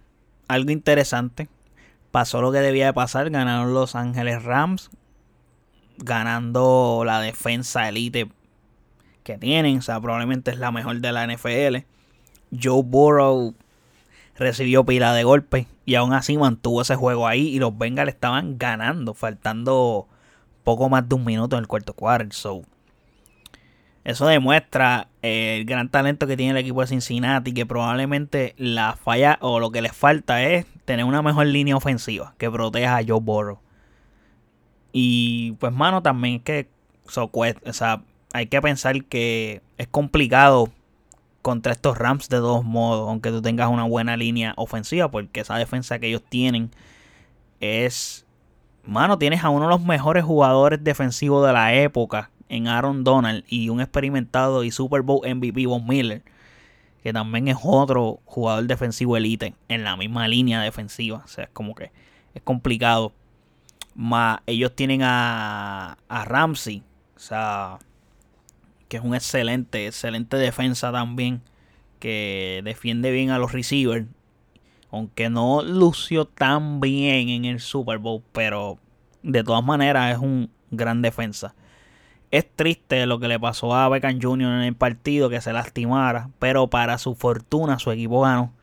algo 0.50 0.72
interesante. 0.72 1.48
Pasó 2.12 2.42
lo 2.42 2.52
que 2.52 2.58
debía 2.58 2.88
de 2.88 2.94
pasar, 2.94 3.30
ganaron 3.30 3.74
los 3.74 3.96
Ángeles 3.96 4.44
Rams, 4.44 4.90
ganando 5.98 7.04
la 7.06 7.22
defensa 7.22 7.88
elite 7.88 8.30
que 9.24 9.38
tienen. 9.38 9.78
O 9.78 9.82
sea, 9.82 10.02
probablemente 10.02 10.52
es 10.52 10.58
la 10.58 10.74
mejor 10.74 11.00
de 11.00 11.12
la 11.14 11.26
NFL. 11.26 11.86
Joe 12.62 12.84
Burrow 12.84 13.56
recibió 14.36 14.84
pila 14.84 15.14
de 15.14 15.24
golpes 15.24 15.68
y 15.86 15.96
aún 15.96 16.12
así 16.12 16.38
mantuvo 16.38 16.82
ese 16.82 16.98
juego 16.98 17.30
ahí 17.30 17.48
y 17.48 17.60
los 17.60 17.78
Bengals 17.78 18.10
estaban 18.10 18.58
ganando, 18.58 19.14
faltando 19.14 20.10
poco 20.64 20.90
más 20.90 21.08
de 21.08 21.16
un 21.16 21.26
minuto 21.26 21.56
en 21.56 21.62
el 21.62 21.68
cuarto 21.68 21.94
quarter. 21.94 22.32
So, 22.34 22.64
eso 24.04 24.28
demuestra 24.28 25.08
el 25.22 25.66
gran 25.66 25.90
talento 25.90 26.28
que 26.28 26.36
tiene 26.36 26.52
el 26.52 26.58
equipo 26.58 26.82
de 26.82 26.88
Cincinnati, 26.88 27.54
que 27.54 27.66
probablemente 27.66 28.54
la 28.58 28.96
falla 28.96 29.38
o 29.42 29.60
lo 29.60 29.72
que 29.72 29.82
les 29.82 29.96
falta 29.96 30.44
es 30.44 30.66
tener 30.86 31.06
una 31.06 31.22
mejor 31.22 31.48
línea 31.48 31.76
ofensiva 31.76 32.36
que 32.38 32.52
proteja 32.52 32.98
a 32.98 33.04
Joe 33.06 33.22
Burrow. 33.22 33.60
Y 34.92 35.54
pues 35.54 35.72
mano, 35.74 36.02
también 36.02 36.40
que 36.40 36.70
so, 37.08 37.32
o 37.34 37.74
sea, 37.74 38.04
hay 38.34 38.48
que 38.48 38.62
pensar 38.62 39.06
que 39.06 39.62
es 39.78 39.88
complicado 39.88 40.70
contra 41.42 41.74
estos 41.74 41.98
Rams 41.98 42.30
de 42.30 42.38
todos 42.38 42.64
modos, 42.64 43.10
aunque 43.10 43.30
tú 43.30 43.42
tengas 43.42 43.70
una 43.70 43.84
buena 43.84 44.18
línea 44.18 44.54
ofensiva, 44.58 45.12
porque 45.12 45.42
esa 45.42 45.58
defensa 45.58 46.00
que 46.00 46.08
ellos 46.08 46.24
tienen 46.28 46.72
es... 47.60 48.23
Mano, 48.86 49.18
tienes 49.18 49.44
a 49.44 49.50
uno 49.50 49.66
de 49.66 49.72
los 49.72 49.82
mejores 49.82 50.26
jugadores 50.26 50.84
defensivos 50.84 51.46
de 51.48 51.54
la 51.54 51.74
época 51.74 52.32
en 52.50 52.68
Aaron 52.68 53.04
Donald 53.04 53.46
y 53.48 53.70
un 53.70 53.80
experimentado 53.80 54.64
y 54.64 54.72
Super 54.72 55.02
Bowl 55.02 55.22
MVP 55.26 55.66
Von 55.66 55.88
Miller, 55.88 56.22
que 57.02 57.14
también 57.14 57.48
es 57.48 57.58
otro 57.64 58.20
jugador 58.26 58.66
defensivo 58.66 59.16
elite 59.16 59.56
en 59.70 59.84
la 59.84 59.96
misma 59.96 60.28
línea 60.28 60.62
defensiva. 60.62 61.22
O 61.24 61.28
sea, 61.28 61.46
es 61.46 61.50
como 61.52 61.76
que 61.76 61.92
es 62.34 62.42
complicado. 62.42 63.14
Más 63.96 64.40
ellos 64.48 64.76
tienen 64.76 65.02
a, 65.04 65.98
a 66.10 66.26
Ramsey. 66.26 66.84
O 67.16 67.20
sea, 67.20 67.80
que 68.90 68.98
es 68.98 69.04
un 69.04 69.16
excelente, 69.16 69.88
excelente 69.88 70.38
defensa 70.38 70.92
también, 70.92 71.42
que 72.00 72.62
defiende 72.64 73.12
bien 73.12 73.30
a 73.30 73.40
los 73.40 73.54
receivers, 73.54 74.06
aunque 74.94 75.28
no 75.28 75.64
lució 75.64 76.26
tan 76.26 76.80
bien 76.80 77.30
en 77.30 77.46
el 77.46 77.60
Super 77.60 77.98
Bowl, 77.98 78.22
pero 78.32 78.78
de 79.24 79.44
todas 79.44 79.64
maneras 79.64 80.16
es 80.16 80.22
un 80.22 80.52
gran 80.70 81.02
defensa. 81.02 81.56
Es 82.30 82.46
triste 82.56 83.08
lo 83.08 83.20
que 83.20 83.28
le 83.28 83.40
pasó 83.40 83.74
a 83.74 83.90
Beckham 83.90 84.22
Jr. 84.22 84.50
en 84.50 84.62
el 84.62 84.76
partido, 84.76 85.32
que 85.32 85.42
se 85.42 85.52
lastimara, 85.52 86.30
pero 86.38 86.68
para 86.68 87.00
su 87.00 87.16
fortuna 87.16 87.80
su 87.80 87.90
equipo 87.90 88.22
ganó. 88.22 88.54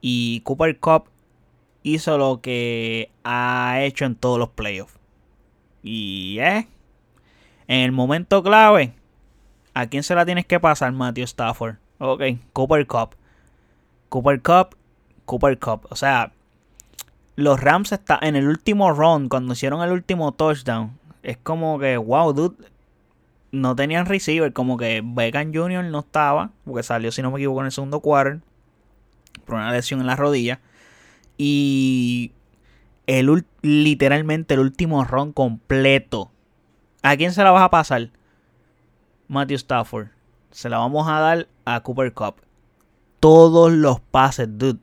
Y 0.00 0.40
Cooper 0.40 0.80
Cup 0.80 1.10
hizo 1.82 2.16
lo 2.16 2.40
que 2.40 3.10
ha 3.22 3.80
hecho 3.82 4.06
en 4.06 4.14
todos 4.14 4.38
los 4.38 4.48
playoffs. 4.48 4.98
Y 5.82 6.38
es, 6.40 6.64
en 7.66 7.80
el 7.80 7.92
momento 7.92 8.42
clave, 8.42 8.94
¿a 9.74 9.86
quién 9.86 10.02
se 10.02 10.14
la 10.14 10.24
tienes 10.24 10.46
que 10.46 10.60
pasar, 10.60 10.92
Matthew 10.92 11.24
Stafford? 11.24 11.76
Ok, 11.98 12.22
Cooper 12.54 12.86
Cup. 12.86 13.16
Cooper 14.08 14.40
Cup, 14.40 14.77
Cooper 15.28 15.58
Cup. 15.58 15.86
O 15.90 15.94
sea, 15.94 16.32
los 17.36 17.60
Rams 17.60 17.92
está 17.92 18.18
en 18.20 18.34
el 18.34 18.48
último 18.48 18.92
round, 18.92 19.28
cuando 19.28 19.52
hicieron 19.52 19.80
el 19.82 19.92
último 19.92 20.32
touchdown. 20.32 20.98
Es 21.22 21.36
como 21.36 21.78
que, 21.78 21.96
wow, 21.96 22.32
dude. 22.32 22.56
No 23.52 23.76
tenían 23.76 24.06
receiver, 24.06 24.52
como 24.52 24.76
que 24.76 25.00
Beckham 25.04 25.54
Jr. 25.54 25.84
no 25.84 26.00
estaba, 26.00 26.50
porque 26.64 26.82
salió, 26.82 27.12
si 27.12 27.22
no 27.22 27.30
me 27.30 27.38
equivoco, 27.38 27.60
en 27.60 27.66
el 27.66 27.72
segundo 27.72 28.00
quarter, 28.00 28.40
por 29.46 29.54
una 29.54 29.72
lesión 29.72 30.00
en 30.00 30.06
la 30.06 30.16
rodilla. 30.16 30.60
Y 31.38 32.32
el, 33.06 33.44
literalmente 33.62 34.54
el 34.54 34.60
último 34.60 35.04
round 35.04 35.32
completo. 35.32 36.30
¿A 37.02 37.16
quién 37.16 37.32
se 37.32 37.42
la 37.44 37.52
vas 37.52 37.62
a 37.62 37.70
pasar? 37.70 38.10
Matthew 39.28 39.56
Stafford. 39.56 40.08
Se 40.50 40.68
la 40.68 40.78
vamos 40.78 41.06
a 41.08 41.20
dar 41.20 41.48
a 41.64 41.80
Cooper 41.82 42.12
Cup. 42.12 42.36
Todos 43.20 43.72
los 43.72 44.00
pases, 44.00 44.48
dude. 44.58 44.80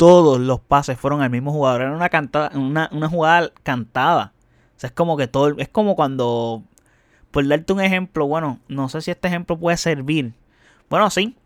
Todos 0.00 0.40
los 0.40 0.60
pases 0.60 0.98
fueron 0.98 1.20
al 1.20 1.28
mismo 1.28 1.52
jugador. 1.52 1.82
Era 1.82 1.92
una, 1.92 2.88
una, 2.90 3.08
jugada 3.10 3.52
cantada. 3.62 4.32
O 4.74 4.80
sea, 4.80 4.88
es 4.88 4.94
como 4.94 5.18
que 5.18 5.26
todo. 5.26 5.58
Es 5.58 5.68
como 5.68 5.94
cuando. 5.94 6.62
Por 7.30 7.46
darte 7.46 7.74
un 7.74 7.82
ejemplo, 7.82 8.26
bueno, 8.26 8.60
no 8.66 8.88
sé 8.88 9.02
si 9.02 9.10
este 9.10 9.28
ejemplo 9.28 9.58
puede 9.58 9.76
servir. 9.76 10.32
Bueno, 10.88 11.10
sí. 11.10 11.36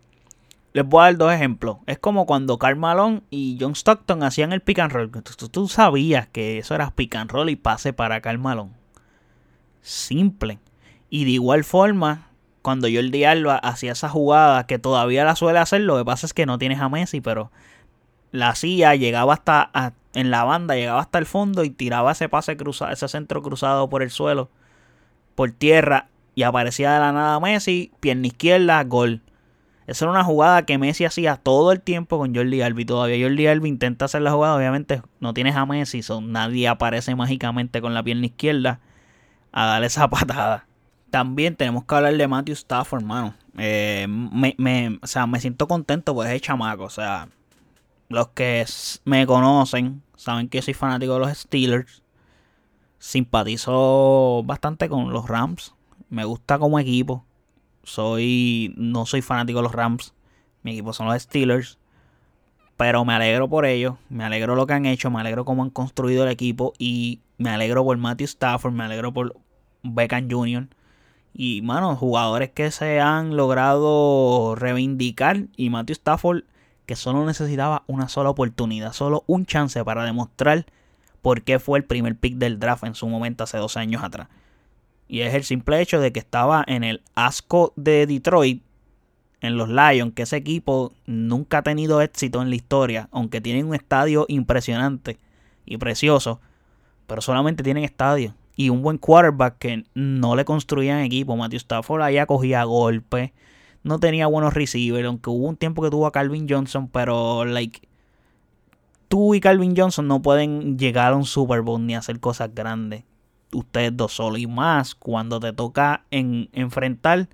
Les 0.71 0.85
voy 0.85 1.01
a 1.01 1.03
dar 1.03 1.17
dos 1.17 1.33
ejemplos. 1.33 1.79
Es 1.85 1.99
como 1.99 2.25
cuando 2.25 2.57
Carl 2.57 2.77
Malone 2.77 3.23
y 3.29 3.57
John 3.59 3.75
Stockton 3.75 4.23
hacían 4.23 4.53
el 4.53 4.61
pick 4.61 4.79
and 4.79 4.93
roll. 4.93 5.11
Tú, 5.11 5.67
sabías 5.67 6.27
que 6.29 6.57
eso 6.57 6.75
era 6.75 6.91
pick 6.91 7.13
and 7.15 7.31
roll 7.31 7.49
y 7.49 7.57
pase 7.57 7.91
para 7.91 8.21
Carl 8.21 8.39
Malone. 8.39 8.71
Simple. 9.81 10.59
Y 11.09 11.25
de 11.25 11.31
igual 11.31 11.65
forma, 11.65 12.29
cuando 12.61 12.87
Jordi 12.87 13.25
Alba 13.25 13.57
hacía 13.57 13.91
esa 13.91 14.07
jugada 14.07 14.65
que 14.65 14.79
todavía 14.79 15.25
la 15.25 15.35
suele 15.35 15.59
hacer, 15.59 15.81
lo 15.81 15.97
que 15.97 16.05
pasa 16.05 16.25
es 16.25 16.33
que 16.33 16.45
no 16.45 16.57
tienes 16.57 16.79
a 16.79 16.87
Messi, 16.87 17.19
pero 17.19 17.51
la 18.35 18.49
hacía, 18.49 18.95
llegaba 18.95 19.33
hasta 19.33 19.93
en 20.13 20.31
la 20.31 20.43
banda, 20.43 20.75
llegaba 20.75 21.01
hasta 21.01 21.19
el 21.19 21.25
fondo 21.25 21.63
y 21.63 21.69
tiraba 21.69 22.11
ese 22.11 22.29
pase 22.29 22.57
cruzado, 22.57 22.91
ese 22.91 23.07
centro 23.07 23.41
cruzado 23.41 23.89
por 23.89 24.01
el 24.01 24.09
suelo, 24.09 24.49
por 25.35 25.51
tierra, 25.51 26.07
y 26.35 26.43
aparecía 26.43 26.93
de 26.93 26.99
la 26.99 27.11
nada 27.11 27.39
Messi, 27.39 27.91
pierna 27.99 28.27
izquierda, 28.27 28.83
gol. 28.83 29.21
Esa 29.87 30.05
era 30.05 30.11
una 30.11 30.23
jugada 30.23 30.65
que 30.65 30.77
Messi 30.77 31.05
hacía 31.05 31.35
todo 31.35 31.71
el 31.71 31.79
tiempo 31.79 32.17
con 32.17 32.33
Jordi 32.33 32.61
Alba 32.61 32.81
y 32.81 32.85
todavía 32.85 33.27
Jordi 33.27 33.47
Alba 33.47 33.67
intenta 33.67 34.05
hacer 34.05 34.21
la 34.21 34.31
jugada. 34.31 34.55
Obviamente 34.55 35.01
no 35.19 35.33
tienes 35.33 35.55
a 35.55 35.65
Messi, 35.65 36.01
son, 36.01 36.31
nadie 36.31 36.67
aparece 36.67 37.15
mágicamente 37.15 37.81
con 37.81 37.93
la 37.93 38.03
pierna 38.03 38.25
izquierda 38.25 38.79
a 39.51 39.65
darle 39.65 39.87
esa 39.87 40.09
patada. 40.09 40.65
También 41.11 41.55
tenemos 41.55 41.85
que 41.85 41.95
hablar 41.95 42.17
de 42.17 42.27
Matthew 42.27 42.53
Stafford, 42.53 43.01
hermano. 43.01 43.35
Eh, 43.57 44.05
me, 44.09 44.99
o 45.01 45.07
sea, 45.07 45.27
me 45.27 45.39
siento 45.39 45.67
contento 45.67 46.13
por 46.13 46.27
ese 46.27 46.39
chamaco. 46.41 46.83
O 46.83 46.89
sea, 46.89 47.29
los 48.09 48.29
que 48.29 48.65
me 49.03 49.25
conocen 49.25 50.03
saben 50.15 50.49
que 50.49 50.61
soy 50.61 50.73
fanático 50.73 51.13
de 51.13 51.19
los 51.19 51.37
Steelers. 51.37 52.03
Simpatizo 52.99 54.43
bastante 54.45 54.89
con 54.89 55.11
los 55.11 55.27
Rams. 55.27 55.75
Me 56.09 56.25
gusta 56.25 56.57
como 56.57 56.79
equipo. 56.79 57.25
Soy. 57.83 58.73
No 58.77 59.05
soy 59.05 59.21
fanático 59.21 59.59
de 59.59 59.63
los 59.63 59.73
Rams. 59.73 60.13
Mi 60.63 60.71
equipo 60.71 60.93
son 60.93 61.07
los 61.07 61.21
Steelers. 61.21 61.77
Pero 62.77 63.05
me 63.05 63.13
alegro 63.13 63.47
por 63.47 63.65
ellos. 63.65 63.95
Me 64.09 64.23
alegro 64.23 64.55
lo 64.55 64.65
que 64.65 64.73
han 64.73 64.85
hecho. 64.85 65.11
Me 65.11 65.19
alegro 65.19 65.45
cómo 65.45 65.63
han 65.63 65.69
construido 65.69 66.23
el 66.23 66.31
equipo. 66.31 66.73
Y 66.77 67.21
me 67.37 67.49
alegro 67.49 67.83
por 67.83 67.97
Matthew 67.97 68.25
Stafford. 68.25 68.73
Me 68.73 68.83
alegro 68.83 69.13
por 69.13 69.35
Beckham 69.83 70.27
Jr. 70.29 70.67
Y, 71.33 71.61
mano, 71.61 71.95
jugadores 71.95 72.51
que 72.51 72.71
se 72.71 72.99
han 73.01 73.35
logrado 73.35 74.55
reivindicar. 74.55 75.47
Y 75.57 75.69
Matthew 75.69 75.93
Stafford, 75.93 76.43
que 76.85 76.95
solo 76.95 77.25
necesitaba 77.25 77.83
una 77.87 78.07
sola 78.07 78.29
oportunidad. 78.29 78.93
Solo 78.93 79.23
un 79.27 79.45
chance 79.45 79.83
para 79.83 80.05
demostrar 80.05 80.65
por 81.21 81.41
qué 81.41 81.59
fue 81.59 81.79
el 81.79 81.85
primer 81.85 82.15
pick 82.15 82.35
del 82.35 82.59
draft 82.59 82.83
en 82.83 82.95
su 82.95 83.07
momento 83.07 83.43
hace 83.43 83.57
dos 83.57 83.77
años 83.77 84.03
atrás. 84.03 84.27
Y 85.07 85.21
es 85.21 85.33
el 85.33 85.43
simple 85.43 85.81
hecho 85.81 85.99
de 85.99 86.11
que 86.11 86.19
estaba 86.19 86.63
en 86.67 86.83
el 86.83 87.01
asco 87.15 87.73
de 87.75 88.07
Detroit, 88.07 88.63
en 89.41 89.57
los 89.57 89.69
Lions, 89.69 90.13
que 90.13 90.23
ese 90.23 90.37
equipo 90.37 90.93
nunca 91.05 91.59
ha 91.59 91.63
tenido 91.63 92.01
éxito 92.01 92.41
en 92.41 92.49
la 92.49 92.55
historia, 92.55 93.09
aunque 93.11 93.41
tienen 93.41 93.67
un 93.67 93.75
estadio 93.75 94.25
impresionante 94.27 95.19
y 95.65 95.77
precioso, 95.77 96.39
pero 97.07 97.21
solamente 97.21 97.63
tienen 97.63 97.83
estadio. 97.83 98.33
Y 98.55 98.69
un 98.69 98.81
buen 98.81 98.97
quarterback 98.97 99.57
que 99.57 99.83
no 99.93 100.35
le 100.35 100.45
construían 100.45 101.01
equipo. 101.01 101.35
Matthew 101.35 101.57
Stafford 101.57 102.01
allá 102.01 102.25
cogía 102.25 102.63
golpes. 102.63 103.31
No 103.85 103.99
tenía 103.99 104.27
buenos 104.27 104.53
receivers. 104.53 105.07
Aunque 105.07 105.29
hubo 105.29 105.47
un 105.47 105.55
tiempo 105.55 105.81
que 105.81 105.89
tuvo 105.89 106.07
a 106.07 106.11
Calvin 106.11 106.47
Johnson. 106.49 106.89
Pero, 106.89 107.45
like. 107.45 107.87
Tú 109.07 109.33
y 109.33 109.39
Calvin 109.39 109.75
Johnson 109.77 110.07
no 110.07 110.21
pueden 110.21 110.77
llegar 110.77 111.13
a 111.13 111.15
un 111.15 111.25
Super 111.25 111.61
Bowl 111.61 111.85
ni 111.85 111.95
hacer 111.95 112.19
cosas 112.19 112.53
grandes 112.53 113.03
ustedes 113.55 113.95
dos 113.95 114.13
solos 114.13 114.39
y 114.39 114.47
más 114.47 114.95
cuando 114.95 115.39
te 115.39 115.53
toca 115.53 116.03
en, 116.11 116.49
enfrentar 116.53 117.27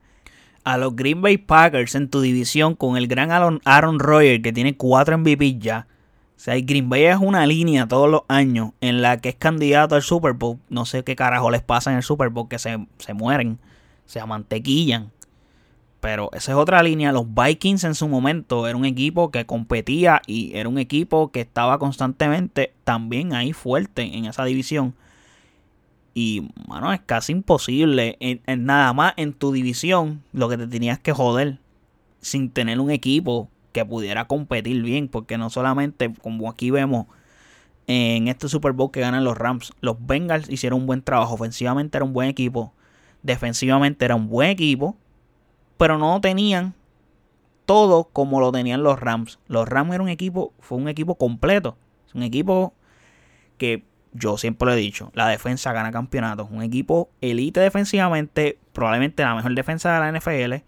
a 0.63 0.77
los 0.77 0.95
Green 0.95 1.21
Bay 1.21 1.37
Packers 1.37 1.95
en 1.95 2.09
tu 2.09 2.21
división 2.21 2.75
con 2.75 2.97
el 2.97 3.07
gran 3.07 3.31
Aaron, 3.31 3.61
Aaron 3.65 3.99
Rodgers 3.99 4.43
que 4.43 4.53
tiene 4.53 4.77
cuatro 4.77 5.17
MVP 5.17 5.57
ya. 5.57 5.87
O 6.35 6.43
sea, 6.43 6.55
Green 6.59 6.89
Bay 6.89 7.03
es 7.03 7.17
una 7.17 7.45
línea 7.45 7.87
todos 7.87 8.09
los 8.09 8.21
años 8.27 8.71
en 8.81 9.01
la 9.01 9.17
que 9.17 9.29
es 9.29 9.35
candidato 9.35 9.95
al 9.95 10.01
Super 10.01 10.33
Bowl. 10.33 10.57
No 10.69 10.85
sé 10.85 11.03
qué 11.03 11.15
carajo 11.15 11.51
les 11.51 11.61
pasa 11.61 11.91
en 11.91 11.97
el 11.97 12.03
Super 12.03 12.29
Bowl, 12.29 12.47
que 12.47 12.57
se, 12.57 12.87
se 12.97 13.13
mueren, 13.13 13.59
se 14.05 14.19
amantequillan. 14.19 15.11
Pero 16.01 16.31
esa 16.33 16.51
es 16.51 16.57
otra 16.57 16.81
línea. 16.81 17.11
Los 17.11 17.27
Vikings 17.33 17.83
en 17.83 17.93
su 17.93 18.07
momento 18.07 18.67
era 18.67 18.75
un 18.75 18.85
equipo 18.85 19.29
que 19.29 19.45
competía 19.45 20.21
y 20.25 20.51
era 20.55 20.67
un 20.67 20.79
equipo 20.79 21.31
que 21.31 21.41
estaba 21.41 21.77
constantemente 21.77 22.73
también 22.83 23.33
ahí 23.33 23.53
fuerte 23.53 24.01
en 24.17 24.25
esa 24.25 24.43
división. 24.43 24.95
Y, 26.15 26.49
mano, 26.67 26.91
es 26.91 27.01
casi 27.05 27.31
imposible. 27.31 28.17
En, 28.19 28.65
nada 28.65 28.91
más 28.93 29.13
en 29.15 29.31
tu 29.31 29.51
división, 29.51 30.23
lo 30.33 30.49
que 30.49 30.57
te 30.57 30.67
tenías 30.67 30.97
que 30.99 31.13
joder. 31.13 31.59
Sin 32.19 32.49
tener 32.49 32.79
un 32.79 32.91
equipo 32.91 33.47
que 33.71 33.85
pudiera 33.85 34.25
competir 34.25 34.81
bien. 34.81 35.07
Porque 35.07 35.37
no 35.37 35.51
solamente, 35.51 36.11
como 36.21 36.49
aquí 36.49 36.71
vemos 36.71 37.05
en 37.85 38.27
este 38.27 38.49
Super 38.49 38.71
Bowl 38.71 38.89
que 38.89 39.01
ganan 39.01 39.23
los 39.23 39.37
Rams, 39.37 39.71
los 39.81 39.97
Bengals 40.03 40.49
hicieron 40.49 40.81
un 40.81 40.87
buen 40.87 41.03
trabajo. 41.03 41.35
Ofensivamente 41.35 41.99
era 41.99 42.05
un 42.05 42.13
buen 42.13 42.27
equipo. 42.27 42.73
Defensivamente 43.21 44.03
era 44.03 44.15
un 44.15 44.27
buen 44.29 44.49
equipo. 44.49 44.97
Pero 45.81 45.97
no 45.97 46.21
tenían 46.21 46.75
todo 47.65 48.03
como 48.03 48.39
lo 48.39 48.51
tenían 48.51 48.83
los 48.83 48.99
Rams. 48.99 49.39
Los 49.47 49.67
Rams 49.67 49.95
era 49.95 50.03
un 50.03 50.09
equipo, 50.09 50.53
fue 50.59 50.77
un 50.77 50.87
equipo 50.87 51.15
completo. 51.15 51.75
Es 52.07 52.13
un 52.13 52.21
equipo 52.21 52.75
que 53.57 53.83
yo 54.13 54.37
siempre 54.37 54.67
lo 54.67 54.73
he 54.73 54.75
dicho, 54.75 55.09
la 55.15 55.27
defensa 55.27 55.73
gana 55.73 55.91
campeonatos. 55.91 56.51
Un 56.51 56.61
equipo 56.61 57.09
elite 57.19 57.61
defensivamente, 57.61 58.59
probablemente 58.73 59.23
la 59.23 59.33
mejor 59.33 59.55
defensa 59.55 59.91
de 59.91 59.99
la 60.01 60.19
NFL. 60.19 60.63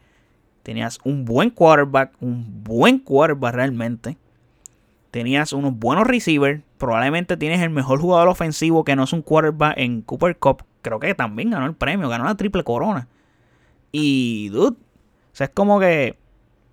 Tenías 0.63 0.97
un 1.03 1.25
buen 1.25 1.51
quarterback, 1.51 2.13
un 2.19 2.63
buen 2.63 2.97
quarterback 2.97 3.53
realmente. 3.53 4.17
Tenías 5.11 5.53
unos 5.53 5.77
buenos 5.77 6.07
receivers. 6.07 6.63
Probablemente 6.79 7.37
tienes 7.37 7.61
el 7.61 7.69
mejor 7.69 7.99
jugador 7.99 8.29
ofensivo 8.29 8.83
que 8.83 8.95
no 8.95 9.03
es 9.03 9.13
un 9.13 9.21
quarterback 9.21 9.77
en 9.77 10.01
Cooper 10.01 10.35
Cup. 10.39 10.63
Creo 10.81 10.99
que 10.99 11.13
también 11.13 11.51
ganó 11.51 11.67
el 11.67 11.75
premio, 11.75 12.09
ganó 12.09 12.23
la 12.23 12.33
triple 12.33 12.63
corona. 12.63 13.07
Y, 13.91 14.49
dude, 14.49 14.75
o 15.33 15.35
sea, 15.35 15.45
es 15.45 15.53
como 15.53 15.79
que 15.79 16.15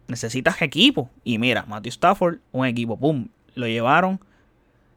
necesitas 0.06 0.60
equipo. 0.60 1.08
Y 1.24 1.38
mira, 1.38 1.64
Matthew 1.66 1.90
Stafford, 1.90 2.38
un 2.52 2.66
equipo, 2.66 2.98
pum, 2.98 3.28
lo 3.54 3.66
llevaron 3.66 4.20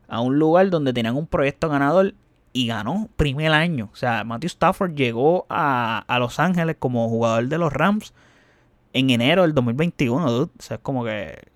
a 0.09 0.19
un 0.19 0.37
lugar 0.37 0.69
donde 0.69 0.91
tenían 0.91 1.15
un 1.15 1.27
proyecto 1.27 1.69
ganador 1.69 2.13
y 2.51 2.67
ganó 2.67 3.09
primer 3.15 3.53
año. 3.53 3.89
O 3.93 3.95
sea, 3.95 4.25
Matthew 4.25 4.47
Stafford 4.47 4.95
llegó 4.95 5.45
a, 5.49 6.05
Los 6.19 6.39
Ángeles 6.39 6.75
como 6.77 7.07
jugador 7.07 7.47
de 7.47 7.57
los 7.57 7.71
Rams 7.71 8.13
en 8.91 9.09
enero 9.09 9.43
del 9.43 9.53
2021. 9.53 10.25
O 10.25 10.49
sea, 10.59 10.75
es 10.75 10.83
como 10.83 11.05
que 11.05 11.47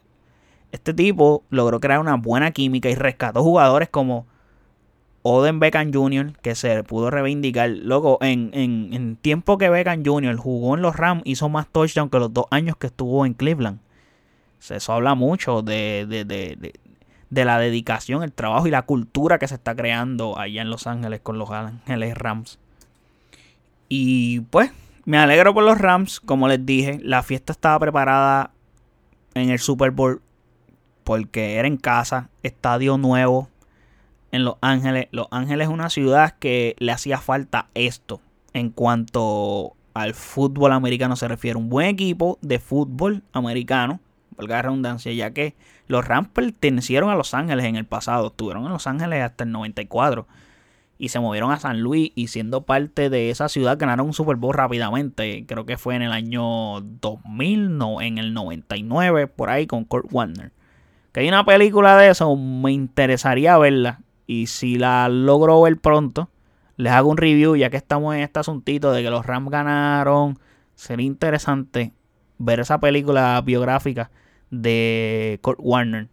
este 0.72 0.94
tipo 0.94 1.44
logró 1.50 1.82
crear 1.82 2.00
una 2.00 2.16
buena 2.16 2.52
química 2.52 2.90
y 2.90 2.96
rescató 2.96 3.44
jugadores 3.44 3.90
como 3.90 4.26
Oden 5.24 5.60
Beckham 5.60 5.92
Jr., 5.94 6.34
que 6.42 6.56
se 6.56 6.84
pudo 6.84 7.10
reivindicar. 7.10 7.70
Luego, 7.70 8.18
en, 8.22 8.52
en, 8.54 9.16
tiempo 9.18 9.58
que 9.58 9.70
Beckham 9.70 10.04
Jr. 10.06 10.36
jugó 10.38 10.76
en 10.76 10.82
los 10.82 10.96
Rams, 10.96 11.24
hizo 11.26 11.50
más 11.50 11.68
touchdowns 11.68 12.12
que 12.12 12.20
los 12.20 12.34
dos 12.34 12.46
años 12.52 12.78
que 12.78 12.88
estuvo 12.88 13.26
en 13.26 13.34
Cleveland. 13.34 13.80
eso 14.70 14.94
habla 14.94 15.16
mucho 15.16 15.62
de, 15.62 16.06
de 17.30 17.46
la 17.46 17.60
dedicación, 17.60 18.24
el 18.24 18.32
trabajo 18.32 18.68
y 18.68 18.72
la 18.72 18.84
cultura 18.84 19.38
que 19.38 19.48
se 19.48 19.56
está 19.56 19.76
creando 19.76 20.38
allá 20.40 20.62
en 20.62 20.70
Los 20.70 20.88
Ángeles 20.88 21.20
con 21.22 21.38
los 21.38 21.52
Ángeles 21.52 22.18
Rams. 22.18 22.60
Y 23.90 24.42
pues, 24.42 24.72
me 25.06 25.18
alegro 25.18 25.54
por 25.54 25.64
los 25.64 25.78
Rams, 25.78 26.20
como 26.20 26.48
les 26.48 26.66
dije, 26.66 27.00
la 27.04 27.24
fiesta 27.24 27.54
estaba 27.54 27.80
preparada 27.80 28.52
en 29.34 29.50
el 29.50 29.60
Super 29.60 29.92
Bowl 29.92 30.22
porque 31.04 31.56
era 31.56 31.68
en 31.68 31.78
casa, 31.78 32.30
estadio 32.44 32.98
nuevo 32.98 33.50
en 34.32 34.44
Los 34.44 34.56
Ángeles. 34.62 35.08
Los 35.12 35.28
Ángeles 35.32 35.68
es 35.68 35.74
una 35.74 35.90
ciudad 35.90 36.36
que 36.40 36.76
le 36.80 36.92
hacía 36.92 37.20
falta 37.20 37.68
esto 37.74 38.22
en 38.54 38.70
cuanto 38.70 39.74
al 39.94 40.14
fútbol 40.14 40.72
americano 40.74 41.16
se 41.16 41.28
refiere. 41.28 41.58
Un 41.58 41.70
buen 41.70 41.88
equipo 41.88 42.38
de 42.42 42.60
fútbol 42.60 43.24
americano, 43.34 44.00
valga 44.36 44.58
la 44.58 44.62
redundancia, 44.64 45.12
ya 45.14 45.32
que 45.32 45.56
los 45.88 46.06
Rams 46.06 46.30
pertenecieron 46.30 47.10
a 47.10 47.16
Los 47.16 47.34
Ángeles 47.34 47.66
en 47.66 47.76
el 47.76 47.86
pasado, 47.86 48.28
estuvieron 48.28 48.66
en 48.66 48.72
Los 48.72 48.88
Ángeles 48.88 49.24
hasta 49.24 49.44
el 49.44 49.52
94 49.52 50.28
y 51.00 51.10
se 51.10 51.20
movieron 51.20 51.52
a 51.52 51.60
San 51.60 51.82
Luis 51.82 52.12
y 52.16 52.28
siendo 52.28 52.62
parte 52.62 53.10
de 53.10 53.30
esa 53.30 53.50
ciudad 53.50 53.78
ganaron 53.78 54.08
un 54.08 54.14
Super 54.14 54.36
Bowl 54.36 54.54
rápidamente. 54.54 55.46
Creo 55.48 55.66
que 55.66 55.78
fue 55.78 55.96
en 55.96 56.02
el 56.02 56.12
año 56.12 56.82
2000, 56.82 57.78
no, 57.78 58.02
en 58.02 58.18
el 58.18 58.34
99, 58.34 59.28
por 59.28 59.50
ahí 59.50 59.68
con 59.68 59.86
Kurt 59.86 60.08
Warner. 60.12 60.52
Que 61.12 61.22
hay 61.22 61.28
una 61.28 61.46
película 61.46 61.98
de 61.98 62.10
eso, 62.10 62.36
me 62.36 62.72
interesaría 62.72 63.58
verla. 63.58 64.02
Y 64.28 64.48
si 64.48 64.78
la 64.78 65.10
logro 65.10 65.62
ver 65.62 65.78
pronto, 65.78 66.30
les 66.76 66.94
hago 66.94 67.10
un 67.10 67.18
review 67.18 67.56
ya 67.56 67.70
que 67.70 67.78
estamos 67.78 68.14
en 68.16 68.22
este 68.22 68.40
asuntito 68.40 68.92
de 68.92 69.02
que 69.02 69.10
los 69.10 69.26
Rams 69.26 69.50
ganaron. 69.50 70.38
Sería 70.76 71.08
interesante 71.08 71.94
ver 72.38 72.60
esa 72.60 72.80
película 72.80 73.42
biográfica 73.44 74.12
de 74.52 75.40
Kurt 75.42 75.60
Warner, 75.62 76.10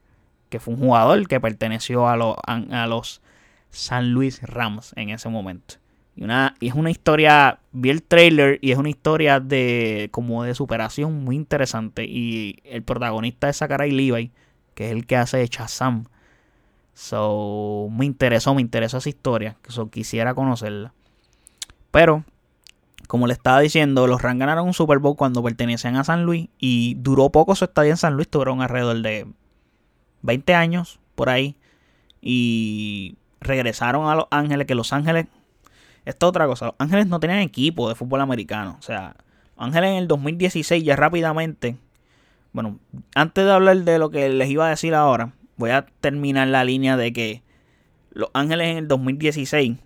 que 0.48 0.60
fue 0.60 0.74
un 0.74 0.80
jugador 0.80 1.26
que 1.28 1.40
perteneció 1.40 2.08
a 2.08 2.16
los, 2.16 2.36
a 2.46 2.86
los 2.86 3.20
San 3.70 4.12
Luis 4.12 4.40
Rams 4.42 4.92
en 4.96 5.10
ese 5.10 5.28
momento. 5.28 5.74
Y, 6.16 6.22
una, 6.22 6.54
y 6.60 6.68
es 6.68 6.74
una 6.74 6.90
historia, 6.90 7.58
vi 7.72 7.90
el 7.90 8.02
trailer 8.02 8.58
y 8.62 8.70
es 8.70 8.78
una 8.78 8.88
historia 8.88 9.40
de 9.40 10.08
como 10.12 10.44
de 10.44 10.54
superación 10.54 11.24
muy 11.24 11.36
interesante. 11.36 12.04
Y 12.04 12.60
el 12.64 12.82
protagonista 12.82 13.48
es 13.48 13.56
Zachary 13.56 13.90
Levi, 13.90 14.30
que 14.74 14.86
es 14.86 14.92
el 14.92 15.06
que 15.06 15.16
hace 15.16 15.44
Shazam. 15.46 16.04
So, 16.94 17.88
me 17.90 18.06
interesó, 18.06 18.54
me 18.54 18.62
interesó 18.62 18.98
esa 18.98 19.08
historia. 19.08 19.56
So, 19.68 19.90
quisiera 19.90 20.34
conocerla. 20.34 20.92
Pero, 21.90 22.24
como 23.08 23.26
le 23.26 23.32
estaba 23.32 23.60
diciendo, 23.60 24.06
los 24.06 24.22
Rams 24.22 24.40
ganaron 24.40 24.66
un 24.66 24.74
Super 24.74 24.98
Bowl 24.98 25.16
cuando 25.16 25.42
pertenecían 25.42 25.96
a 25.96 26.04
San 26.04 26.24
Luis. 26.24 26.48
Y 26.58 26.94
duró 26.94 27.30
poco 27.30 27.54
su 27.54 27.64
estadía 27.64 27.92
en 27.92 27.96
San 27.96 28.14
Luis. 28.14 28.28
Tuvieron 28.28 28.62
alrededor 28.62 29.02
de 29.02 29.26
20 30.22 30.54
años 30.54 31.00
por 31.14 31.28
ahí. 31.28 31.56
Y 32.20 33.16
regresaron 33.44 34.08
a 34.08 34.16
Los 34.16 34.26
Ángeles, 34.30 34.66
que 34.66 34.74
Los 34.74 34.92
Ángeles, 34.92 35.26
esto 36.04 36.26
es 36.26 36.28
otra 36.28 36.46
cosa, 36.46 36.66
Los 36.66 36.74
Ángeles 36.78 37.06
no 37.06 37.20
tenían 37.20 37.38
equipo 37.40 37.88
de 37.88 37.94
fútbol 37.94 38.20
americano, 38.20 38.76
o 38.78 38.82
sea, 38.82 39.14
Los 39.56 39.66
Ángeles 39.66 39.90
en 39.90 39.96
el 39.96 40.08
2016 40.08 40.82
ya 40.82 40.96
rápidamente, 40.96 41.76
bueno, 42.52 42.78
antes 43.14 43.44
de 43.44 43.52
hablar 43.52 43.76
de 43.76 43.98
lo 43.98 44.10
que 44.10 44.28
les 44.28 44.48
iba 44.48 44.66
a 44.66 44.70
decir 44.70 44.94
ahora, 44.94 45.32
voy 45.56 45.70
a 45.70 45.86
terminar 46.00 46.48
la 46.48 46.64
línea 46.64 46.96
de 46.96 47.12
que 47.12 47.42
Los 48.10 48.30
Ángeles 48.34 48.68
en 48.68 48.76
el 48.78 48.88
2016 48.88 49.76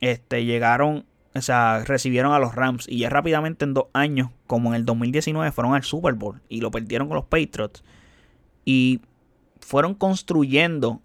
este, 0.00 0.44
llegaron, 0.44 1.04
o 1.34 1.40
sea, 1.40 1.84
recibieron 1.84 2.32
a 2.32 2.38
los 2.38 2.54
Rams 2.54 2.86
y 2.88 2.98
ya 2.98 3.10
rápidamente 3.10 3.64
en 3.64 3.74
dos 3.74 3.86
años, 3.92 4.30
como 4.46 4.70
en 4.70 4.76
el 4.76 4.84
2019, 4.84 5.52
fueron 5.52 5.74
al 5.74 5.82
Super 5.82 6.14
Bowl 6.14 6.40
y 6.48 6.60
lo 6.60 6.70
perdieron 6.70 7.08
con 7.08 7.16
los 7.16 7.26
Patriots. 7.26 7.84
Y 8.64 9.00
fueron 9.60 9.94
construyendo 9.94 11.00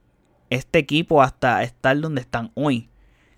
este 0.49 0.79
equipo 0.79 1.21
hasta 1.21 1.63
estar 1.63 1.99
donde 1.99 2.21
están 2.21 2.51
hoy. 2.55 2.89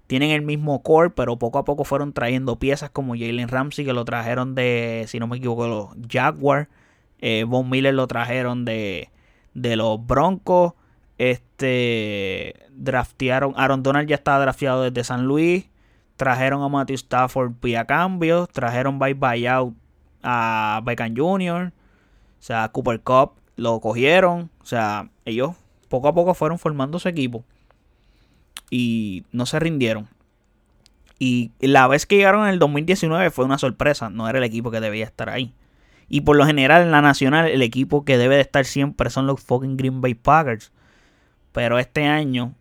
Tienen 0.07 0.31
el 0.31 0.41
mismo 0.41 0.81
core, 0.83 1.09
pero 1.09 1.37
poco 1.37 1.59
a 1.59 1.65
poco 1.65 1.83
fueron 1.83 2.13
trayendo 2.13 2.57
piezas 2.59 2.89
como 2.89 3.13
Jalen 3.13 3.49
Ramsey, 3.49 3.83
que 3.83 3.93
lo 3.93 4.05
trajeron 4.05 4.55
de, 4.55 5.05
si 5.07 5.19
no 5.19 5.27
me 5.27 5.37
equivoco, 5.37 5.67
los 5.67 5.89
Jaguars. 6.09 6.69
Eh, 7.19 7.43
Von 7.45 7.69
Miller 7.69 7.93
lo 7.93 8.07
trajeron 8.07 8.63
de, 8.63 9.09
de 9.57 9.75
los 9.75 10.05
Broncos. 10.05 10.73
Este 11.17 12.67
draftearon. 12.71 13.53
Aaron 13.57 13.83
Donald 13.83 14.07
ya 14.07 14.15
estaba 14.15 14.39
drafteado 14.39 14.83
desde 14.83 15.03
San 15.03 15.25
Luis. 15.25 15.65
Trajeron 16.15 16.61
a 16.63 16.69
Matthew 16.69 16.95
Stafford 16.95 17.53
vía 17.61 17.85
cambio. 17.85 18.47
Trajeron 18.47 18.99
by 18.99 19.13
buyout 19.13 19.73
a 20.23 20.81
Beckham 20.85 21.15
Jr. 21.15 21.73
O 22.39 22.41
sea, 22.41 22.69
Cooper 22.69 23.01
Cup 23.01 23.33
lo 23.55 23.79
cogieron. 23.81 24.49
O 24.61 24.65
sea, 24.65 25.09
ellos 25.25 25.55
poco 25.89 26.07
a 26.07 26.13
poco 26.13 26.33
fueron 26.33 26.59
formando 26.59 26.99
su 26.99 27.09
equipo 27.09 27.43
y 28.69 29.25
no 29.31 29.45
se 29.45 29.59
rindieron. 29.59 30.07
Y 31.19 31.51
la 31.59 31.87
vez 31.87 32.05
que 32.05 32.17
llegaron 32.17 32.43
en 32.43 32.49
el 32.49 32.59
2019 32.59 33.31
fue 33.31 33.45
una 33.45 33.57
sorpresa, 33.57 34.11
no 34.11 34.29
era 34.29 34.37
el 34.37 34.43
equipo 34.43 34.69
que 34.69 34.79
debía 34.79 35.05
estar 35.05 35.29
ahí. 35.29 35.53
Y 36.09 36.21
por 36.21 36.37
lo 36.37 36.45
general 36.45 36.81
en 36.83 36.91
la 36.91 37.01
nacional 37.01 37.47
el 37.47 37.61
equipo 37.61 38.05
que 38.05 38.17
debe 38.17 38.35
de 38.35 38.41
estar 38.41 38.65
siempre 38.65 39.09
son 39.09 39.27
los 39.27 39.41
fucking 39.41 39.77
Green 39.77 40.01
Bay 40.01 40.13
Packers. 40.13 40.71
Pero 41.51 41.79
este 41.79 42.05
año 42.05 42.53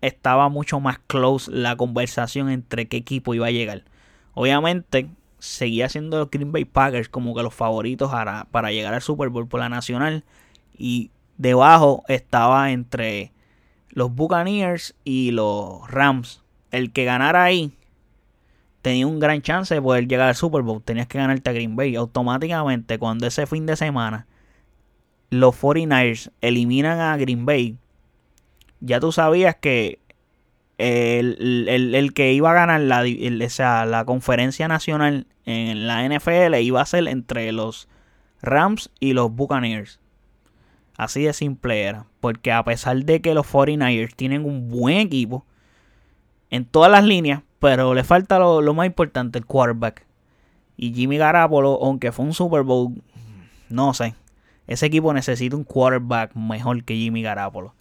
estaba 0.00 0.48
mucho 0.48 0.78
más 0.80 0.98
close 1.06 1.50
la 1.50 1.76
conversación 1.76 2.50
entre 2.50 2.86
qué 2.86 2.98
equipo 2.98 3.34
iba 3.34 3.46
a 3.46 3.50
llegar. 3.50 3.82
Obviamente 4.34 5.08
seguía 5.38 5.88
siendo 5.88 6.18
los 6.18 6.30
Green 6.30 6.52
Bay 6.52 6.64
Packers 6.64 7.08
como 7.08 7.34
que 7.34 7.42
los 7.42 7.54
favoritos 7.54 8.10
para, 8.10 8.44
para 8.50 8.70
llegar 8.70 8.94
al 8.94 9.02
Super 9.02 9.30
Bowl 9.30 9.48
por 9.48 9.60
la 9.60 9.68
nacional. 9.68 10.24
Y 10.78 11.10
Debajo 11.38 12.04
estaba 12.08 12.70
entre 12.70 13.32
los 13.90 14.14
Buccaneers 14.14 14.94
y 15.04 15.32
los 15.32 15.90
Rams. 15.90 16.42
El 16.70 16.92
que 16.92 17.04
ganara 17.04 17.44
ahí 17.44 17.72
tenía 18.86 19.04
un 19.04 19.18
gran 19.18 19.42
chance 19.42 19.74
de 19.74 19.82
poder 19.82 20.06
llegar 20.06 20.28
al 20.28 20.36
Super 20.36 20.62
Bowl. 20.62 20.80
Tenías 20.80 21.08
que 21.08 21.18
ganarte 21.18 21.50
a 21.50 21.52
Green 21.52 21.74
Bay. 21.74 21.96
Automáticamente, 21.96 23.00
cuando 23.00 23.26
ese 23.26 23.44
fin 23.48 23.66
de 23.66 23.74
semana 23.74 24.28
los 25.28 25.60
49ers 25.60 26.30
eliminan 26.40 27.00
a 27.00 27.16
Green 27.16 27.44
Bay, 27.44 27.78
ya 28.78 29.00
tú 29.00 29.10
sabías 29.10 29.56
que 29.56 29.98
el, 30.78 32.12
que 32.14 32.32
iba 32.32 32.52
a 32.52 32.54
ganar 32.54 32.80
la, 32.80 33.02
la 33.86 34.04
conferencia 34.04 34.68
nacional 34.68 35.26
en 35.46 35.88
la 35.88 36.08
NFL 36.08 36.54
iba 36.60 36.80
a 36.80 36.86
ser 36.86 37.08
entre 37.08 37.50
los 37.50 37.88
Rams 38.40 38.92
y 39.00 39.14
los 39.14 39.34
Buccaneers. 39.34 39.98
Así 40.96 41.24
de 41.24 41.32
simple 41.32 41.82
era. 41.82 42.06
Porque 42.20 42.52
a 42.52 42.62
pesar 42.62 43.04
de 43.04 43.20
que 43.20 43.34
los 43.34 43.52
49ers 43.52 44.14
tienen 44.14 44.44
un 44.44 44.68
buen 44.68 44.98
equipo 44.98 45.44
en 46.50 46.64
todas 46.64 46.90
las 46.90 47.04
líneas, 47.04 47.42
pero 47.58 47.94
le 47.94 48.04
falta 48.04 48.38
lo, 48.38 48.74
más 48.74 48.86
importante, 48.86 49.38
el 49.38 49.46
quarterback. 49.46 50.06
Y 50.76 50.92
Jimmy 50.92 51.18
Garoppolo, 51.18 51.78
aunque 51.82 52.12
fue 52.12 52.24
un 52.24 52.34
Super 52.34 52.62
Bowl, 52.62 53.02
no 53.68 53.94
sé. 53.94 54.14
Ese 54.66 54.86
equipo 54.86 55.12
necesita 55.12 55.56
un 55.56 55.64
quarterback 55.64 56.34
mejor 56.34 56.84
que 56.84 56.96
Jimmy 56.96 57.22
Garoppolo. 57.22 57.74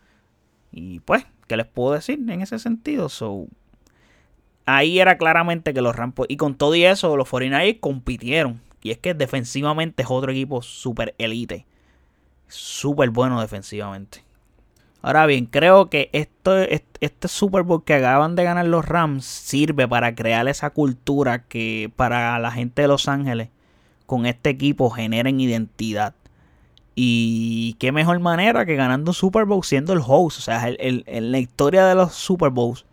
Y 0.72 1.00
pues, 1.02 1.26
¿qué 1.48 1.58
les 1.58 1.66
puedo 1.66 1.94
decir 1.94 2.20
en 2.30 2.42
ese 2.42 2.60
sentido? 2.60 3.10
So, 3.10 3.48
ahí 4.66 5.00
era 5.00 5.18
claramente 5.18 5.74
que 5.74 5.82
los 5.82 5.96
Rams... 5.96 6.16
Y 6.30 6.38
con 6.38 6.56
todo 6.56 6.76
y 6.76 6.86
eso, 6.86 7.18
los 7.18 7.30
49ers 7.30 7.80
compitieron. 7.80 8.62
Y 8.82 8.92
es 8.92 8.98
que 9.00 9.14
defensivamente 9.14 10.04
es 10.04 10.10
otro 10.12 10.32
equipo 10.32 10.62
super 10.62 11.16
elite 11.18 11.66
súper 12.48 13.10
bueno 13.10 13.42
defensivamente. 13.42 14.24
Ahora 15.06 15.28
bien, 15.28 15.46
creo 15.46 15.88
que 15.92 16.10
esto, 16.14 16.58
este 16.58 17.28
Super 17.28 17.62
Bowl 17.62 17.84
que 17.84 17.94
acaban 17.94 18.36
de 18.36 18.44
ganar 18.44 18.66
los 18.66 18.84
Rams 18.84 19.24
sirve 19.24 19.88
para 19.88 20.16
crear 20.16 20.48
esa 20.48 20.72
cultura 20.72 21.44
que 21.44 21.92
para 21.96 22.40
la 22.40 22.50
gente 22.50 22.82
de 22.82 22.88
Los 22.88 23.08
Ángeles 23.08 23.50
con 24.08 24.26
este 24.26 24.50
equipo 24.50 24.90
generen 24.90 25.40
identidad. 25.40 26.16
Y 26.96 27.76
qué 27.78 27.92
mejor 27.92 28.20
manera 28.20 28.66
que 28.66 28.76
ganando 28.76 29.14
Super 29.14 29.46
Bowl 29.46 29.64
siendo 29.64 29.94
el 29.94 30.02
host. 30.04 30.40
O 30.40 30.42
sea, 30.42 30.68
en 30.68 31.32
la 31.32 31.38
historia 31.38 31.86
de 31.86 31.94
los 31.94 32.16
Super 32.16 32.50
Bowls, 32.50 32.88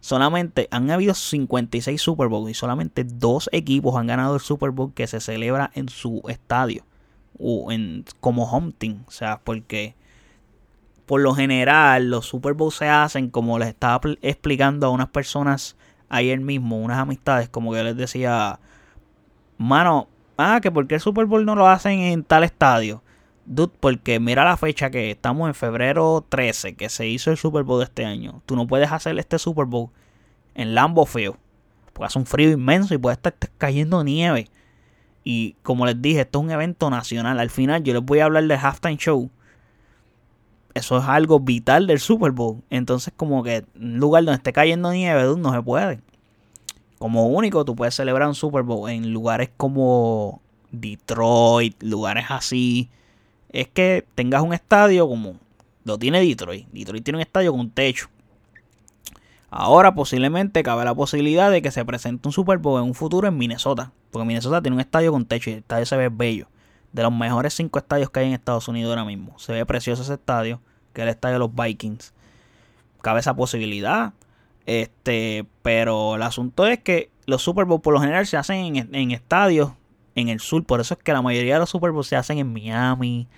solamente 0.00 0.68
han 0.70 0.90
habido 0.90 1.12
56 1.12 2.00
Super 2.00 2.28
Bowls 2.28 2.50
y 2.50 2.54
solamente 2.54 3.04
dos 3.04 3.50
equipos 3.52 3.94
han 3.96 4.06
ganado 4.06 4.36
el 4.36 4.40
Super 4.40 4.70
Bowl 4.70 4.94
que 4.94 5.06
se 5.06 5.20
celebra 5.20 5.70
en 5.74 5.90
su 5.90 6.22
estadio 6.28 6.86
en, 7.38 8.06
como 8.20 8.50
home 8.50 8.72
team. 8.78 9.04
O 9.06 9.10
sea, 9.10 9.42
porque 9.44 9.96
por 11.06 11.20
lo 11.20 11.34
general 11.34 12.10
los 12.10 12.26
Super 12.26 12.54
Bowl 12.54 12.72
se 12.72 12.88
hacen 12.88 13.30
como 13.30 13.58
les 13.58 13.68
estaba 13.68 14.00
explicando 14.22 14.86
a 14.86 14.90
unas 14.90 15.08
personas 15.08 15.76
ayer 16.08 16.38
mismo, 16.40 16.78
unas 16.78 16.98
amistades, 16.98 17.48
como 17.48 17.72
que 17.72 17.82
les 17.82 17.96
decía, 17.96 18.58
mano, 19.58 20.08
ah, 20.36 20.60
que 20.60 20.70
porque 20.70 20.96
el 20.96 21.00
Super 21.00 21.26
Bowl 21.26 21.44
no 21.44 21.54
lo 21.54 21.68
hacen 21.68 22.00
en 22.00 22.24
tal 22.24 22.44
estadio. 22.44 23.02
Dude, 23.44 23.72
porque 23.78 24.18
mira 24.18 24.44
la 24.44 24.56
fecha 24.56 24.90
que 24.90 25.12
estamos 25.12 25.46
en 25.46 25.54
febrero 25.54 26.24
13, 26.28 26.74
que 26.74 26.88
se 26.88 27.06
hizo 27.06 27.30
el 27.30 27.36
Super 27.36 27.62
Bowl 27.62 27.78
de 27.78 27.84
este 27.84 28.04
año. 28.04 28.42
Tú 28.44 28.56
no 28.56 28.66
puedes 28.66 28.90
hacer 28.90 29.16
este 29.18 29.38
Super 29.38 29.66
Bowl 29.66 29.90
en 30.54 30.74
Lambo 30.74 31.06
Field. 31.06 31.36
Porque 31.92 32.06
hace 32.06 32.18
un 32.18 32.26
frío 32.26 32.50
inmenso 32.50 32.92
y 32.94 32.98
puede 32.98 33.14
estar 33.14 33.34
cayendo 33.56 34.02
nieve. 34.02 34.48
Y 35.22 35.54
como 35.62 35.86
les 35.86 36.02
dije, 36.02 36.22
esto 36.22 36.40
es 36.40 36.44
un 36.44 36.50
evento 36.50 36.90
nacional. 36.90 37.38
Al 37.38 37.50
final 37.50 37.84
yo 37.84 37.94
les 37.94 38.02
voy 38.02 38.18
a 38.18 38.24
hablar 38.24 38.44
del 38.44 38.58
halftime 38.58 38.96
show. 38.96 39.30
Eso 40.76 40.98
es 40.98 41.04
algo 41.04 41.40
vital 41.40 41.86
del 41.86 42.00
Super 42.00 42.32
Bowl. 42.32 42.62
Entonces 42.68 43.10
como 43.16 43.42
que 43.42 43.64
un 43.80 43.96
lugar 43.96 44.24
donde 44.24 44.36
esté 44.36 44.52
cayendo 44.52 44.92
nieve, 44.92 45.22
no 45.38 45.50
se 45.50 45.62
puede. 45.62 46.00
Como 46.98 47.28
único, 47.28 47.64
tú 47.64 47.74
puedes 47.74 47.94
celebrar 47.94 48.28
un 48.28 48.34
Super 48.34 48.62
Bowl 48.62 48.90
en 48.90 49.10
lugares 49.10 49.48
como 49.56 50.42
Detroit, 50.72 51.82
lugares 51.82 52.26
así. 52.28 52.90
Es 53.48 53.68
que 53.68 54.04
tengas 54.14 54.42
un 54.42 54.52
estadio 54.52 55.08
como 55.08 55.36
lo 55.84 55.96
tiene 55.96 56.20
Detroit. 56.20 56.68
Detroit 56.70 57.02
tiene 57.02 57.16
un 57.16 57.22
estadio 57.22 57.52
con 57.52 57.70
techo. 57.70 58.08
Ahora 59.48 59.94
posiblemente 59.94 60.62
cabe 60.62 60.84
la 60.84 60.94
posibilidad 60.94 61.50
de 61.50 61.62
que 61.62 61.70
se 61.70 61.86
presente 61.86 62.28
un 62.28 62.32
Super 62.32 62.58
Bowl 62.58 62.82
en 62.82 62.88
un 62.88 62.94
futuro 62.94 63.26
en 63.26 63.38
Minnesota. 63.38 63.92
Porque 64.10 64.26
Minnesota 64.26 64.60
tiene 64.60 64.74
un 64.74 64.80
estadio 64.82 65.10
con 65.10 65.24
techo 65.24 65.48
y 65.48 65.54
el 65.54 65.58
estadio 65.60 65.86
se 65.86 65.96
ve 65.96 66.10
bello. 66.10 66.48
De 66.92 67.02
los 67.02 67.12
mejores 67.12 67.54
cinco 67.54 67.78
estadios 67.78 68.10
que 68.10 68.20
hay 68.20 68.28
en 68.28 68.32
Estados 68.32 68.68
Unidos 68.68 68.90
ahora 68.90 69.04
mismo. 69.04 69.38
Se 69.38 69.52
ve 69.52 69.66
precioso 69.66 70.02
ese 70.02 70.14
estadio, 70.14 70.60
que 70.92 71.02
es 71.02 71.04
el 71.04 71.10
estadio 71.10 71.34
de 71.34 71.38
los 71.40 71.54
Vikings. 71.54 72.14
Cabe 73.02 73.20
esa 73.20 73.34
posibilidad. 73.34 74.14
Este, 74.64 75.46
pero 75.62 76.16
el 76.16 76.22
asunto 76.22 76.66
es 76.66 76.80
que 76.80 77.10
los 77.26 77.42
Super 77.42 77.66
Bowl 77.66 77.80
por 77.80 77.94
lo 77.94 78.00
general 78.00 78.26
se 78.26 78.36
hacen 78.36 78.76
en, 78.76 78.94
en 78.94 79.10
estadios 79.10 79.72
en 80.14 80.28
el 80.28 80.40
sur. 80.40 80.64
Por 80.64 80.80
eso 80.80 80.94
es 80.94 81.02
que 81.02 81.12
la 81.12 81.22
mayoría 81.22 81.54
de 81.54 81.60
los 81.60 81.70
Super 81.70 81.92
Bowl 81.92 82.04
se 82.04 82.16
hacen 82.16 82.38
en 82.38 82.52
Miami, 82.52 83.28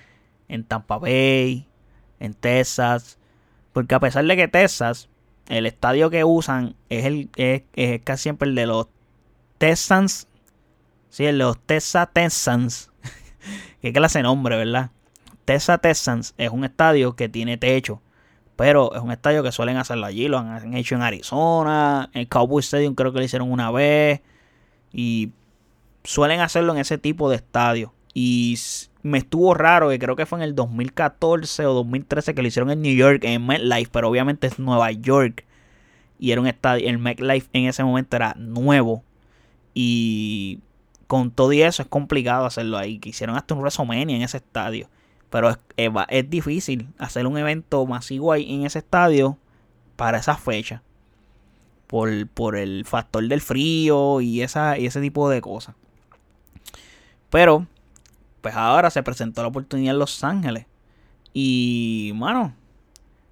en 0.48 0.64
Tampa 0.64 0.98
Bay, 0.98 1.66
en 2.20 2.34
Texas. 2.34 3.18
Porque 3.72 3.94
a 3.94 4.00
pesar 4.00 4.24
de 4.24 4.36
que 4.36 4.48
Texas 4.48 5.08
el 5.48 5.66
estadio 5.66 6.10
que 6.10 6.24
usan 6.24 6.76
es 6.88 7.04
el 7.06 7.30
es, 7.36 7.62
casi 8.04 8.24
siempre 8.24 8.48
el 8.48 8.54
de 8.54 8.66
los 8.66 8.88
Texans. 9.58 10.28
Sí, 11.10 11.24
el 11.24 11.38
de 11.38 11.44
los 11.44 11.58
Texas 11.58 12.08
Texans. 12.12 12.87
Qué 13.80 13.92
clase 13.92 14.18
de 14.18 14.24
nombre, 14.24 14.56
¿verdad? 14.56 14.90
Texas 15.44 15.80
Texans 15.80 16.34
es 16.36 16.50
un 16.50 16.64
estadio 16.64 17.16
que 17.16 17.28
tiene 17.28 17.56
techo. 17.56 18.02
Pero 18.56 18.94
es 18.94 19.00
un 19.00 19.12
estadio 19.12 19.42
que 19.42 19.52
suelen 19.52 19.76
hacerlo 19.76 20.06
allí. 20.06 20.26
Lo 20.26 20.38
han 20.38 20.74
hecho 20.74 20.96
en 20.96 21.02
Arizona. 21.02 22.10
En 22.12 22.26
Cowboy 22.26 22.60
Stadium 22.60 22.94
creo 22.94 23.12
que 23.12 23.18
lo 23.18 23.24
hicieron 23.24 23.50
una 23.52 23.70
vez. 23.70 24.20
Y 24.92 25.30
suelen 26.02 26.40
hacerlo 26.40 26.72
en 26.72 26.80
ese 26.80 26.98
tipo 26.98 27.30
de 27.30 27.36
estadio. 27.36 27.94
Y 28.14 28.58
me 29.02 29.18
estuvo 29.18 29.54
raro 29.54 29.90
que 29.90 29.98
creo 29.98 30.16
que 30.16 30.26
fue 30.26 30.38
en 30.38 30.42
el 30.42 30.54
2014 30.54 31.66
o 31.66 31.74
2013 31.74 32.34
que 32.34 32.42
lo 32.42 32.48
hicieron 32.48 32.70
en 32.70 32.82
New 32.82 32.94
York, 32.94 33.22
en 33.24 33.46
MetLife, 33.46 33.90
pero 33.92 34.08
obviamente 34.08 34.48
es 34.48 34.58
Nueva 34.58 34.90
York. 34.90 35.44
Y 36.18 36.32
era 36.32 36.40
un 36.40 36.48
estadio, 36.48 36.88
el 36.88 36.98
MetLife 36.98 37.48
en 37.52 37.66
ese 37.66 37.84
momento 37.84 38.16
era 38.16 38.34
nuevo. 38.36 39.04
Y 39.72 40.60
con 41.08 41.32
todo 41.32 41.52
y 41.52 41.62
eso 41.62 41.82
es 41.82 41.88
complicado 41.88 42.46
hacerlo 42.46 42.78
ahí. 42.78 43.00
Que 43.00 43.08
hicieron 43.08 43.36
hasta 43.36 43.54
un 43.54 43.60
WrestleMania 43.60 44.14
en 44.14 44.22
ese 44.22 44.36
estadio. 44.36 44.88
Pero 45.30 45.50
es, 45.50 45.58
es, 46.08 46.30
difícil 46.30 46.88
hacer 46.98 47.26
un 47.26 47.36
evento 47.36 47.84
masivo 47.84 48.32
ahí 48.32 48.54
en 48.54 48.64
ese 48.64 48.78
estadio 48.78 49.36
para 49.96 50.18
esa 50.18 50.36
fecha. 50.36 50.82
Por, 51.88 52.28
por 52.28 52.56
el 52.56 52.84
factor 52.84 53.26
del 53.26 53.40
frío 53.40 54.20
y, 54.20 54.42
esa, 54.42 54.78
y 54.78 54.86
ese 54.86 55.00
tipo 55.00 55.28
de 55.28 55.40
cosas. 55.40 55.74
Pero 57.30 57.66
pues 58.40 58.54
ahora 58.54 58.90
se 58.90 59.02
presentó 59.02 59.42
la 59.42 59.48
oportunidad 59.48 59.94
en 59.94 59.98
Los 59.98 60.22
Ángeles. 60.22 60.66
Y, 61.32 62.12
bueno, 62.12 62.54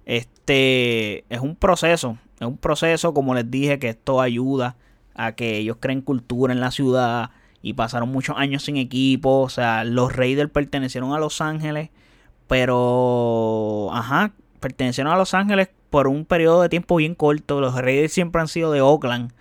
este 0.05 1.25
es 1.29 1.39
un 1.41 1.55
proceso. 1.55 2.17
Es 2.39 2.47
un 2.47 2.57
proceso, 2.57 3.13
como 3.13 3.33
les 3.33 3.49
dije, 3.49 3.79
que 3.79 3.89
esto 3.89 4.21
ayuda 4.21 4.75
a 5.15 5.33
que 5.33 5.57
ellos 5.57 5.77
creen 5.79 6.01
cultura 6.01 6.53
en 6.53 6.59
la 6.59 6.71
ciudad. 6.71 7.31
Y 7.67 7.73
pasaron 7.73 8.09
muchos 8.09 8.37
años 8.37 8.63
sin 8.63 8.77
equipo. 8.77 9.41
O 9.41 9.49
sea, 9.49 9.83
los 9.83 10.15
Raiders 10.15 10.49
pertenecieron 10.49 11.11
a 11.11 11.19
Los 11.19 11.41
Ángeles. 11.41 11.89
Pero, 12.47 13.89
ajá, 13.91 14.31
pertenecieron 14.61 15.11
a 15.11 15.17
Los 15.17 15.33
Ángeles 15.33 15.67
por 15.89 16.07
un 16.07 16.23
periodo 16.23 16.61
de 16.61 16.69
tiempo 16.69 16.95
bien 16.95 17.13
corto. 17.13 17.59
Los 17.59 17.75
Raiders 17.75 18.13
siempre 18.13 18.39
han 18.39 18.47
sido 18.47 18.71
de 18.71 18.79
Oakland. 18.79 19.33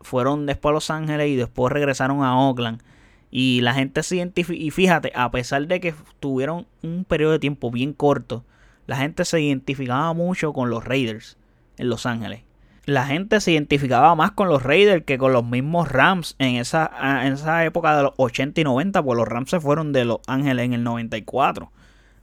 Fueron 0.00 0.44
después 0.46 0.72
a 0.72 0.74
Los 0.74 0.90
Ángeles 0.90 1.28
y 1.28 1.36
después 1.36 1.72
regresaron 1.72 2.24
a 2.24 2.36
Oakland. 2.36 2.82
Y 3.30 3.60
la 3.60 3.74
gente 3.74 4.02
se 4.02 4.16
identifica, 4.16 4.60
y 4.60 4.72
fíjate, 4.72 5.12
a 5.14 5.30
pesar 5.30 5.68
de 5.68 5.78
que 5.78 5.94
tuvieron 6.18 6.66
un 6.82 7.04
periodo 7.04 7.32
de 7.32 7.38
tiempo 7.38 7.70
bien 7.70 7.92
corto, 7.92 8.44
la 8.88 8.96
gente 8.96 9.24
se 9.24 9.40
identificaba 9.40 10.12
mucho 10.14 10.52
con 10.52 10.68
los 10.68 10.84
Raiders 10.84 11.36
en 11.76 11.90
Los 11.90 12.06
Ángeles. 12.06 12.40
La 12.88 13.04
gente 13.04 13.38
se 13.42 13.52
identificaba 13.52 14.14
más 14.14 14.30
con 14.30 14.48
los 14.48 14.62
Raiders 14.62 15.04
que 15.04 15.18
con 15.18 15.34
los 15.34 15.44
mismos 15.44 15.92
Rams 15.92 16.36
en 16.38 16.54
esa, 16.54 16.90
en 17.22 17.34
esa 17.34 17.62
época 17.66 17.94
de 17.94 18.04
los 18.04 18.14
80 18.16 18.62
y 18.62 18.64
90, 18.64 19.02
pues 19.02 19.14
los 19.14 19.28
Rams 19.28 19.50
se 19.50 19.60
fueron 19.60 19.92
de 19.92 20.06
Los 20.06 20.20
Ángeles 20.26 20.64
en 20.64 20.72
el 20.72 20.84
94. 20.84 21.70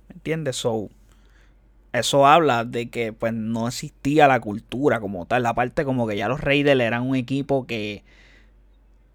¿Me 0.10 0.16
entiendes? 0.16 0.56
So, 0.56 0.90
eso 1.94 2.26
habla 2.26 2.66
de 2.66 2.90
que 2.90 3.14
pues 3.14 3.32
no 3.32 3.68
existía 3.68 4.28
la 4.28 4.40
cultura 4.40 5.00
como 5.00 5.28
tal. 5.28 5.44
La 5.44 5.54
parte 5.54 5.86
como 5.86 6.08
que 6.08 6.18
ya 6.18 6.28
los 6.28 6.42
Raiders 6.42 6.82
eran 6.82 7.04
un 7.04 7.16
equipo 7.16 7.68
que 7.68 8.04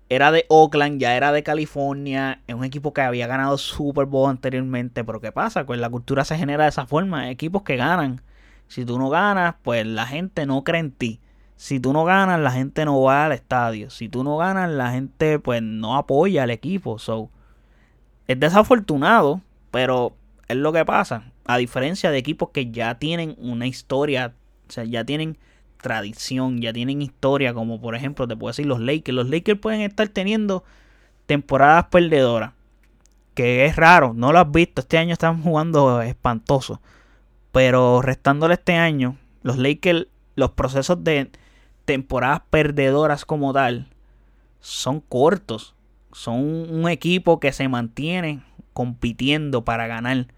era 0.09 0.31
de 0.31 0.47
Oakland, 0.51 1.01
ya 1.01 1.17
era 1.17 1.33
de 1.33 1.43
California, 1.43 2.43
es 2.47 2.55
un 2.55 2.63
equipo 2.63 2.93
que 2.93 3.01
había 3.01 3.27
ganado 3.27 3.59
Super 3.59 4.07
Bowl 4.07 4.31
anteriormente, 4.31 5.03
pero 5.03 5.21
¿qué 5.21 5.33
pasa? 5.33 5.67
Pues 5.67 5.81
la 5.81 5.91
cultura 5.91 6.25
se 6.25 6.39
genera 6.39 6.63
de 6.63 6.71
esa 6.71 6.87
forma, 6.87 7.29
equipos 7.29 7.63
que 7.63 7.75
ganan. 7.75 8.23
Si 8.69 8.85
tú 8.85 9.01
no 9.01 9.11
ganas, 9.11 9.57
pues 9.65 9.85
la 9.85 10.07
gente 10.07 10.47
no 10.47 10.63
cree 10.63 10.79
en 10.79 10.93
ti. 10.93 11.19
Si 11.61 11.79
tú 11.79 11.93
no 11.93 12.07
ganas, 12.07 12.41
la 12.41 12.53
gente 12.53 12.87
no 12.87 13.03
va 13.03 13.27
al 13.27 13.33
estadio. 13.33 13.91
Si 13.91 14.09
tú 14.09 14.25
no 14.25 14.39
ganas, 14.39 14.71
la 14.71 14.93
gente 14.93 15.39
pues 15.39 15.61
no 15.61 15.99
apoya 15.99 16.45
al 16.45 16.51
equipo. 16.51 16.99
So, 16.99 17.29
es 18.27 18.41
desafortunado, 18.41 19.43
pero 19.71 20.17
es 20.49 20.57
lo 20.57 20.73
que 20.73 20.87
pasa. 20.87 21.25
A 21.45 21.59
diferencia 21.59 22.11
de 22.11 22.17
equipos 22.17 22.49
que 22.49 22.71
ya 22.71 22.99
tienen 22.99 23.37
una 23.37 23.67
historia, 23.67 24.33
o 24.71 24.73
sea, 24.73 24.85
ya 24.85 25.05
tienen 25.05 25.37
tradición, 25.83 26.63
ya 26.63 26.73
tienen 26.73 27.03
historia, 27.03 27.53
como 27.53 27.79
por 27.79 27.95
ejemplo 27.95 28.27
te 28.27 28.37
puedo 28.37 28.53
decir 28.53 28.65
los 28.65 28.81
Lakers. 28.81 29.15
Los 29.15 29.29
Lakers 29.29 29.61
pueden 29.61 29.83
estar 29.83 30.09
teniendo 30.09 30.65
temporadas 31.27 31.89
perdedoras, 31.91 32.55
que 33.35 33.67
es 33.67 33.77
raro, 33.77 34.15
no 34.15 34.33
lo 34.33 34.39
has 34.39 34.51
visto, 34.51 34.81
este 34.81 34.97
año 34.97 35.13
están 35.13 35.43
jugando 35.43 36.01
espantoso, 36.01 36.81
pero 37.53 38.01
restándole 38.01 38.55
este 38.55 38.77
año, 38.77 39.19
los 39.43 39.59
Lakers, 39.59 40.07
los 40.37 40.53
procesos 40.53 41.05
de 41.05 41.31
temporadas 41.91 42.43
perdedoras 42.51 43.25
como 43.25 43.53
tal, 43.53 43.89
son 44.61 45.01
cortos, 45.01 45.75
son 46.13 46.37
un 46.39 46.89
equipo 46.89 47.41
que 47.41 47.51
se 47.51 47.67
mantiene 47.67 48.45
compitiendo 48.73 49.65
para 49.65 49.89
ganar 49.89 50.29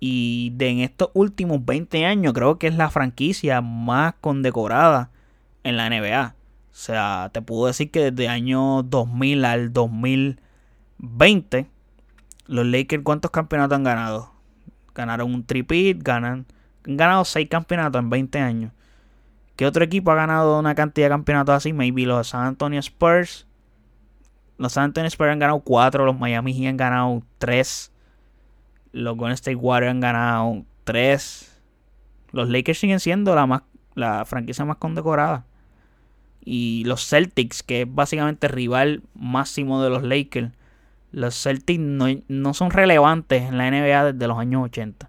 y 0.00 0.48
de 0.54 0.70
en 0.70 0.78
estos 0.78 1.10
últimos 1.12 1.62
20 1.62 2.06
años 2.06 2.32
creo 2.32 2.58
que 2.58 2.68
es 2.68 2.74
la 2.74 2.88
franquicia 2.88 3.60
más 3.60 4.14
condecorada 4.22 5.10
en 5.62 5.76
la 5.76 5.90
NBA. 5.90 6.34
O 6.72 6.74
sea, 6.74 7.28
te 7.34 7.42
puedo 7.42 7.66
decir 7.66 7.90
que 7.90 8.10
desde 8.10 8.24
el 8.24 8.30
año 8.30 8.82
2000 8.82 9.44
al 9.44 9.74
2020, 9.74 11.66
los 12.46 12.64
Lakers 12.64 13.02
cuántos 13.02 13.30
campeonatos 13.30 13.76
han 13.76 13.84
ganado? 13.84 14.32
Ganaron 14.94 15.34
un 15.34 15.44
tripit, 15.44 16.02
ganan, 16.02 16.46
han 16.86 16.96
ganado 16.96 17.26
6 17.26 17.46
campeonatos 17.50 18.00
en 18.00 18.08
20 18.08 18.38
años. 18.38 18.72
¿Qué 19.56 19.66
otro 19.66 19.84
equipo 19.84 20.10
ha 20.10 20.16
ganado 20.16 20.58
una 20.58 20.74
cantidad 20.74 21.06
de 21.06 21.10
campeonatos 21.10 21.54
así? 21.54 21.72
Maybe 21.72 22.06
los 22.06 22.28
San 22.28 22.44
Antonio 22.46 22.80
Spurs. 22.80 23.46
Los 24.58 24.72
San 24.72 24.84
Antonio 24.84 25.08
Spurs 25.08 25.30
han 25.30 25.38
ganado 25.38 25.60
4, 25.60 26.04
los 26.04 26.18
Miami 26.18 26.54
Heat 26.54 26.70
han 26.70 26.76
ganado 26.76 27.22
3. 27.38 27.92
Los 28.92 29.16
Golden 29.16 29.34
State 29.34 29.56
Warriors 29.56 29.90
han 29.90 30.00
ganado 30.00 30.64
3. 30.84 31.60
Los 32.32 32.48
Lakers 32.48 32.78
siguen 32.78 33.00
siendo 33.00 33.34
la, 33.34 33.46
más, 33.46 33.62
la 33.94 34.24
franquicia 34.24 34.64
más 34.64 34.78
condecorada. 34.78 35.44
Y 36.44 36.82
los 36.84 37.08
Celtics, 37.08 37.62
que 37.62 37.82
es 37.82 37.94
básicamente 37.94 38.48
rival 38.48 39.02
máximo 39.14 39.82
de 39.82 39.90
los 39.90 40.02
Lakers. 40.02 40.50
Los 41.12 41.40
Celtics 41.40 41.80
no, 41.80 42.54
son 42.54 42.70
relevantes 42.70 43.42
en 43.42 43.56
la 43.56 43.70
NBA 43.70 44.12
desde 44.12 44.26
los 44.26 44.38
años 44.38 44.64
80. 44.64 45.08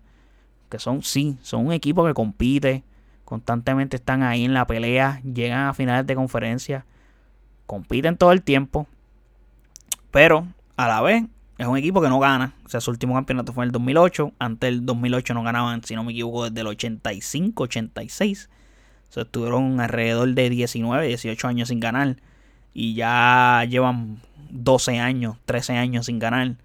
Que 0.69 0.79
son, 0.79 1.01
sí, 1.01 1.37
son 1.41 1.65
un 1.65 1.73
equipo 1.73 2.05
que 2.05 2.13
compite. 2.13 2.83
Constantemente 3.25 3.97
están 3.97 4.23
ahí 4.23 4.45
en 4.45 4.53
la 4.53 4.67
pelea. 4.67 5.19
Llegan 5.23 5.67
a 5.67 5.73
finales 5.73 6.05
de 6.05 6.15
conferencia. 6.15 6.85
Compiten 7.65 8.17
todo 8.17 8.31
el 8.31 8.43
tiempo. 8.43 8.87
Pero 10.11 10.47
a 10.77 10.87
la 10.87 11.01
vez 11.01 11.25
es 11.57 11.67
un 11.67 11.77
equipo 11.77 12.01
que 12.01 12.09
no 12.09 12.19
gana. 12.19 12.53
O 12.65 12.69
sea, 12.69 12.81
su 12.81 12.91
último 12.91 13.15
campeonato 13.15 13.51
fue 13.51 13.63
en 13.63 13.69
el 13.69 13.71
2008. 13.71 14.33
Antes 14.39 14.69
del 14.69 14.85
2008 14.85 15.33
no 15.33 15.43
ganaban, 15.43 15.83
si 15.83 15.95
no 15.95 16.03
me 16.03 16.11
equivoco, 16.11 16.49
desde 16.49 16.61
el 16.61 16.67
85, 16.67 17.63
86. 17.63 18.49
O 19.09 19.11
sea, 19.11 19.23
estuvieron 19.23 19.79
alrededor 19.79 20.33
de 20.33 20.49
19, 20.49 21.07
18 21.07 21.47
años 21.47 21.69
sin 21.69 21.79
ganar. 21.79 22.17
Y 22.73 22.93
ya 22.93 23.65
llevan 23.69 24.19
12 24.51 24.99
años, 24.99 25.37
13 25.45 25.77
años 25.77 26.05
sin 26.05 26.19
ganar. 26.19 26.55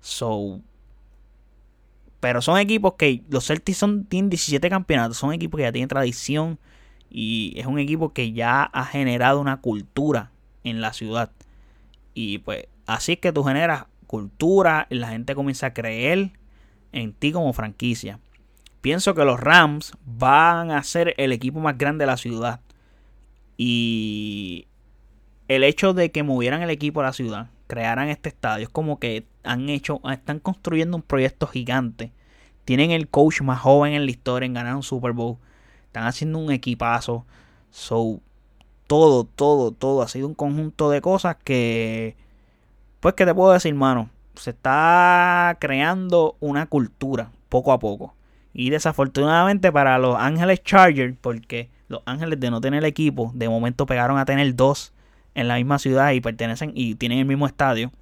So, 0.00 0.60
pero 2.22 2.40
son 2.40 2.56
equipos 2.56 2.94
que 2.94 3.24
los 3.30 3.48
Celtics 3.48 3.78
son, 3.78 4.04
tienen 4.04 4.30
17 4.30 4.70
campeonatos. 4.70 5.16
Son 5.16 5.32
equipos 5.32 5.58
que 5.58 5.64
ya 5.64 5.72
tienen 5.72 5.88
tradición. 5.88 6.60
Y 7.10 7.52
es 7.56 7.66
un 7.66 7.80
equipo 7.80 8.12
que 8.12 8.30
ya 8.30 8.62
ha 8.62 8.84
generado 8.86 9.40
una 9.40 9.60
cultura 9.60 10.30
en 10.62 10.80
la 10.80 10.92
ciudad. 10.92 11.32
Y 12.14 12.38
pues 12.38 12.68
así 12.86 13.14
es 13.14 13.18
que 13.18 13.32
tú 13.32 13.42
generas 13.42 13.86
cultura, 14.06 14.86
la 14.88 15.08
gente 15.08 15.34
comienza 15.34 15.66
a 15.66 15.74
creer 15.74 16.30
en 16.92 17.12
ti 17.12 17.32
como 17.32 17.52
franquicia. 17.54 18.20
Pienso 18.82 19.16
que 19.16 19.24
los 19.24 19.40
Rams 19.40 19.94
van 20.06 20.70
a 20.70 20.80
ser 20.84 21.14
el 21.16 21.32
equipo 21.32 21.58
más 21.58 21.76
grande 21.76 22.04
de 22.04 22.06
la 22.06 22.16
ciudad. 22.16 22.60
Y 23.56 24.68
el 25.48 25.64
hecho 25.64 25.92
de 25.92 26.12
que 26.12 26.22
movieran 26.22 26.62
el 26.62 26.70
equipo 26.70 27.00
a 27.00 27.04
la 27.04 27.12
ciudad, 27.14 27.50
crearan 27.72 28.10
este 28.10 28.28
estadio, 28.28 28.64
es 28.64 28.68
como 28.68 28.98
que 28.98 29.24
han 29.44 29.70
hecho, 29.70 29.98
están 30.12 30.40
construyendo 30.40 30.94
un 30.94 31.02
proyecto 31.02 31.46
gigante. 31.46 32.12
Tienen 32.66 32.90
el 32.90 33.08
coach 33.08 33.40
más 33.40 33.60
joven 33.60 33.94
en 33.94 34.04
la 34.04 34.10
historia 34.10 34.44
en 34.44 34.52
ganar 34.52 34.76
un 34.76 34.82
Super 34.82 35.12
Bowl. 35.12 35.38
Están 35.86 36.04
haciendo 36.04 36.38
un 36.38 36.52
equipazo. 36.52 37.24
So, 37.70 38.20
todo, 38.86 39.24
todo, 39.24 39.72
todo 39.72 40.02
ha 40.02 40.08
sido 40.08 40.28
un 40.28 40.34
conjunto 40.34 40.90
de 40.90 41.00
cosas 41.00 41.36
que, 41.42 42.14
pues, 43.00 43.14
que 43.14 43.24
te 43.24 43.34
puedo 43.34 43.54
decir, 43.54 43.74
mano? 43.74 44.10
Se 44.34 44.50
está 44.50 45.56
creando 45.58 46.36
una 46.40 46.66
cultura 46.66 47.30
poco 47.48 47.72
a 47.72 47.78
poco. 47.78 48.14
Y 48.52 48.68
desafortunadamente 48.68 49.72
para 49.72 49.98
los 49.98 50.16
Ángeles 50.18 50.62
Chargers, 50.62 51.16
porque 51.18 51.70
los 51.88 52.02
Ángeles 52.04 52.38
de 52.38 52.50
no 52.50 52.60
tener 52.60 52.84
equipo, 52.84 53.30
de 53.34 53.48
momento 53.48 53.86
pegaron 53.86 54.18
a 54.18 54.26
tener 54.26 54.54
dos 54.54 54.92
en 55.34 55.48
la 55.48 55.56
misma 55.56 55.78
ciudad 55.78 56.12
y 56.12 56.20
pertenecen 56.20 56.72
y 56.74 56.94
tienen 56.94 57.18
el 57.18 57.24
mismo 57.24 57.46
estadio, 57.46 57.92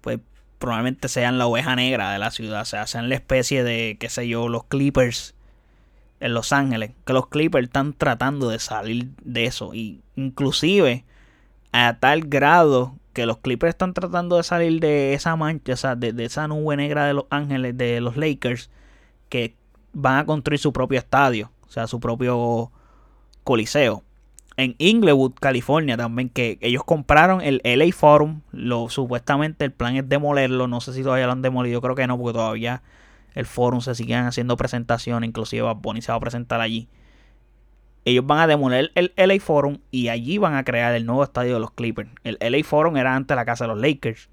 pues 0.00 0.20
probablemente 0.58 1.08
sean 1.08 1.38
la 1.38 1.46
oveja 1.46 1.76
negra 1.76 2.12
de 2.12 2.18
la 2.18 2.30
ciudad, 2.30 2.62
o 2.62 2.64
sea, 2.64 2.86
sean 2.86 3.08
la 3.08 3.14
especie 3.14 3.64
de, 3.64 3.96
qué 3.98 4.08
sé 4.08 4.28
yo, 4.28 4.48
los 4.48 4.64
Clippers 4.64 5.34
en 6.20 6.34
Los 6.34 6.52
Ángeles, 6.52 6.92
que 7.04 7.12
los 7.12 7.28
Clippers 7.28 7.66
están 7.66 7.92
tratando 7.92 8.48
de 8.48 8.58
salir 8.58 9.10
de 9.22 9.44
eso. 9.44 9.74
Y 9.74 10.00
inclusive 10.14 11.04
a 11.72 11.98
tal 11.98 12.22
grado 12.22 12.94
que 13.12 13.26
los 13.26 13.38
Clippers 13.38 13.70
están 13.70 13.94
tratando 13.94 14.36
de 14.36 14.42
salir 14.42 14.80
de 14.80 15.14
esa 15.14 15.36
mancha, 15.36 15.74
o 15.74 15.76
sea, 15.76 15.94
de, 15.94 16.12
de 16.12 16.24
esa 16.24 16.48
nube 16.48 16.76
negra 16.76 17.06
de 17.06 17.14
Los 17.14 17.26
Ángeles, 17.30 17.76
de 17.76 18.00
los 18.00 18.16
Lakers, 18.16 18.70
que 19.28 19.54
van 19.92 20.18
a 20.18 20.26
construir 20.26 20.58
su 20.58 20.72
propio 20.72 20.98
estadio, 20.98 21.50
o 21.66 21.70
sea, 21.70 21.86
su 21.86 22.00
propio 22.00 22.70
coliseo 23.44 24.05
en 24.56 24.74
Inglewood, 24.78 25.34
California 25.38 25.96
también, 25.96 26.30
que 26.30 26.58
ellos 26.60 26.82
compraron 26.84 27.42
el 27.42 27.60
LA 27.62 27.92
Forum, 27.92 28.40
lo, 28.52 28.88
supuestamente 28.88 29.64
el 29.64 29.72
plan 29.72 29.96
es 29.96 30.08
demolerlo, 30.08 30.66
no 30.66 30.80
sé 30.80 30.92
si 30.94 31.02
todavía 31.02 31.26
lo 31.26 31.32
han 31.32 31.42
demolido, 31.42 31.80
creo 31.80 31.94
que 31.94 32.06
no, 32.06 32.18
porque 32.18 32.38
todavía 32.38 32.82
el 33.34 33.44
Forum 33.44 33.82
se 33.82 33.94
siguen 33.94 34.24
haciendo 34.24 34.56
presentaciones, 34.56 35.28
inclusive 35.28 35.62
Bad 35.62 36.00
se 36.00 36.10
va 36.10 36.16
a 36.16 36.20
presentar 36.20 36.60
allí. 36.62 36.88
Ellos 38.06 38.24
van 38.24 38.38
a 38.38 38.46
demoler 38.46 38.92
el 38.94 39.12
LA 39.16 39.40
Forum 39.40 39.78
y 39.90 40.08
allí 40.08 40.38
van 40.38 40.54
a 40.54 40.64
crear 40.64 40.94
el 40.94 41.04
nuevo 41.04 41.24
estadio 41.24 41.54
de 41.54 41.60
los 41.60 41.72
Clippers. 41.72 42.08
El 42.24 42.38
LA 42.40 42.64
Forum 42.64 42.96
era 42.96 43.14
antes 43.14 43.36
la 43.36 43.44
casa 43.44 43.64
de 43.64 43.68
los 43.68 43.80
Lakers. 43.80 44.30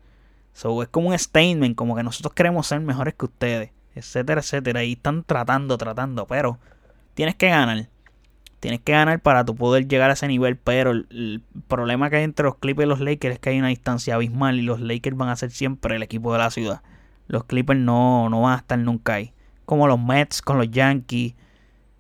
So, 0.54 0.84
es 0.84 0.90
como 0.90 1.10
un 1.10 1.18
statement, 1.18 1.76
como 1.76 1.96
que 1.96 2.04
nosotros 2.04 2.34
queremos 2.34 2.68
ser 2.68 2.80
mejores 2.80 3.16
que 3.16 3.26
ustedes, 3.26 3.72
etcétera, 3.96 4.42
etcétera. 4.42 4.84
Y 4.84 4.94
están 4.94 5.24
tratando, 5.24 5.78
tratando, 5.78 6.28
pero 6.28 6.60
tienes 7.16 7.36
que 7.36 7.50
ganar. 7.50 7.90
Tienes 8.64 8.80
que 8.80 8.94
ganar 8.94 9.20
para 9.20 9.44
tu 9.44 9.58
poder 9.58 9.90
llegar 9.90 10.10
a 10.10 10.14
ese 10.14 10.26
nivel, 10.26 10.56
pero 10.56 10.92
el, 10.92 11.44
problema 11.68 12.10
que 12.10 12.16
hay 12.16 12.24
entre 12.24 12.46
los 12.46 12.56
Clippers 12.56 12.86
y 12.86 12.90
los 12.90 13.02
Lakers 13.02 13.34
es 13.34 13.40
que 13.42 13.50
hay 13.50 13.60
una 13.60 13.68
distancia 13.68 14.16
abismal 14.16 14.58
y 14.58 14.62
los 14.62 14.80
Lakers 14.80 15.18
van 15.18 15.28
a 15.28 15.36
ser 15.36 15.52
siempre 15.52 15.98
el 15.98 16.02
equipo 16.02 16.32
de 16.32 16.40
la 16.40 16.50
ciudad. 16.50 16.82
Los 17.28 17.44
Clippers 17.44 17.82
no, 17.82 18.30
no 18.30 18.40
van 18.44 18.54
a 18.54 18.58
estar 18.60 18.80
nunca 18.80 19.16
ahí. 19.16 19.34
Como 19.66 19.86
los 19.86 20.00
Mets 20.00 20.42
con 20.42 20.58
los 20.58 20.72
Yankees, 20.72 21.34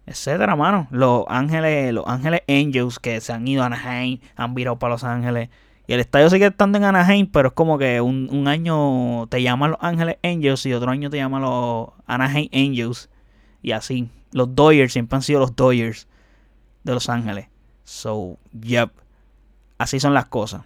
etcétera, 0.05 0.55
mano. 0.55 0.87
Los 0.89 1.25
Ángeles, 1.27 1.93
los 1.93 2.07
Ángeles 2.07 2.43
Angels 2.47 2.97
que 2.97 3.19
se 3.19 3.33
han 3.33 3.45
ido 3.45 3.61
a 3.61 3.65
Anaheim, 3.65 4.19
han 4.37 4.55
virado 4.55 4.79
para 4.79 4.93
Los 4.93 5.03
Ángeles. 5.03 5.49
Y 5.85 5.91
el 5.91 5.99
estadio 5.99 6.29
sigue 6.29 6.45
estando 6.45 6.77
en 6.77 6.85
Anaheim, 6.85 7.27
pero 7.29 7.49
es 7.49 7.53
como 7.53 7.77
que 7.77 7.99
un, 7.99 8.29
un 8.31 8.47
año 8.47 9.27
te 9.27 9.43
llaman 9.43 9.71
los 9.71 9.79
Ángeles 9.81 10.15
Angels 10.23 10.65
y 10.65 10.71
otro 10.71 10.91
año 10.91 11.09
te 11.09 11.17
llaman 11.17 11.41
los 11.41 11.89
Anaheim 12.07 12.47
Angels. 12.53 13.09
Y 13.61 13.73
así. 13.73 14.07
Los 14.31 14.55
Dodgers 14.55 14.93
siempre 14.93 15.17
han 15.17 15.23
sido 15.23 15.41
los 15.41 15.57
Dodgers 15.57 16.07
de 16.83 16.93
Los 16.93 17.09
Ángeles. 17.09 17.47
So, 17.83 18.37
yep. 18.59 18.91
Así 19.77 19.99
son 19.99 20.13
las 20.13 20.25
cosas. 20.25 20.63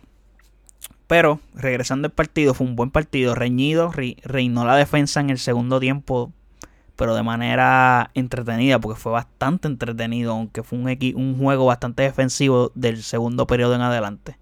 Pero, 1.07 1.39
regresando 1.55 2.07
al 2.07 2.11
partido, 2.11 2.53
fue 2.53 2.67
un 2.67 2.75
buen 2.75 2.91
partido. 2.91 3.33
Reñido, 3.33 3.91
reinó 3.91 4.65
la 4.65 4.75
defensa 4.75 5.21
en 5.21 5.29
el 5.29 5.39
segundo 5.39 5.79
tiempo, 5.79 6.33
pero 6.97 7.15
de 7.15 7.23
manera 7.23 8.11
entretenida, 8.13 8.79
porque 8.79 8.99
fue 8.99 9.13
bastante 9.13 9.67
entretenido, 9.67 10.33
aunque 10.33 10.63
fue 10.63 10.77
un, 10.77 10.85
un 11.15 11.37
juego 11.39 11.65
bastante 11.65 12.03
defensivo 12.03 12.71
del 12.75 13.03
segundo 13.03 13.47
periodo 13.47 13.75
en 13.75 13.81
adelante. 13.81 14.37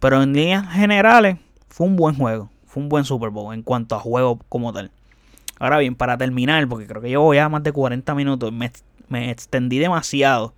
Pero 0.00 0.22
en 0.22 0.34
líneas 0.34 0.70
generales, 0.72 1.38
fue 1.68 1.86
un 1.86 1.96
buen 1.96 2.14
juego. 2.14 2.50
Fue 2.66 2.82
un 2.82 2.88
buen 2.88 3.04
Super 3.04 3.30
Bowl 3.30 3.54
en 3.54 3.62
cuanto 3.62 3.96
a 3.96 4.00
juego 4.00 4.38
como 4.48 4.72
tal. 4.72 4.90
Ahora 5.58 5.78
bien, 5.78 5.96
para 5.96 6.16
terminar, 6.18 6.68
porque 6.68 6.86
creo 6.86 7.02
que 7.02 7.08
llevo 7.08 7.34
ya 7.34 7.48
más 7.48 7.62
de 7.62 7.72
40 7.72 8.14
minutos, 8.14 8.52
me 8.52 8.70
me 9.08 9.30
extendí 9.30 9.78
demasiado. 9.78 10.54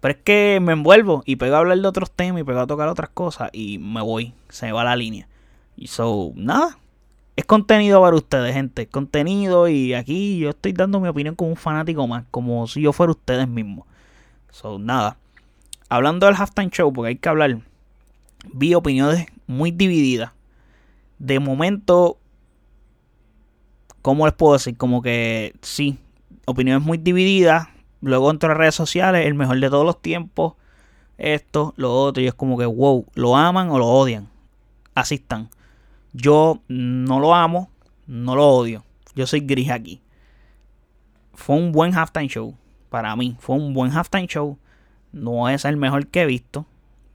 Pero 0.00 0.14
es 0.14 0.20
que 0.22 0.58
me 0.60 0.72
envuelvo 0.72 1.22
y 1.24 1.36
pego 1.36 1.56
a 1.56 1.58
hablar 1.60 1.78
de 1.78 1.88
otros 1.88 2.10
temas 2.10 2.42
y 2.42 2.44
pego 2.44 2.60
a 2.60 2.66
tocar 2.66 2.88
otras 2.88 3.08
cosas 3.08 3.48
y 3.52 3.78
me 3.78 4.02
voy, 4.02 4.34
se 4.48 4.66
me 4.66 4.72
va 4.72 4.84
la 4.84 4.96
línea. 4.96 5.26
Y 5.76 5.86
so, 5.86 6.32
nada, 6.36 6.78
es 7.36 7.44
contenido 7.46 8.00
para 8.00 8.14
ustedes, 8.14 8.54
gente. 8.54 8.82
Es 8.82 8.88
contenido 8.88 9.68
y 9.68 9.94
aquí 9.94 10.38
yo 10.38 10.50
estoy 10.50 10.72
dando 10.72 11.00
mi 11.00 11.08
opinión 11.08 11.34
como 11.34 11.50
un 11.50 11.56
fanático 11.56 12.06
más, 12.06 12.24
como 12.30 12.66
si 12.66 12.82
yo 12.82 12.92
fuera 12.92 13.12
ustedes 13.12 13.48
mismos. 13.48 13.86
So, 14.50 14.78
nada. 14.78 15.16
Hablando 15.88 16.26
del 16.26 16.36
halftime 16.36 16.70
show, 16.70 16.92
porque 16.92 17.08
hay 17.08 17.16
que 17.16 17.28
hablar, 17.28 17.58
vi 18.52 18.74
opiniones 18.74 19.26
muy 19.46 19.70
divididas. 19.70 20.32
De 21.18 21.40
momento, 21.40 22.18
¿cómo 24.02 24.26
les 24.26 24.34
puedo 24.34 24.52
decir? 24.52 24.76
Como 24.76 25.02
que 25.02 25.54
sí, 25.62 25.98
opiniones 26.46 26.84
muy 26.84 26.98
divididas. 26.98 27.68
Luego 28.04 28.30
entre 28.30 28.50
las 28.50 28.58
redes 28.58 28.74
sociales, 28.74 29.26
el 29.26 29.32
mejor 29.32 29.58
de 29.58 29.70
todos 29.70 29.86
los 29.86 30.02
tiempos. 30.02 30.54
Esto, 31.16 31.72
lo 31.76 31.94
otro. 31.94 32.22
Y 32.22 32.26
es 32.26 32.34
como 32.34 32.58
que, 32.58 32.66
wow, 32.66 33.06
lo 33.14 33.34
aman 33.34 33.70
o 33.70 33.78
lo 33.78 33.86
odian. 33.86 34.28
Así 34.94 35.14
están. 35.14 35.48
Yo 36.12 36.60
no 36.68 37.18
lo 37.18 37.34
amo, 37.34 37.70
no 38.06 38.36
lo 38.36 38.46
odio. 38.46 38.84
Yo 39.14 39.26
soy 39.26 39.40
gris 39.40 39.70
aquí. 39.70 40.02
Fue 41.32 41.56
un 41.56 41.72
buen 41.72 41.94
halftime 41.96 42.28
show. 42.28 42.54
Para 42.90 43.16
mí, 43.16 43.38
fue 43.40 43.56
un 43.56 43.72
buen 43.72 43.90
halftime 43.90 44.26
show. 44.26 44.58
No 45.10 45.48
es 45.48 45.64
el 45.64 45.78
mejor 45.78 46.08
que 46.08 46.22
he 46.22 46.26
visto. 46.26 46.66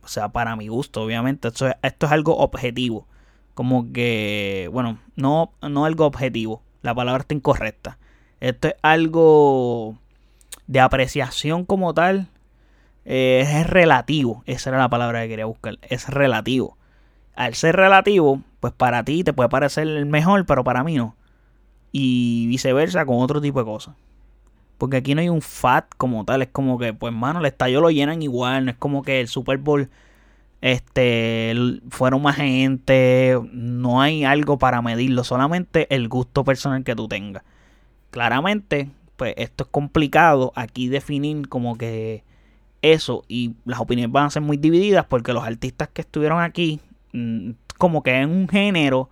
O 0.02 0.08
sea, 0.08 0.30
para 0.30 0.56
mi 0.56 0.70
gusto, 0.70 1.04
obviamente. 1.04 1.50
Esto 1.50 1.68
es, 1.68 1.76
esto 1.84 2.08
es 2.08 2.12
algo 2.12 2.36
objetivo. 2.38 3.08
Como 3.54 3.94
que, 3.94 4.68
bueno, 4.74 4.98
no, 5.16 5.54
no 5.62 5.86
algo 5.86 6.08
objetivo. 6.08 6.64
La 6.82 6.96
palabra 6.96 7.22
está 7.22 7.36
incorrecta. 7.36 8.00
Esto 8.40 8.70
es 8.70 8.76
algo 8.82 10.00
de 10.68 10.80
apreciación 10.80 11.66
como 11.66 11.94
tal, 11.94 12.30
eh, 13.06 13.42
es 13.42 13.68
relativo. 13.68 14.44
Esa 14.46 14.70
era 14.70 14.80
la 14.80 14.90
palabra 14.90 15.22
que 15.24 15.30
quería 15.30 15.46
buscar. 15.46 15.80
Es 15.82 16.08
relativo. 16.10 16.78
Al 17.36 17.56
ser 17.56 17.76
relativo, 17.76 18.42
pues 18.60 18.74
para 18.74 19.04
ti 19.04 19.24
te 19.24 19.34
puede 19.34 19.50
parecer 19.50 19.88
el 19.88 20.06
mejor, 20.06 20.46
pero 20.46 20.64
para 20.64 20.84
mí 20.84 20.96
no. 20.96 21.16
Y 21.92 22.48
viceversa 22.48 23.06
con 23.06 23.20
otro 23.20 23.42
tipo 23.42 23.60
de 23.60 23.66
cosas. 23.66 23.96
Porque 24.78 24.98
aquí 24.98 25.16
no 25.16 25.22
hay 25.22 25.30
un 25.30 25.42
fat 25.42 25.86
como 25.98 26.24
tal. 26.26 26.42
Es 26.42 26.50
como 26.50 26.78
que, 26.78 26.94
pues, 26.94 27.14
mano, 27.14 27.40
el 27.40 27.46
estadio 27.46 27.82
lo 27.82 27.90
llenan 27.90 28.22
igual. 28.22 28.66
No 28.66 28.72
es 28.72 28.78
como 28.78 29.04
que 29.04 29.20
el 29.22 29.28
Super 29.28 29.58
Bowl 29.58 29.90
este 30.62 31.54
fueron 31.90 32.22
más 32.22 32.36
gente. 32.36 33.40
No 33.52 34.02
hay 34.02 34.24
algo 34.24 34.58
para 34.58 34.82
medirlo. 34.82 35.24
Solamente 35.24 35.94
el 35.96 36.10
gusto 36.10 36.44
personal 36.44 36.84
que 36.84 36.96
tú 36.96 37.08
tengas. 37.08 37.44
Claramente, 38.12 38.90
pues 39.20 39.34
esto 39.36 39.66
es 39.66 39.70
complicado 39.70 40.54
aquí 40.56 40.88
definir 40.88 41.50
como 41.50 41.78
que 41.78 42.24
eso 42.82 43.26
y 43.28 43.54
las 43.66 43.82
opiniones 43.82 44.14
van 44.14 44.28
a 44.28 44.30
ser 44.30 44.42
muy 44.42 44.56
divididas 44.56 45.06
porque 45.06 45.34
los 45.34 45.44
artistas 45.44 45.90
que 45.90 46.00
estuvieron 46.00 46.42
aquí 46.42 46.80
mm, 47.12 47.52
como 47.78 48.02
que 48.02 48.16
en 48.16 48.30
un 48.30 48.48
género 48.48 49.10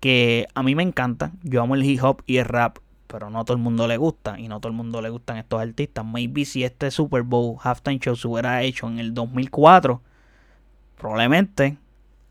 que 0.00 0.48
a 0.54 0.64
mí 0.64 0.74
me 0.74 0.82
encanta, 0.82 1.30
yo 1.44 1.62
amo 1.62 1.76
el 1.76 1.84
hip 1.84 2.02
hop 2.02 2.22
y 2.26 2.38
el 2.38 2.46
rap, 2.46 2.78
pero 3.06 3.30
no 3.30 3.38
a 3.38 3.44
todo 3.44 3.56
el 3.56 3.62
mundo 3.62 3.86
le 3.86 3.96
gusta 3.96 4.40
y 4.40 4.48
no 4.48 4.56
a 4.56 4.60
todo 4.60 4.70
el 4.72 4.76
mundo 4.76 5.00
le 5.00 5.08
gustan 5.08 5.36
estos 5.36 5.60
artistas. 5.60 6.04
Maybe 6.04 6.44
si 6.44 6.64
este 6.64 6.90
Super 6.90 7.22
Bowl 7.22 7.58
halftime 7.62 8.00
show 8.00 8.16
se 8.16 8.26
hubiera 8.26 8.62
hecho 8.64 8.88
en 8.88 8.98
el 8.98 9.14
2004, 9.14 10.02
probablemente 10.98 11.78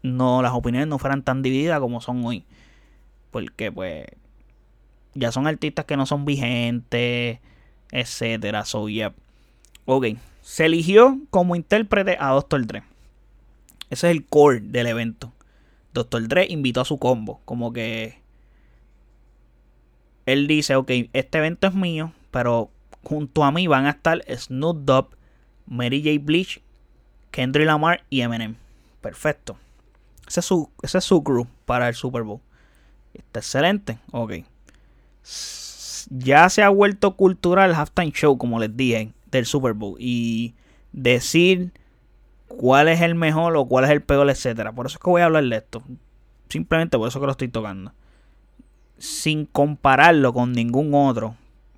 no 0.04 0.42
las 0.42 0.52
opiniones 0.52 0.90
no 0.90 1.00
fueran 1.00 1.24
tan 1.24 1.42
divididas 1.42 1.80
como 1.80 2.02
son 2.02 2.26
hoy. 2.26 2.44
Porque 3.32 3.72
pues 3.72 4.08
ya 5.18 5.32
son 5.32 5.48
artistas 5.48 5.86
que 5.86 5.98
no 5.98 6.06
son 6.06 6.26
vigentes, 6.26 7.40
etcétera. 7.92 8.66
So, 8.66 8.88
yeah. 8.88 9.14
Ok. 9.86 10.08
Se 10.42 10.66
eligió 10.66 11.20
como 11.30 11.56
intérprete 11.56 12.18
a 12.20 12.30
Dr. 12.32 12.66
Dre. 12.66 12.84
Ese 13.90 14.10
es 14.10 14.16
el 14.16 14.26
core 14.26 14.60
del 14.62 14.88
evento. 14.88 15.34
Dr. 15.94 16.28
Dre 16.28 16.46
invitó 16.50 16.82
a 16.82 16.86
su 16.86 16.98
combo. 17.00 17.42
Como 17.46 17.74
que. 17.74 18.22
Él 20.26 20.48
dice: 20.48 20.76
Ok, 20.76 20.92
este 21.14 21.38
evento 21.40 21.68
es 21.68 21.74
mío. 21.74 22.14
Pero 22.32 22.70
junto 23.04 23.44
a 23.44 23.52
mí 23.52 23.68
van 23.68 23.86
a 23.86 23.92
estar 23.92 24.24
Snoop 24.30 24.84
Dogg, 24.84 25.10
Mary 25.66 26.04
J. 26.04 26.24
Bleach, 26.24 26.62
Kendrick 27.32 27.66
Lamar 27.66 28.04
y 28.10 28.22
Eminem. 28.22 28.56
Perfecto. 29.02 29.58
Ese 30.28 30.42
es 30.42 30.46
su, 30.46 30.70
ese 30.84 30.98
es 30.98 31.04
su 31.06 31.24
crew 31.24 31.48
para 31.66 31.88
el 31.88 31.96
Super 31.96 32.24
Bowl. 32.24 32.42
Está 33.14 33.40
excelente. 33.40 33.98
Ok 34.12 34.34
ya 36.10 36.50
se 36.50 36.64
ha 36.64 36.70
vuelto 36.70 37.16
cultural 37.16 37.70
el 37.70 37.76
halftime 37.76 38.12
show, 38.12 38.38
como 38.38 38.60
les 38.60 38.76
dije, 38.76 39.12
del 39.32 39.46
Super 39.46 39.74
Bowl. 39.74 39.96
Y 40.00 40.54
decir 40.92 41.72
cuál 42.48 42.88
es 42.88 43.02
el 43.02 43.16
mejor 43.16 43.56
o 43.56 43.66
cuál 43.66 43.86
es 43.86 43.92
el 43.92 44.02
peor, 44.02 44.30
etcétera. 44.30 44.72
Por 44.72 44.86
eso 44.86 44.98
es 44.98 45.04
que 45.04 45.10
voy 45.10 45.22
a 45.22 45.26
hablar 45.26 45.44
de 45.44 45.58
esto. 45.58 45.84
Simplemente 46.50 46.98
por 46.98 47.08
eso 47.08 47.20
que 47.20 47.26
lo 47.26 47.32
estoy 47.32 47.50
tocando. 47.50 47.92
Sin 48.98 49.46
compararlo 49.46 50.34
con 50.34 50.54
ningún 50.54 50.94
otro. 50.94 51.36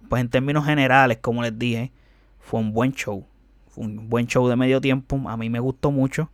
Pues 0.07 0.21
en 0.21 0.29
términos 0.29 0.65
generales, 0.65 1.19
como 1.21 1.41
les 1.41 1.57
dije, 1.57 1.91
fue 2.39 2.59
un 2.59 2.71
buen 2.71 2.93
show. 2.93 3.25
Fue 3.69 3.85
un 3.85 4.09
buen 4.09 4.27
show 4.27 4.47
de 4.47 4.55
medio 4.55 4.79
tiempo. 4.79 5.21
A 5.27 5.37
mí 5.37 5.49
me 5.49 5.59
gustó 5.59 5.91
mucho. 5.91 6.29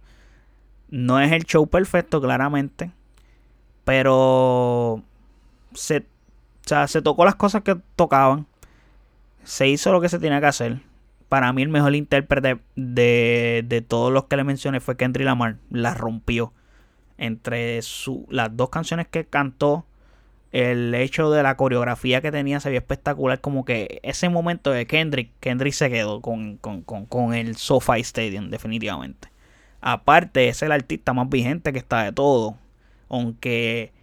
No 0.89 1.19
es 1.19 1.31
el 1.31 1.43
show 1.43 1.67
perfecto, 1.67 2.21
claramente. 2.21 2.91
Pero 3.83 5.03
se, 5.73 6.05
se 6.65 7.01
tocó 7.01 7.25
las 7.25 7.35
cosas 7.35 7.63
que 7.63 7.77
tocaban. 7.95 8.45
Se 9.43 9.67
hizo 9.67 9.91
lo 9.91 10.01
que 10.01 10.09
se 10.09 10.19
tenía 10.19 10.39
que 10.39 10.47
hacer. 10.47 10.81
Para 11.29 11.53
mí 11.53 11.61
el 11.61 11.69
mejor 11.69 11.95
intérprete 11.95 12.59
de, 12.75 13.63
de 13.65 13.81
todos 13.81 14.11
los 14.11 14.25
que 14.25 14.37
le 14.37 14.43
mencioné 14.43 14.79
fue 14.79 14.97
Kendrick 14.97 15.25
Lamar. 15.25 15.57
La 15.69 15.93
rompió. 15.93 16.53
Entre 17.17 17.81
su, 17.81 18.25
las 18.29 18.55
dos 18.57 18.69
canciones 18.69 19.07
que 19.07 19.25
cantó, 19.25 19.85
el 20.51 20.93
hecho 20.95 21.31
de 21.31 21.43
la 21.43 21.57
coreografía 21.57 22.21
que 22.21 22.31
tenía 22.31 22.59
se 22.59 22.69
vio 22.69 22.79
espectacular. 22.79 23.41
Como 23.41 23.65
que 23.65 23.99
ese 24.03 24.29
momento 24.29 24.71
de 24.71 24.85
Kendrick, 24.87 25.31
Kendrick 25.39 25.73
se 25.73 25.89
quedó 25.89 26.21
con, 26.21 26.57
con, 26.57 26.81
con, 26.81 27.05
con 27.05 27.33
el 27.33 27.55
SoFi 27.55 28.01
Stadium, 28.01 28.49
definitivamente. 28.49 29.29
Aparte, 29.81 30.47
es 30.47 30.61
el 30.63 30.71
artista 30.71 31.13
más 31.13 31.29
vigente 31.29 31.71
que 31.71 31.79
está 31.79 32.03
de 32.03 32.11
todo. 32.11 32.57
Aunque 33.07 33.93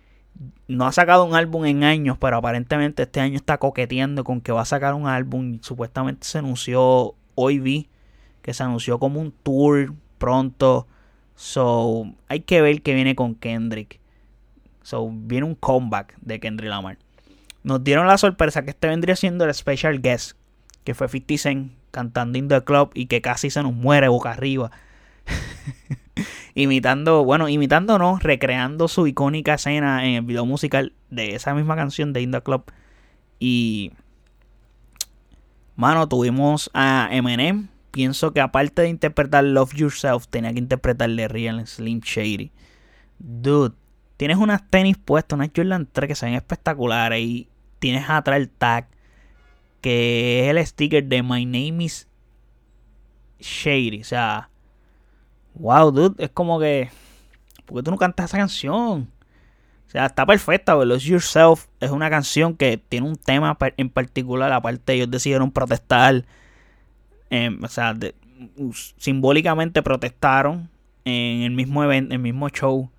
no 0.68 0.86
ha 0.86 0.92
sacado 0.92 1.24
un 1.24 1.34
álbum 1.34 1.64
en 1.66 1.84
años, 1.84 2.16
pero 2.18 2.36
aparentemente 2.36 3.02
este 3.02 3.20
año 3.20 3.36
está 3.36 3.58
coqueteando 3.58 4.24
con 4.24 4.40
que 4.40 4.52
va 4.52 4.62
a 4.62 4.66
sacar 4.66 4.94
un 4.94 5.06
álbum. 5.06 5.58
Supuestamente 5.62 6.26
se 6.26 6.38
anunció, 6.38 7.14
hoy 7.34 7.58
vi 7.58 7.88
que 8.42 8.54
se 8.54 8.62
anunció 8.62 8.98
como 8.98 9.20
un 9.20 9.32
tour 9.32 9.94
pronto. 10.18 10.86
So, 11.34 12.12
hay 12.28 12.40
que 12.40 12.60
ver 12.60 12.82
qué 12.82 12.94
viene 12.94 13.14
con 13.14 13.34
Kendrick. 13.34 14.00
So, 14.82 15.10
viene 15.12 15.46
un 15.46 15.54
comeback 15.54 16.16
de 16.20 16.40
Kendrick 16.40 16.70
Lamar. 16.70 16.98
Nos 17.62 17.84
dieron 17.84 18.06
la 18.06 18.18
sorpresa 18.18 18.64
que 18.64 18.70
este 18.70 18.88
vendría 18.88 19.14
siendo 19.14 19.44
el 19.44 19.54
special 19.54 20.00
guest, 20.02 20.36
que 20.84 20.94
fue 20.94 21.08
50 21.08 21.38
Cent 21.38 21.72
cantando 21.92 22.38
In 22.38 22.48
The 22.48 22.64
Club 22.64 22.90
y 22.94 23.06
que 23.06 23.20
casi 23.20 23.50
se 23.50 23.62
nos 23.62 23.72
muere 23.72 24.08
boca 24.08 24.32
arriba. 24.32 24.72
imitando, 26.54 27.24
bueno, 27.24 27.48
imitando 27.48 27.98
no, 27.98 28.18
recreando 28.18 28.88
su 28.88 29.06
icónica 29.06 29.54
escena 29.54 30.06
en 30.06 30.14
el 30.14 30.22
video 30.22 30.46
musical 30.46 30.92
de 31.10 31.34
esa 31.34 31.54
misma 31.54 31.76
canción 31.76 32.12
de 32.12 32.22
In 32.22 32.32
The 32.32 32.42
Club. 32.42 32.64
Y, 33.38 33.92
mano, 35.76 36.08
tuvimos 36.08 36.70
a 36.74 37.08
Eminem. 37.10 37.68
Pienso 37.90 38.32
que 38.32 38.40
aparte 38.40 38.82
de 38.82 38.88
interpretar 38.88 39.44
Love 39.44 39.74
Yourself, 39.74 40.26
tenía 40.28 40.52
que 40.52 40.58
interpretarle 40.58 41.28
Real 41.28 41.66
Slim 41.66 42.00
Shady. 42.00 42.50
Dude, 43.18 43.74
tienes 44.16 44.38
unas 44.38 44.66
tenis 44.70 44.96
puestas, 44.96 45.36
unas 45.36 45.50
Jordan 45.54 45.86
3 45.92 46.08
que 46.08 46.14
se 46.14 46.26
ven 46.26 46.34
espectaculares. 46.34 47.20
Y 47.20 47.48
tienes 47.80 48.08
atrás 48.08 48.38
el 48.38 48.48
tag, 48.48 48.88
que 49.82 50.44
es 50.44 50.56
el 50.56 50.66
sticker 50.66 51.04
de 51.04 51.22
My 51.22 51.44
Name 51.44 51.84
is 51.84 52.08
Shady. 53.40 54.00
O 54.00 54.04
sea, 54.04 54.48
wow, 55.54 55.90
dude, 55.90 56.22
es 56.22 56.30
como 56.30 56.58
que, 56.58 56.90
¿por 57.66 57.78
qué 57.78 57.82
tú 57.82 57.90
no 57.90 57.98
cantas 57.98 58.30
esa 58.30 58.38
canción? 58.38 59.08
O 59.86 59.90
sea, 59.92 60.06
está 60.06 60.24
perfecta, 60.24 60.74
Lose 60.74 61.06
Yourself 61.06 61.66
es 61.80 61.90
una 61.90 62.08
canción 62.08 62.56
que 62.56 62.78
tiene 62.78 63.06
un 63.06 63.16
tema 63.16 63.56
en 63.76 63.90
particular, 63.90 64.50
aparte 64.52 64.94
ellos 64.94 65.10
decidieron 65.10 65.50
protestar, 65.50 66.24
em, 67.28 67.62
o 67.62 67.68
sea, 67.68 67.94
simbólicamente 68.96 69.82
protestaron 69.82 70.70
en 71.04 71.42
el 71.42 71.50
mismo 71.50 71.84
evento, 71.84 72.14
en 72.14 72.20
el 72.20 72.22
mismo 72.22 72.48
show, 72.48 72.90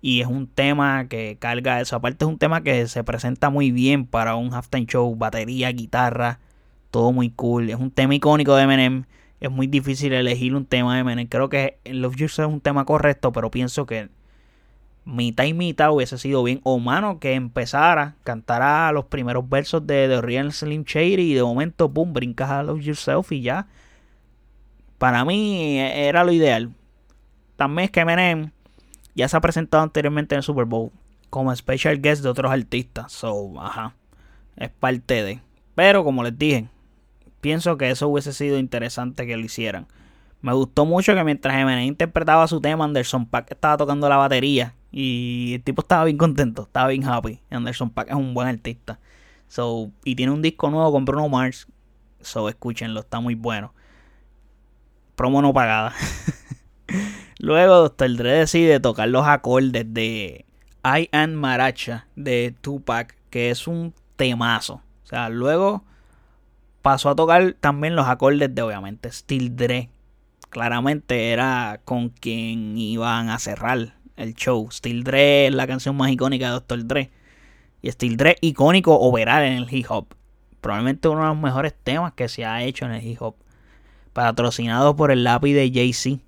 y 0.00 0.22
es 0.22 0.28
un 0.28 0.46
tema 0.46 1.08
que 1.08 1.36
carga 1.38 1.80
eso, 1.80 1.96
aparte 1.96 2.24
es 2.24 2.28
un 2.30 2.38
tema 2.38 2.62
que 2.62 2.88
se 2.88 3.04
presenta 3.04 3.50
muy 3.50 3.70
bien 3.70 4.06
para 4.06 4.34
un 4.36 4.54
halftime 4.54 4.86
show, 4.86 5.14
batería, 5.14 5.70
guitarra, 5.72 6.40
todo 6.90 7.12
muy 7.12 7.28
cool, 7.30 7.68
es 7.68 7.76
un 7.76 7.90
tema 7.90 8.14
icónico 8.14 8.56
de 8.56 8.62
Eminem, 8.62 9.04
es 9.40 9.50
muy 9.50 9.66
difícil 9.66 10.12
elegir 10.12 10.54
un 10.54 10.66
tema 10.66 10.94
de 10.94 11.00
Eminem. 11.00 11.26
Creo 11.26 11.48
que 11.48 11.78
Love 11.84 12.16
Yourself 12.16 12.48
es 12.48 12.54
un 12.54 12.60
tema 12.60 12.84
correcto, 12.84 13.32
pero 13.32 13.50
pienso 13.50 13.86
que 13.86 14.10
mitad 15.04 15.44
y 15.44 15.54
mitad 15.54 15.92
hubiese 15.92 16.18
sido 16.18 16.42
bien. 16.42 16.60
O 16.62 16.78
mano, 16.78 17.18
que 17.18 17.34
empezara, 17.34 18.16
cantara 18.22 18.92
los 18.92 19.06
primeros 19.06 19.48
versos 19.48 19.86
de 19.86 20.08
The 20.08 20.20
Real 20.20 20.52
Slim 20.52 20.84
Shady 20.84 21.32
y 21.32 21.34
de 21.34 21.42
momento, 21.42 21.88
boom, 21.88 22.12
brincas 22.12 22.50
a 22.50 22.62
Love 22.62 22.80
Yourself 22.80 23.32
y 23.32 23.40
ya. 23.40 23.66
Para 24.98 25.24
mí 25.24 25.78
era 25.78 26.22
lo 26.24 26.32
ideal. 26.32 26.70
También 27.56 27.86
es 27.86 27.90
que 27.90 28.00
Eminem 28.00 28.50
ya 29.14 29.28
se 29.28 29.36
ha 29.36 29.40
presentado 29.40 29.82
anteriormente 29.82 30.34
en 30.34 30.38
el 30.38 30.42
Super 30.42 30.66
Bowl 30.66 30.92
como 31.30 31.54
special 31.56 32.00
guest 32.00 32.22
de 32.22 32.28
otros 32.28 32.52
artistas. 32.52 33.12
So, 33.12 33.58
ajá, 33.58 33.94
es 34.56 34.68
parte 34.68 35.22
de. 35.22 35.40
Pero 35.74 36.04
como 36.04 36.22
les 36.22 36.38
dije, 36.38 36.68
pienso 37.40 37.76
que 37.76 37.90
eso 37.90 38.08
hubiese 38.08 38.32
sido 38.32 38.58
interesante 38.58 39.26
que 39.26 39.36
lo 39.36 39.44
hicieran. 39.44 39.86
Me 40.42 40.52
gustó 40.54 40.86
mucho 40.86 41.14
que 41.14 41.24
mientras 41.24 41.54
Eminem 41.54 41.84
interpretaba 41.84 42.48
su 42.48 42.60
tema, 42.60 42.84
Anderson 42.84 43.26
Pack 43.26 43.50
estaba 43.52 43.76
tocando 43.76 44.08
la 44.08 44.16
batería. 44.16 44.74
Y 44.90 45.54
el 45.54 45.62
tipo 45.62 45.82
estaba 45.82 46.04
bien 46.04 46.16
contento, 46.16 46.62
estaba 46.62 46.88
bien 46.88 47.04
happy. 47.04 47.40
Anderson 47.50 47.90
Pack 47.90 48.08
es 48.08 48.14
un 48.14 48.34
buen 48.34 48.48
artista. 48.48 48.98
So, 49.48 49.90
y 50.04 50.14
tiene 50.14 50.32
un 50.32 50.42
disco 50.42 50.70
nuevo 50.70 50.92
con 50.92 51.04
Bruno 51.04 51.28
Mars. 51.28 51.66
So, 52.20 52.48
escúchenlo, 52.48 53.00
está 53.00 53.20
muy 53.20 53.34
bueno. 53.34 53.74
Promo 55.14 55.42
no 55.42 55.52
pagada. 55.52 55.94
Luego, 57.38 57.88
Dr. 57.88 58.16
Dre 58.16 58.32
decide 58.32 58.80
tocar 58.80 59.08
los 59.08 59.26
acordes 59.26 59.92
de 59.92 60.46
I 60.84 61.08
Am 61.12 61.32
Maracha 61.32 62.06
de 62.16 62.54
Tupac, 62.60 63.16
que 63.28 63.50
es 63.50 63.66
un 63.66 63.94
temazo. 64.16 64.82
O 65.04 65.06
sea, 65.06 65.28
luego 65.28 65.84
pasó 66.82 67.10
a 67.10 67.16
tocar 67.16 67.54
también 67.60 67.96
los 67.96 68.06
acordes 68.06 68.54
de 68.54 68.62
obviamente 68.62 69.10
Steel 69.10 69.56
Dre. 69.56 69.90
Claramente 70.48 71.30
era 71.30 71.80
con 71.84 72.08
quien 72.08 72.76
iban 72.76 73.28
a 73.28 73.38
cerrar 73.38 73.94
el 74.16 74.34
show. 74.34 74.68
Steel 74.70 75.04
Dre 75.04 75.46
es 75.46 75.54
la 75.54 75.66
canción 75.66 75.96
más 75.96 76.10
icónica 76.10 76.46
de 76.46 76.52
Dr. 76.52 76.86
Dre. 76.86 77.10
Y 77.82 77.90
Steel 77.90 78.16
Dre 78.16 78.36
icónico 78.40 78.98
o 79.00 79.12
veral 79.12 79.44
en 79.44 79.52
el 79.54 79.66
hip 79.70 79.86
hop. 79.88 80.06
Probablemente 80.60 81.08
uno 81.08 81.22
de 81.22 81.28
los 81.28 81.38
mejores 81.38 81.74
temas 81.82 82.12
que 82.12 82.28
se 82.28 82.44
ha 82.44 82.62
hecho 82.62 82.84
en 82.84 82.92
el 82.92 83.06
hip 83.06 83.22
hop. 83.22 83.36
Patrocinado 84.12 84.96
por 84.96 85.10
el 85.10 85.24
lápiz 85.24 85.54
de 85.54 85.70
Jay-Z. 85.72 86.20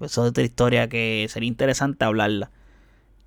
Eso 0.00 0.24
es 0.24 0.30
otra 0.30 0.44
historia 0.44 0.88
que 0.88 1.26
sería 1.28 1.48
interesante 1.48 2.04
hablarla. 2.04 2.50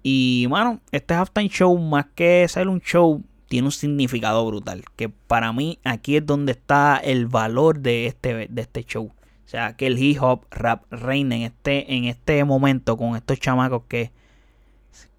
Y 0.03 0.47
bueno, 0.47 0.81
este 0.91 1.13
halftime 1.13 1.49
show, 1.49 1.77
más 1.77 2.07
que 2.15 2.47
ser 2.47 2.67
un 2.67 2.81
show, 2.81 3.23
tiene 3.51 3.67
un 3.67 3.73
significado 3.73 4.45
brutal. 4.45 4.85
Que 4.95 5.09
para 5.09 5.51
mí 5.51 5.77
aquí 5.83 6.15
es 6.15 6.25
donde 6.25 6.53
está 6.53 6.95
el 6.95 7.27
valor 7.27 7.79
de 7.79 8.05
este, 8.05 8.47
de 8.47 8.61
este 8.61 8.85
show. 8.85 9.07
O 9.07 9.47
sea, 9.49 9.75
que 9.75 9.87
el 9.87 9.99
hip 9.99 10.23
hop 10.23 10.45
rap 10.51 10.85
reine 10.89 11.35
en 11.35 11.41
este, 11.41 11.93
en 11.93 12.05
este 12.05 12.45
momento 12.45 12.95
con 12.95 13.17
estos 13.17 13.41
chamacos 13.41 13.83
que 13.89 14.13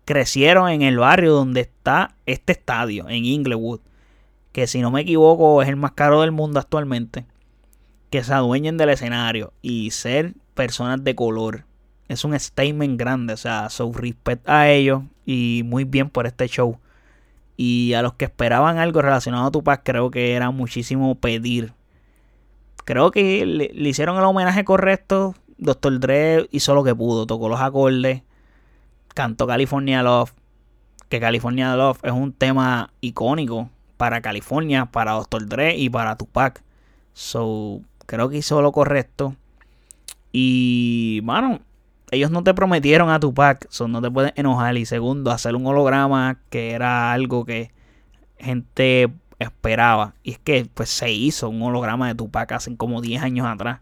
crecieron 0.07 0.71
en 0.71 0.81
el 0.81 0.97
barrio 0.97 1.35
donde 1.35 1.61
está 1.61 2.17
este 2.25 2.53
estadio, 2.53 3.07
en 3.11 3.27
Inglewood. 3.27 3.81
Que 4.53 4.67
si 4.67 4.81
no 4.81 4.91
me 4.91 5.03
equivoco 5.03 5.61
es 5.61 5.69
el 5.69 5.77
más 5.77 5.93
caro 5.93 6.23
del 6.23 6.33
mundo 6.33 6.59
actualmente. 6.59 7.27
Que 8.09 8.25
se 8.25 8.33
adueñen 8.33 8.79
del 8.79 8.89
escenario 8.89 9.53
y 9.61 9.91
ser 9.91 10.33
personas 10.55 11.05
de 11.05 11.15
color. 11.15 11.67
Es 12.09 12.25
un 12.25 12.39
statement 12.41 12.99
grande, 12.99 13.35
o 13.35 13.37
sea, 13.37 13.69
so 13.69 13.93
respect 13.93 14.49
a 14.49 14.71
ellos 14.71 15.03
y 15.27 15.65
muy 15.67 15.85
bien 15.85 16.09
por 16.09 16.27
este 16.27 16.49
show. 16.49 16.79
Y 17.57 17.93
a 17.95 18.03
los 18.03 18.15
que 18.15 18.25
esperaban 18.25 18.79
algo 18.79 19.03
relacionado 19.03 19.47
a 19.47 19.51
Tupac, 19.51 19.83
creo 19.85 20.11
que 20.11 20.35
era 20.35 20.51
muchísimo 20.51 21.15
pedir. 21.17 21.75
Creo 22.85 23.11
que 23.11 23.47
le, 23.47 23.71
hicieron 23.89 24.17
el 24.17 24.25
homenaje 24.25 24.65
correcto. 24.65 25.35
Dr. 25.59 26.01
Dre 26.01 26.49
hizo 26.51 26.75
lo 26.75 26.83
que 26.83 26.95
pudo, 26.95 27.27
tocó 27.27 27.49
los 27.49 27.61
acordes, 27.61 28.23
cantó 29.15 29.47
California 29.47 30.03
Love. 30.03 30.33
Que 31.09 31.21
California 31.21 31.77
Love 31.77 31.99
es 32.03 32.13
un 32.13 32.33
tema 32.33 32.91
icónico 33.01 33.71
para 33.97 34.21
California, 34.23 34.87
para 34.87 35.13
Dr. 35.13 35.47
Dre 35.47 35.77
y 35.77 35.91
para 35.91 36.17
Tupac. 36.17 36.63
So, 37.13 37.83
creo 38.07 38.29
que 38.29 38.39
hizo 38.39 38.63
lo 38.63 38.73
correcto. 38.73 39.37
Y, 40.33 41.21
bueno, 41.21 41.61
ellos 42.13 42.31
no 42.31 42.45
te 42.45 42.53
prometieron 42.53 43.09
a 43.09 43.19
Tupac, 43.19 43.67
son 43.71 43.91
no 43.91 44.03
te 44.03 44.11
pueden 44.11 44.33
enojar. 44.37 44.77
Y 44.77 44.85
segundo, 44.85 45.31
hacer 45.31 45.57
un 45.57 45.67
holograma 45.67 46.39
que 46.51 46.73
era 46.73 47.11
algo 47.11 47.47
que 47.47 47.71
gente 48.39 49.11
esperaba. 49.39 50.15
Y 50.23 50.33
es 50.33 50.39
que 50.39 50.69
pues 50.73 50.91
se 50.91 51.11
hizo 51.11 51.49
un 51.49 51.63
holograma 51.63 52.09
de 52.09 52.15
Tupac 52.15 52.53
hace 52.53 52.77
como 52.77 53.01
10 53.01 53.23
años 53.23 53.47
atrás. 53.47 53.81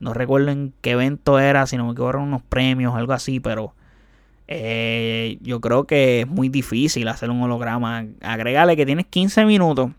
No 0.00 0.12
recuerdo 0.12 0.50
en 0.50 0.74
qué 0.82 0.90
evento 0.90 1.38
era, 1.38 1.66
si 1.66 1.78
no 1.78 1.86
me 1.86 1.92
equivoco, 1.92 2.18
unos 2.18 2.42
premios, 2.42 2.94
algo 2.94 3.14
así, 3.14 3.40
pero 3.40 3.74
eh, 4.48 5.38
yo 5.40 5.60
creo 5.62 5.84
que 5.84 6.20
es 6.20 6.28
muy 6.28 6.50
difícil 6.50 7.08
hacer 7.08 7.30
un 7.30 7.40
holograma. 7.42 8.04
Agrégale 8.20 8.76
que 8.76 8.84
tienes 8.84 9.06
15 9.06 9.46
minutos 9.46 9.92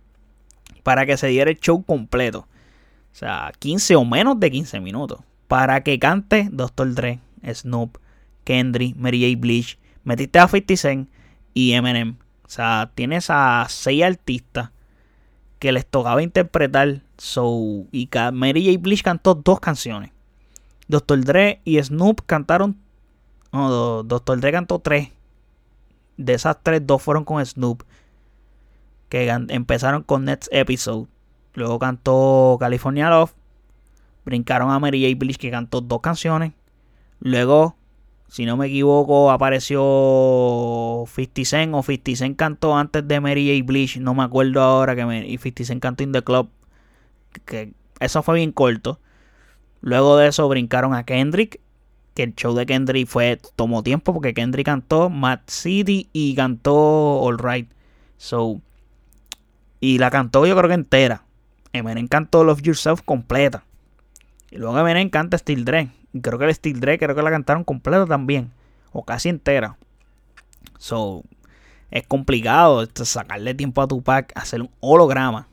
para 0.83 1.07
que 1.07 1.17
se 1.17 1.27
diera 1.27 1.49
el 1.49 1.59
show 1.59 1.83
completo. 1.83 2.39
O 2.39 3.15
sea, 3.15 3.51
15 3.57 3.95
o 3.95 4.05
menos 4.05 4.39
de 4.39 4.51
15 4.51 4.79
minutos 4.79 5.21
para 5.47 5.81
que 5.81 5.97
cante 5.97 6.49
Dr. 6.51 6.93
Dre, 6.93 7.19
Snoop, 7.51 7.97
Kendrick, 8.43 8.95
Mary 8.95 9.21
J. 9.21 9.39
Bleach, 9.39 9.77
metiste 10.03 10.39
a 10.39 10.47
50 10.47 10.77
Cent 10.77 11.09
y 11.53 11.73
Eminem. 11.73 12.17
O 12.45 12.49
sea, 12.49 12.91
tienes 12.93 13.29
a 13.29 13.65
seis 13.69 14.03
artistas 14.03 14.71
que 15.59 15.71
les 15.71 15.85
tocaba 15.85 16.21
interpretar. 16.21 17.01
So, 17.17 17.85
y 17.91 18.09
Mary 18.33 18.65
J. 18.65 18.79
Bleach 18.81 19.01
cantó 19.01 19.33
dos 19.33 19.59
canciones. 19.59 20.11
Dr. 20.87 21.23
Dre 21.23 21.61
y 21.63 21.81
Snoop 21.81 22.21
cantaron. 22.25 22.77
No, 23.51 24.03
Dr. 24.03 24.39
Dre 24.39 24.51
cantó 24.51 24.79
tres. 24.79 25.09
De 26.17 26.33
esas 26.33 26.57
tres, 26.61 26.85
dos 26.85 27.01
fueron 27.01 27.23
con 27.23 27.43
Snoop. 27.45 27.83
Que 29.09 29.29
empezaron 29.29 30.03
con 30.03 30.25
Next 30.25 30.49
Episode. 30.51 31.07
Luego 31.53 31.79
cantó 31.79 32.57
California 32.59 33.09
Love. 33.09 33.33
Brincaron 34.25 34.71
a 34.71 34.79
Mary 34.79 35.03
J. 35.03 35.17
Bleach 35.17 35.37
que 35.37 35.51
cantó 35.51 35.81
dos 35.81 36.01
canciones. 36.01 36.53
Luego, 37.23 37.77
si 38.27 38.45
no 38.45 38.57
me 38.57 38.67
equivoco, 38.67 39.31
apareció 39.31 41.05
50 41.07 41.45
Cent 41.45 41.73
o 41.73 41.81
50 41.81 42.17
Cent 42.17 42.35
cantó 42.35 42.75
antes 42.75 43.07
de 43.07 43.21
Mary 43.21 43.47
J. 43.47 43.65
Bleach. 43.65 43.97
No 43.97 44.13
me 44.13 44.23
acuerdo 44.23 44.61
ahora 44.61 44.93
que 44.93 45.05
me, 45.05 45.25
y 45.25 45.37
50 45.37 45.63
Cent 45.63 45.81
cantó 45.81 46.03
In 46.03 46.11
The 46.11 46.21
Club. 46.21 46.49
Que 47.45 47.71
eso 48.01 48.21
fue 48.23 48.35
bien 48.35 48.51
corto. 48.51 48.99
Luego 49.79 50.17
de 50.17 50.27
eso 50.27 50.49
brincaron 50.49 50.93
a 50.93 51.05
Kendrick. 51.05 51.61
Que 52.13 52.23
el 52.23 52.35
show 52.35 52.53
de 52.53 52.65
Kendrick 52.65 53.07
fue 53.07 53.39
tomó 53.55 53.83
tiempo 53.83 54.13
porque 54.13 54.33
Kendrick 54.33 54.65
cantó 54.65 55.09
Mad 55.09 55.39
City 55.47 56.09
y 56.11 56.35
cantó 56.35 57.21
All 57.21 57.39
Right. 57.39 57.71
So, 58.17 58.59
y 59.79 59.97
la 59.97 60.11
cantó 60.11 60.45
yo 60.45 60.57
creo 60.57 60.67
que 60.67 60.75
entera. 60.75 61.23
Eminem 61.71 62.09
cantó 62.09 62.43
Love 62.43 62.61
Yourself 62.63 63.01
completa. 63.01 63.63
Y 64.51 64.57
luego 64.57 64.77
Eminem 64.77 65.09
canta 65.09 65.37
Steel 65.37 65.63
Dre. 65.63 65.89
Creo 66.21 66.37
que 66.37 66.45
el 66.45 66.53
Steel 66.53 66.79
Dre 66.79 66.99
creo 66.99 67.15
que 67.15 67.21
la 67.21 67.31
cantaron 67.31 67.63
completa 67.63 68.05
también. 68.05 68.51
O 68.91 69.03
casi 69.03 69.29
entera. 69.29 69.77
So, 70.77 71.23
es 71.93 72.07
complicado 72.07 72.87
sacarle 72.93 73.53
tiempo 73.53 73.79
a 73.79 73.87
Tupac, 73.87 74.31
hacer 74.35 74.61
un 74.61 74.71
holograma. 74.79 75.47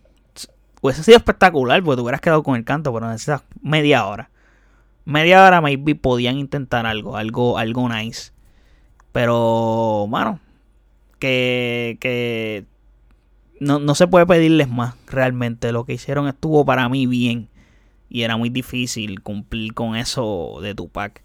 Hubiese 0.81 1.03
sido 1.03 1.19
espectacular 1.19 1.83
porque 1.83 1.97
te 1.97 2.03
hubieras 2.03 2.23
quedado 2.23 2.43
con 2.43 2.57
el 2.57 2.65
canto, 2.65 2.95
pero 2.95 3.07
necesitas 3.07 3.43
media 3.61 4.07
hora. 4.07 4.31
Media 5.05 5.45
hora 5.45 5.61
maybe 5.61 5.95
podían 5.95 6.39
intentar 6.39 6.87
algo, 6.87 7.19
algo, 7.19 7.59
algo 7.59 7.89
nice. 7.91 8.33
Pero, 9.13 10.07
mano, 10.09 10.41
que, 11.19 11.99
que 12.01 12.65
no, 13.61 13.79
no 13.79 13.95
se 13.95 14.07
puede 14.07 14.25
pedirles 14.25 14.71
más 14.71 14.95
realmente. 15.07 15.73
Lo 15.73 15.85
que 15.85 15.93
hicieron 15.93 16.27
estuvo 16.27 16.65
para 16.65 16.89
mí 16.89 17.07
bien. 17.07 17.50
Y 18.11 18.23
era 18.23 18.37
muy 18.37 18.51
difícil 18.51 19.23
cumplir 19.23 19.73
con 19.73 19.97
eso 19.97 20.59
de 20.61 20.75
Tupac. 20.75 21.25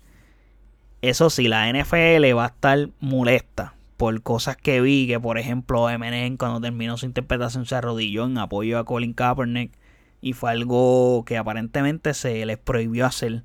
Eso 1.01 1.29
sí, 1.29 1.49
la 1.49 1.69
NFL 1.69 2.33
va 2.37 2.45
a 2.45 2.47
estar 2.47 2.89
molesta 3.01 3.75
por 3.97 4.21
cosas 4.21 4.55
que 4.55 4.79
vi. 4.79 5.07
Que 5.07 5.19
por 5.19 5.37
ejemplo, 5.37 5.89
Eminem 5.89 6.37
cuando 6.37 6.61
terminó 6.61 6.95
su 6.95 7.05
interpretación 7.05 7.65
se 7.65 7.75
arrodilló 7.75 8.25
en 8.25 8.37
apoyo 8.37 8.79
a 8.79 8.85
Colin 8.85 9.13
Kaepernick. 9.13 9.73
Y 10.21 10.31
fue 10.31 10.51
algo 10.51 11.25
que 11.25 11.37
aparentemente 11.37 12.13
se 12.13 12.45
les 12.45 12.57
prohibió 12.57 13.05
hacer. 13.05 13.43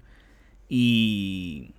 Y 0.68 1.72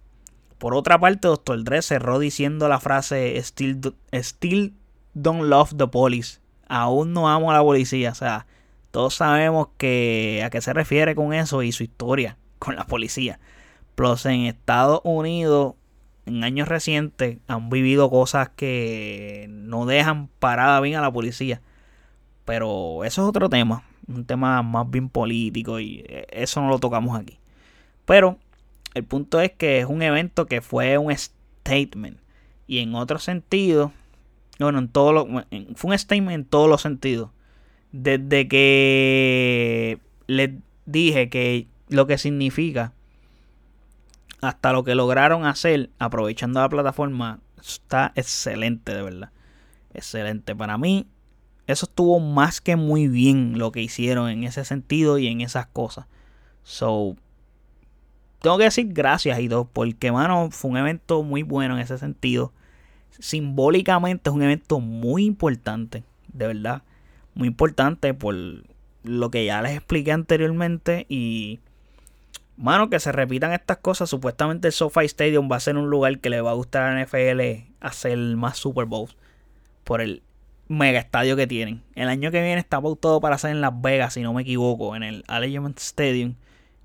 por 0.57 0.76
otra 0.76 0.99
parte, 0.99 1.30
Dr. 1.30 1.64
Dre 1.64 1.82
cerró 1.82 2.20
diciendo 2.20 2.68
la 2.68 2.80
frase 2.80 3.41
Still, 3.41 3.95
still 4.12 4.74
don't 5.14 5.43
love 5.43 5.76
the 5.78 5.88
police 5.88 6.41
aún 6.72 7.12
no 7.14 7.30
amo 7.30 7.51
a 7.51 7.55
la 7.55 7.62
policía. 7.62 8.12
O 8.12 8.16
sea, 8.16 8.47
todos 8.92 9.16
sabemos 9.16 9.70
que 9.78 10.42
a 10.46 10.50
qué 10.50 10.62
se 10.62 10.74
refiere 10.74 11.16
con 11.16 11.34
eso 11.34 11.64
y 11.64 11.72
su 11.72 11.84
historia 11.84 12.38
con 12.60 12.76
la 12.76 12.86
policía. 12.86 13.39
Plus 13.96 14.26
en 14.26 14.42
Estados 14.42 15.02
Unidos, 15.04 15.76
en 16.26 16.44
años 16.44 16.68
recientes, 16.68 17.39
han 17.48 17.70
vivido 17.70 18.10
cosas 18.10 18.50
que 18.50 19.48
no 19.50 19.86
dejan 19.86 20.28
parada 20.39 20.80
bien 20.82 20.98
a 20.98 21.02
la 21.02 21.12
policía. 21.12 21.62
Pero 22.46 23.04
eso 23.04 23.22
es 23.22 23.28
otro 23.28 23.50
tema, 23.50 23.84
un 24.08 24.26
tema 24.26 24.62
más 24.62 24.89
bien 24.89 25.10
político 25.10 25.80
y 25.80 26.04
eso 26.30 26.62
no 26.62 26.70
lo 26.70 26.80
tocamos 26.80 27.20
aquí. 27.20 27.39
Pero 28.06 28.38
el 28.94 29.06
punto 29.06 29.39
es 29.39 29.52
que 29.52 29.80
es 29.80 29.86
un 29.86 30.02
evento 30.02 30.48
que 30.48 30.62
fue 30.62 30.98
un 30.98 31.16
statement. 31.16 32.18
Y 32.68 32.80
en 32.80 32.96
otro 32.96 33.20
sentido, 33.20 33.92
bueno, 34.60 34.80
en 34.80 34.89
todo 34.89 35.14
lo, 35.14 35.28
fue 35.76 35.92
un 35.92 35.98
statement 35.98 36.36
en 36.36 36.46
todos 36.46 36.70
los 36.70 36.82
sentidos. 36.82 37.30
Desde 37.92 38.48
que 38.48 40.00
les 40.28 40.52
dije 40.86 41.30
que 41.30 41.68
lo 41.89 42.08
que 42.08 42.18
significa 42.18 42.94
hasta 44.42 44.72
lo 44.72 44.84
que 44.84 44.96
lograron 44.96 45.46
hacer 45.46 45.89
aprovechando 46.00 46.62
la 46.62 46.70
plataforma 46.70 47.39
está 47.62 48.12
excelente, 48.16 48.94
de 48.94 49.04
verdad. 49.04 49.32
Excelente. 49.94 50.56
Para 50.56 50.78
mí, 50.78 51.06
eso 51.68 51.86
estuvo 51.86 52.20
más 52.20 52.62
que 52.62 52.76
muy 52.76 53.08
bien 53.08 53.60
lo 53.60 53.72
que 53.72 53.82
hicieron 53.82 54.30
en 54.30 54.44
ese 54.44 54.66
sentido 54.66 55.18
y 55.20 55.28
en 55.28 55.42
esas 55.42 55.68
cosas. 55.68 56.08
So, 56.64 57.16
tengo 58.42 58.58
que 58.58 58.64
decir 58.64 58.88
gracias 58.89 59.39
y 59.39 59.50
todo, 59.50 59.66
porque, 59.66 60.12
mano, 60.12 60.50
fue 60.50 60.72
un 60.72 60.78
evento 60.78 61.22
muy 61.24 61.44
bueno 61.44 61.76
en 61.76 61.82
ese 61.82 61.98
sentido 61.98 62.54
simbólicamente 63.20 64.30
es 64.30 64.36
un 64.36 64.42
evento 64.42 64.80
muy 64.80 65.26
importante, 65.26 66.04
de 66.34 66.48
verdad, 66.48 66.84
muy 67.34 67.47
importante 67.47 68.13
por 68.13 68.36
lo 69.03 69.32
que 69.32 69.45
ya 69.45 69.61
les 69.61 69.75
expliqué 69.75 70.11
anteriormente 70.11 71.05
y 71.09 71.59
mano 72.57 72.89
que 72.89 72.99
se 72.99 73.11
repitan 73.11 73.53
estas 73.53 73.77
cosas, 73.77 74.09
supuestamente 74.09 74.67
el 74.67 74.73
SoFi 74.73 75.05
Stadium 75.05 75.49
va 75.51 75.55
a 75.55 75.61
ser 75.61 75.77
un 75.77 75.89
lugar 75.89 76.19
que 76.19 76.29
le 76.29 76.41
va 76.41 76.51
a 76.51 76.55
gustar 76.55 76.84
a 76.84 76.93
la 76.93 77.03
NFL 77.03 77.65
hacer 77.79 78.17
más 78.17 78.57
Super 78.57 78.86
Bowls 78.86 79.15
por 79.84 80.01
el 80.01 80.21
mega 80.67 80.99
estadio 80.99 81.36
que 81.36 81.47
tienen. 81.47 81.82
El 81.95 82.07
año 82.07 82.32
que 82.32 82.41
viene 82.41 82.59
está 82.59 82.79
pautado 82.79 83.19
para 83.19 83.36
hacer 83.36 83.51
en 83.51 83.61
Las 83.61 83.82
Vegas, 83.82 84.13
si 84.13 84.21
no 84.21 84.34
me 84.34 84.43
equivoco, 84.43 84.95
en 84.95 85.03
el 85.03 85.23
Allegiant 85.27 85.77
Stadium, 85.79 86.36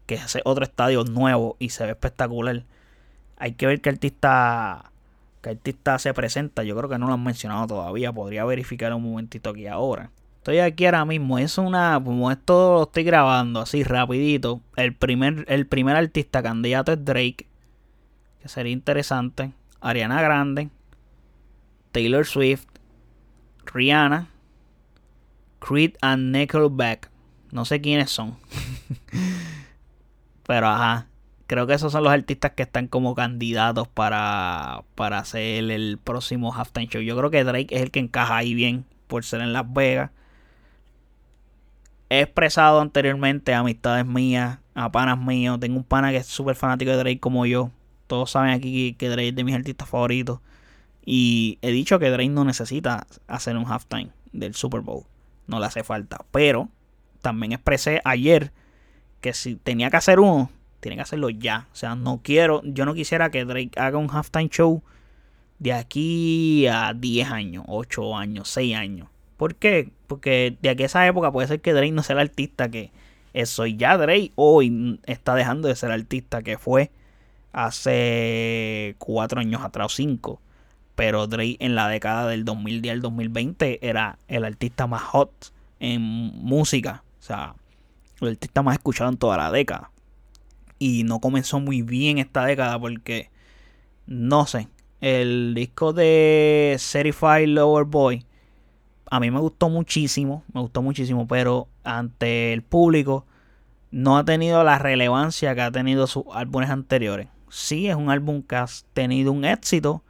que 0.06 0.14
es 0.14 0.38
otro 0.44 0.64
estadio 0.64 1.04
nuevo 1.04 1.56
y 1.58 1.68
se 1.68 1.84
ve 1.84 1.90
espectacular. 1.92 2.64
Hay 3.36 3.52
que 3.52 3.66
ver 3.66 3.80
qué 3.80 3.90
artista 3.90 4.90
¿Qué 5.46 5.50
artista 5.50 5.96
se 6.00 6.12
presenta? 6.12 6.64
Yo 6.64 6.76
creo 6.76 6.90
que 6.90 6.98
no 6.98 7.06
lo 7.06 7.12
han 7.12 7.22
mencionado 7.22 7.68
todavía. 7.68 8.12
Podría 8.12 8.44
verificar 8.44 8.92
un 8.92 9.04
momentito 9.04 9.50
aquí 9.50 9.68
ahora. 9.68 10.10
Estoy 10.46 10.60
aquí 10.60 10.86
ahora 10.86 11.04
mismo. 11.04 11.40
Es 11.40 11.58
una. 11.58 12.00
Como 12.04 12.30
esto 12.30 12.74
lo 12.74 12.82
estoy 12.84 13.02
grabando 13.02 13.58
así 13.58 13.82
rapidito. 13.82 14.60
El 14.76 14.94
primer, 14.94 15.44
el 15.48 15.66
primer 15.66 15.96
artista 15.96 16.40
candidato 16.40 16.92
es 16.92 17.04
Drake. 17.04 17.48
Que 18.40 18.48
sería 18.48 18.72
interesante. 18.72 19.50
Ariana 19.80 20.22
Grande. 20.22 20.70
Taylor 21.90 22.24
Swift. 22.24 22.68
Rihanna. 23.64 24.28
Creed 25.58 25.94
and 26.00 26.30
Nickelback. 26.30 27.10
No 27.50 27.64
sé 27.64 27.80
quiénes 27.80 28.12
son. 28.12 28.36
Pero 30.46 30.68
ajá 30.68 31.08
creo 31.48 31.66
que 31.66 31.74
esos 31.74 31.90
son 31.90 32.04
los 32.04 32.12
artistas 32.12 32.52
que 32.52 32.62
están 32.62 32.86
como 32.86 33.16
candidatos 33.16 33.88
para, 33.88 34.84
para 34.94 35.18
hacer 35.18 35.70
el 35.72 35.98
próximo 35.98 36.52
halftime 36.52 36.86
show. 36.86 37.02
Yo 37.02 37.16
creo 37.16 37.30
que 37.32 37.42
Drake 37.42 37.74
es 37.74 37.82
el 37.82 37.90
que 37.90 37.98
encaja 37.98 38.36
ahí 38.36 38.54
bien 38.54 38.84
por 39.08 39.24
ser 39.24 39.40
en 39.40 39.52
Las 39.52 39.72
Vegas. 39.72 40.10
He 42.08 42.20
expresado 42.20 42.80
anteriormente 42.80 43.52
amistades 43.54 44.06
mías, 44.06 44.58
a 44.74 44.92
panas 44.92 45.18
míos. 45.18 45.58
Tengo 45.58 45.76
un 45.76 45.84
pana 45.84 46.10
que 46.10 46.18
es 46.18 46.26
súper 46.26 46.54
fanático 46.54 46.90
de 46.92 46.98
Drake 46.98 47.20
como 47.20 47.46
yo. 47.46 47.70
Todos 48.06 48.30
saben 48.30 48.50
aquí 48.50 48.94
que 48.94 49.08
Drake 49.08 49.28
es 49.28 49.34
de 49.34 49.44
mis 49.44 49.54
artistas 49.54 49.88
favoritos. 49.88 50.40
Y 51.04 51.58
he 51.62 51.70
dicho 51.70 51.98
que 51.98 52.10
Drake 52.10 52.28
no 52.28 52.44
necesita 52.44 53.06
hacer 53.26 53.56
un 53.56 53.66
halftime 53.66 54.10
del 54.32 54.54
Super 54.54 54.80
Bowl. 54.80 55.04
No 55.46 55.58
le 55.58 55.66
hace 55.66 55.82
falta. 55.82 56.24
Pero 56.30 56.68
también 57.22 57.52
expresé 57.52 58.00
ayer 58.04 58.52
que 59.20 59.32
si 59.32 59.56
tenía 59.56 59.90
que 59.90 59.96
hacer 59.96 60.20
uno, 60.20 60.50
tienen 60.80 60.98
que 60.98 61.02
hacerlo 61.02 61.30
ya. 61.30 61.66
O 61.72 61.76
sea, 61.76 61.96
no 61.96 62.20
quiero, 62.22 62.62
yo 62.64 62.84
no 62.84 62.94
quisiera 62.94 63.30
que 63.30 63.44
Drake 63.44 63.72
haga 63.76 63.98
un 63.98 64.10
halftime 64.10 64.48
show 64.48 64.82
de 65.58 65.72
aquí 65.72 66.66
a 66.68 66.92
10 66.94 67.30
años, 67.30 67.64
8 67.66 68.16
años, 68.16 68.48
6 68.48 68.76
años. 68.76 69.08
¿Por 69.36 69.54
qué? 69.54 69.90
Porque 70.06 70.56
de 70.62 70.68
aquí 70.70 70.82
a 70.82 70.86
esa 70.86 71.06
época 71.06 71.32
puede 71.32 71.48
ser 71.48 71.60
que 71.60 71.72
Drake 71.72 71.92
no 71.92 72.02
sea 72.02 72.14
el 72.14 72.20
artista 72.20 72.70
que 72.70 72.90
eso. 73.34 73.66
Y 73.66 73.76
ya 73.76 73.96
Drake 73.96 74.32
hoy 74.36 75.00
está 75.06 75.34
dejando 75.34 75.68
de 75.68 75.76
ser 75.76 75.90
artista 75.90 76.42
que 76.42 76.58
fue 76.58 76.90
hace 77.52 78.96
4 78.98 79.40
años 79.40 79.62
atrás 79.62 79.86
o 79.86 79.88
5. 79.90 80.40
Pero 80.94 81.26
Drake 81.26 81.56
en 81.60 81.74
la 81.74 81.88
década 81.88 82.26
del 82.28 82.44
2010 82.44 82.92
al 82.92 83.02
2020 83.02 83.86
era 83.86 84.18
el 84.28 84.44
artista 84.44 84.86
más 84.86 85.02
hot 85.02 85.52
en 85.80 86.00
música. 86.02 87.04
O 87.20 87.22
sea, 87.22 87.54
el 88.20 88.28
artista 88.28 88.62
más 88.62 88.76
escuchado 88.76 89.10
en 89.10 89.18
toda 89.18 89.36
la 89.36 89.50
década 89.50 89.90
y 90.78 91.04
no 91.04 91.20
comenzó 91.20 91.60
muy 91.60 91.82
bien 91.82 92.18
esta 92.18 92.44
década 92.44 92.78
porque 92.78 93.30
no 94.06 94.46
sé, 94.46 94.68
el 95.00 95.54
disco 95.54 95.92
de 95.92 96.76
Certified 96.78 97.48
Lower 97.48 97.84
Boy 97.84 98.24
a 99.10 99.20
mí 99.20 99.30
me 99.30 99.40
gustó 99.40 99.68
muchísimo, 99.68 100.44
me 100.52 100.60
gustó 100.60 100.82
muchísimo, 100.82 101.26
pero 101.26 101.68
ante 101.84 102.52
el 102.52 102.62
público 102.62 103.24
no 103.90 104.18
ha 104.18 104.24
tenido 104.24 104.64
la 104.64 104.78
relevancia 104.78 105.54
que 105.54 105.62
ha 105.62 105.70
tenido 105.70 106.06
sus 106.06 106.24
álbumes 106.32 106.70
anteriores. 106.70 107.28
Sí, 107.48 107.88
es 107.88 107.96
un 107.96 108.10
álbum 108.10 108.42
que 108.42 108.56
ha 108.56 108.66
tenido 108.92 109.32
un 109.32 109.44
éxito, 109.44 110.02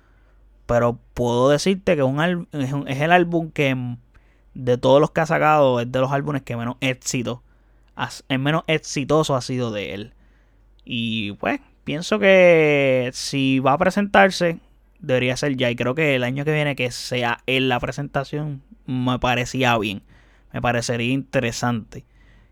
pero 0.66 0.98
puedo 1.14 1.48
decirte 1.50 1.94
que 1.96 2.02
un 2.02 2.46
es, 2.52 3.00
el 3.00 3.12
álbum 3.12 3.50
que 3.50 3.96
de 4.54 4.78
todos 4.78 5.00
los 5.00 5.10
que 5.10 5.20
ha 5.20 5.26
sacado 5.26 5.80
es 5.80 5.92
de 5.92 6.00
los 6.00 6.10
álbumes 6.10 6.42
que 6.42 6.56
menos 6.56 6.76
éxito, 6.80 7.42
es 8.28 8.38
menos 8.38 8.64
exitoso 8.66 9.36
ha 9.36 9.40
sido 9.42 9.70
de 9.70 9.94
él. 9.94 10.14
Y 10.84 11.32
pues 11.32 11.60
pienso 11.84 12.18
que 12.18 13.10
si 13.12 13.58
va 13.60 13.74
a 13.74 13.78
presentarse, 13.78 14.60
debería 15.00 15.36
ser 15.36 15.56
ya. 15.56 15.70
Y 15.70 15.76
creo 15.76 15.94
que 15.94 16.14
el 16.14 16.24
año 16.24 16.44
que 16.44 16.52
viene 16.52 16.76
que 16.76 16.90
sea 16.90 17.38
en 17.46 17.68
la 17.68 17.80
presentación 17.80 18.62
me 18.86 19.18
parecía 19.18 19.76
bien. 19.78 20.02
Me 20.52 20.62
parecería 20.62 21.12
interesante 21.12 22.04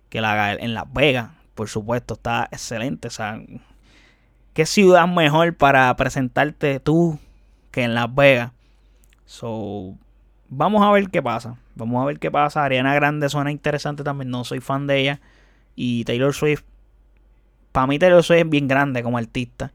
que 0.08 0.20
la 0.20 0.32
haga 0.32 0.54
en 0.54 0.74
Las 0.74 0.92
Vegas. 0.92 1.30
Por 1.54 1.68
supuesto, 1.68 2.14
está 2.14 2.48
excelente. 2.50 3.08
O 3.08 3.10
sea, 3.10 3.40
¿qué 4.52 4.66
ciudad 4.66 5.06
mejor 5.08 5.56
para 5.56 5.94
presentarte 5.96 6.80
tú 6.80 7.18
que 7.70 7.82
en 7.82 7.94
Las 7.94 8.14
Vegas? 8.14 8.52
So, 9.24 9.96
vamos 10.48 10.82
a 10.82 10.90
ver 10.90 11.08
qué 11.10 11.22
pasa. 11.22 11.56
Vamos 11.74 12.02
a 12.02 12.06
ver 12.06 12.18
qué 12.18 12.30
pasa. 12.30 12.64
Ariana 12.64 12.94
Grande 12.94 13.28
suena 13.28 13.50
interesante 13.50 14.04
también. 14.04 14.30
No 14.30 14.44
soy 14.44 14.60
fan 14.60 14.86
de 14.86 15.00
ella. 15.00 15.20
Y 15.74 16.04
Taylor 16.04 16.34
Swift. 16.34 16.64
Para 17.72 17.86
mí 17.86 17.98
Taylor 17.98 18.22
Swift 18.22 18.40
es 18.40 18.48
bien 18.48 18.68
grande 18.68 19.02
como 19.02 19.18
artista. 19.18 19.72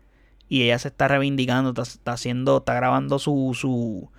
Y 0.49 0.63
ella 0.63 0.79
se 0.79 0.89
está 0.89 1.07
reivindicando. 1.07 1.81
Está, 1.81 2.11
haciendo. 2.11 2.57
Está 2.57 2.73
grabando 2.73 3.19
su. 3.19 3.51
su 3.53 4.09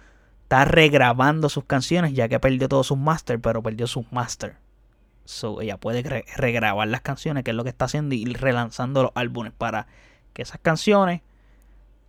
está 0.44 0.64
regrabando 0.64 1.48
sus 1.48 1.64
canciones. 1.64 2.14
Ya 2.14 2.28
que 2.28 2.40
perdió 2.40 2.68
todos 2.68 2.86
sus 2.86 2.98
masters. 2.98 3.40
Pero 3.42 3.62
perdió 3.62 3.86
sus 3.86 4.10
masters. 4.12 4.56
So, 5.24 5.60
ella 5.60 5.76
puede 5.76 6.02
regrabar 6.36 6.88
las 6.88 7.02
canciones, 7.02 7.44
que 7.44 7.50
es 7.52 7.56
lo 7.56 7.62
que 7.62 7.70
está 7.70 7.84
haciendo, 7.84 8.16
y 8.16 8.24
relanzando 8.24 9.04
los 9.04 9.12
álbumes 9.14 9.52
para 9.56 9.86
que 10.32 10.42
esas 10.42 10.58
canciones 10.60 11.20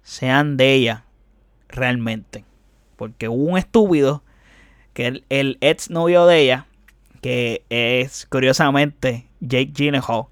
sean 0.02 0.58
de 0.58 0.74
ella 0.74 1.06
realmente. 1.70 2.46
Porque 2.96 3.28
hubo 3.28 3.52
un 3.52 3.58
estúpido 3.60 4.24
que 4.94 5.06
el, 5.08 5.26
el 5.30 5.58
ex 5.62 5.92
novio 5.92 6.26
de 6.26 6.40
ella, 6.40 6.66
que 7.22 7.64
es 7.70 8.26
curiosamente 8.26 9.28
Jake 9.40 9.72
Gyllenhaal, 9.72 10.26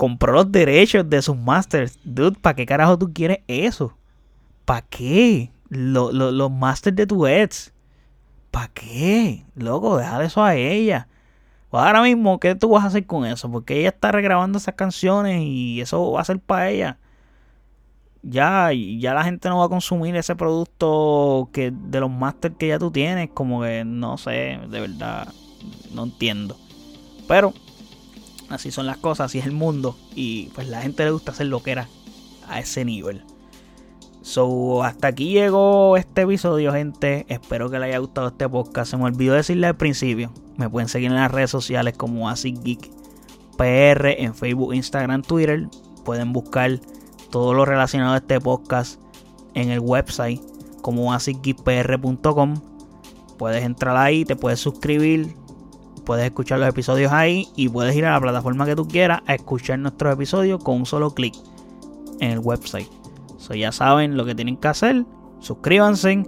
compró 0.00 0.32
los 0.32 0.50
derechos 0.50 1.10
de 1.10 1.20
sus 1.20 1.36
masters. 1.36 1.98
Dude, 2.04 2.38
¿para 2.40 2.56
qué 2.56 2.64
carajo 2.64 2.98
tú 2.98 3.12
quieres 3.12 3.40
eso? 3.46 3.94
¿Para 4.64 4.80
qué? 4.80 5.50
los 5.68 6.50
masters 6.50 6.96
de 6.96 7.06
tu 7.06 7.26
ex. 7.26 7.70
¿Para 8.50 8.68
qué? 8.68 9.44
Loco, 9.54 9.98
deja 9.98 10.24
eso 10.24 10.42
a 10.42 10.56
ella. 10.56 11.06
Pues 11.68 11.84
ahora 11.84 12.00
mismo, 12.00 12.40
¿qué 12.40 12.54
tú 12.54 12.70
vas 12.70 12.84
a 12.84 12.86
hacer 12.86 13.04
con 13.04 13.26
eso? 13.26 13.50
Porque 13.52 13.78
ella 13.78 13.90
está 13.90 14.10
regrabando 14.10 14.56
esas 14.56 14.74
canciones 14.74 15.42
y 15.42 15.82
eso 15.82 16.12
va 16.12 16.22
a 16.22 16.24
ser 16.24 16.40
para 16.40 16.70
ella. 16.70 16.96
Ya, 18.22 18.70
ya 18.72 19.12
la 19.12 19.24
gente 19.24 19.50
no 19.50 19.58
va 19.58 19.66
a 19.66 19.68
consumir 19.68 20.16
ese 20.16 20.34
producto 20.34 21.50
que 21.52 21.72
de 21.72 22.00
los 22.00 22.10
masters 22.10 22.56
que 22.56 22.68
ya 22.68 22.78
tú 22.78 22.90
tienes. 22.90 23.28
Como 23.34 23.60
que 23.60 23.84
no 23.84 24.16
sé, 24.16 24.60
de 24.66 24.80
verdad, 24.80 25.28
no 25.92 26.04
entiendo. 26.04 26.56
Pero 27.28 27.52
así 28.50 28.70
son 28.70 28.86
las 28.86 28.98
cosas, 28.98 29.26
así 29.26 29.38
es 29.38 29.46
el 29.46 29.52
mundo. 29.52 29.96
Y 30.14 30.50
pues 30.54 30.68
la 30.68 30.82
gente 30.82 31.04
le 31.04 31.10
gusta 31.10 31.32
hacer 31.32 31.46
lo 31.46 31.62
que 31.62 31.72
era 31.72 31.88
a 32.48 32.60
ese 32.60 32.84
nivel. 32.84 33.24
So, 34.22 34.84
hasta 34.84 35.08
aquí 35.08 35.32
llegó 35.32 35.96
este 35.96 36.22
episodio, 36.22 36.72
gente. 36.72 37.24
Espero 37.28 37.70
que 37.70 37.78
les 37.78 37.88
haya 37.88 37.98
gustado 37.98 38.28
este 38.28 38.48
podcast. 38.48 38.90
Se 38.90 38.96
me 38.98 39.04
olvidó 39.04 39.34
decirle 39.34 39.66
al 39.66 39.76
principio. 39.76 40.30
Me 40.56 40.68
pueden 40.68 40.88
seguir 40.88 41.10
en 41.10 41.16
las 41.16 41.30
redes 41.30 41.50
sociales 41.50 41.96
como 41.96 42.28
Asic 42.28 42.62
Geek 42.62 42.90
PR 43.56 44.22
en 44.22 44.34
Facebook, 44.34 44.74
Instagram, 44.74 45.22
Twitter. 45.22 45.68
Pueden 46.04 46.32
buscar 46.32 46.80
todo 47.30 47.54
lo 47.54 47.64
relacionado 47.64 48.14
a 48.14 48.18
este 48.18 48.40
podcast 48.40 49.00
en 49.54 49.70
el 49.70 49.80
website 49.80 50.40
como 50.82 51.12
asicgeekpr.com. 51.12 52.60
Puedes 53.38 53.64
entrar 53.64 53.96
ahí, 53.96 54.24
te 54.24 54.36
puedes 54.36 54.60
suscribir, 54.60 55.34
puedes 56.00 56.24
escuchar 56.24 56.58
los 56.58 56.68
episodios 56.68 57.12
ahí 57.12 57.48
y 57.56 57.68
puedes 57.68 57.94
ir 57.94 58.04
a 58.06 58.12
la 58.12 58.20
plataforma 58.20 58.66
que 58.66 58.76
tú 58.76 58.86
quieras 58.88 59.20
a 59.26 59.34
escuchar 59.34 59.78
nuestros 59.78 60.12
episodios 60.14 60.62
con 60.62 60.76
un 60.76 60.86
solo 60.86 61.12
clic 61.12 61.34
en 62.20 62.30
el 62.30 62.38
website 62.38 63.00
ya 63.58 63.72
saben 63.72 64.16
lo 64.16 64.24
que 64.24 64.34
tienen 64.34 64.56
que 64.56 64.68
hacer. 64.68 65.04
Suscríbanse. 65.40 66.24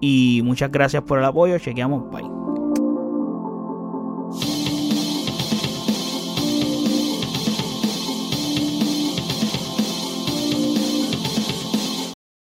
Y 0.00 0.42
muchas 0.44 0.70
gracias 0.70 1.02
por 1.02 1.18
el 1.18 1.24
apoyo. 1.24 1.58
Chequeamos. 1.58 2.10
Bye. 2.10 2.43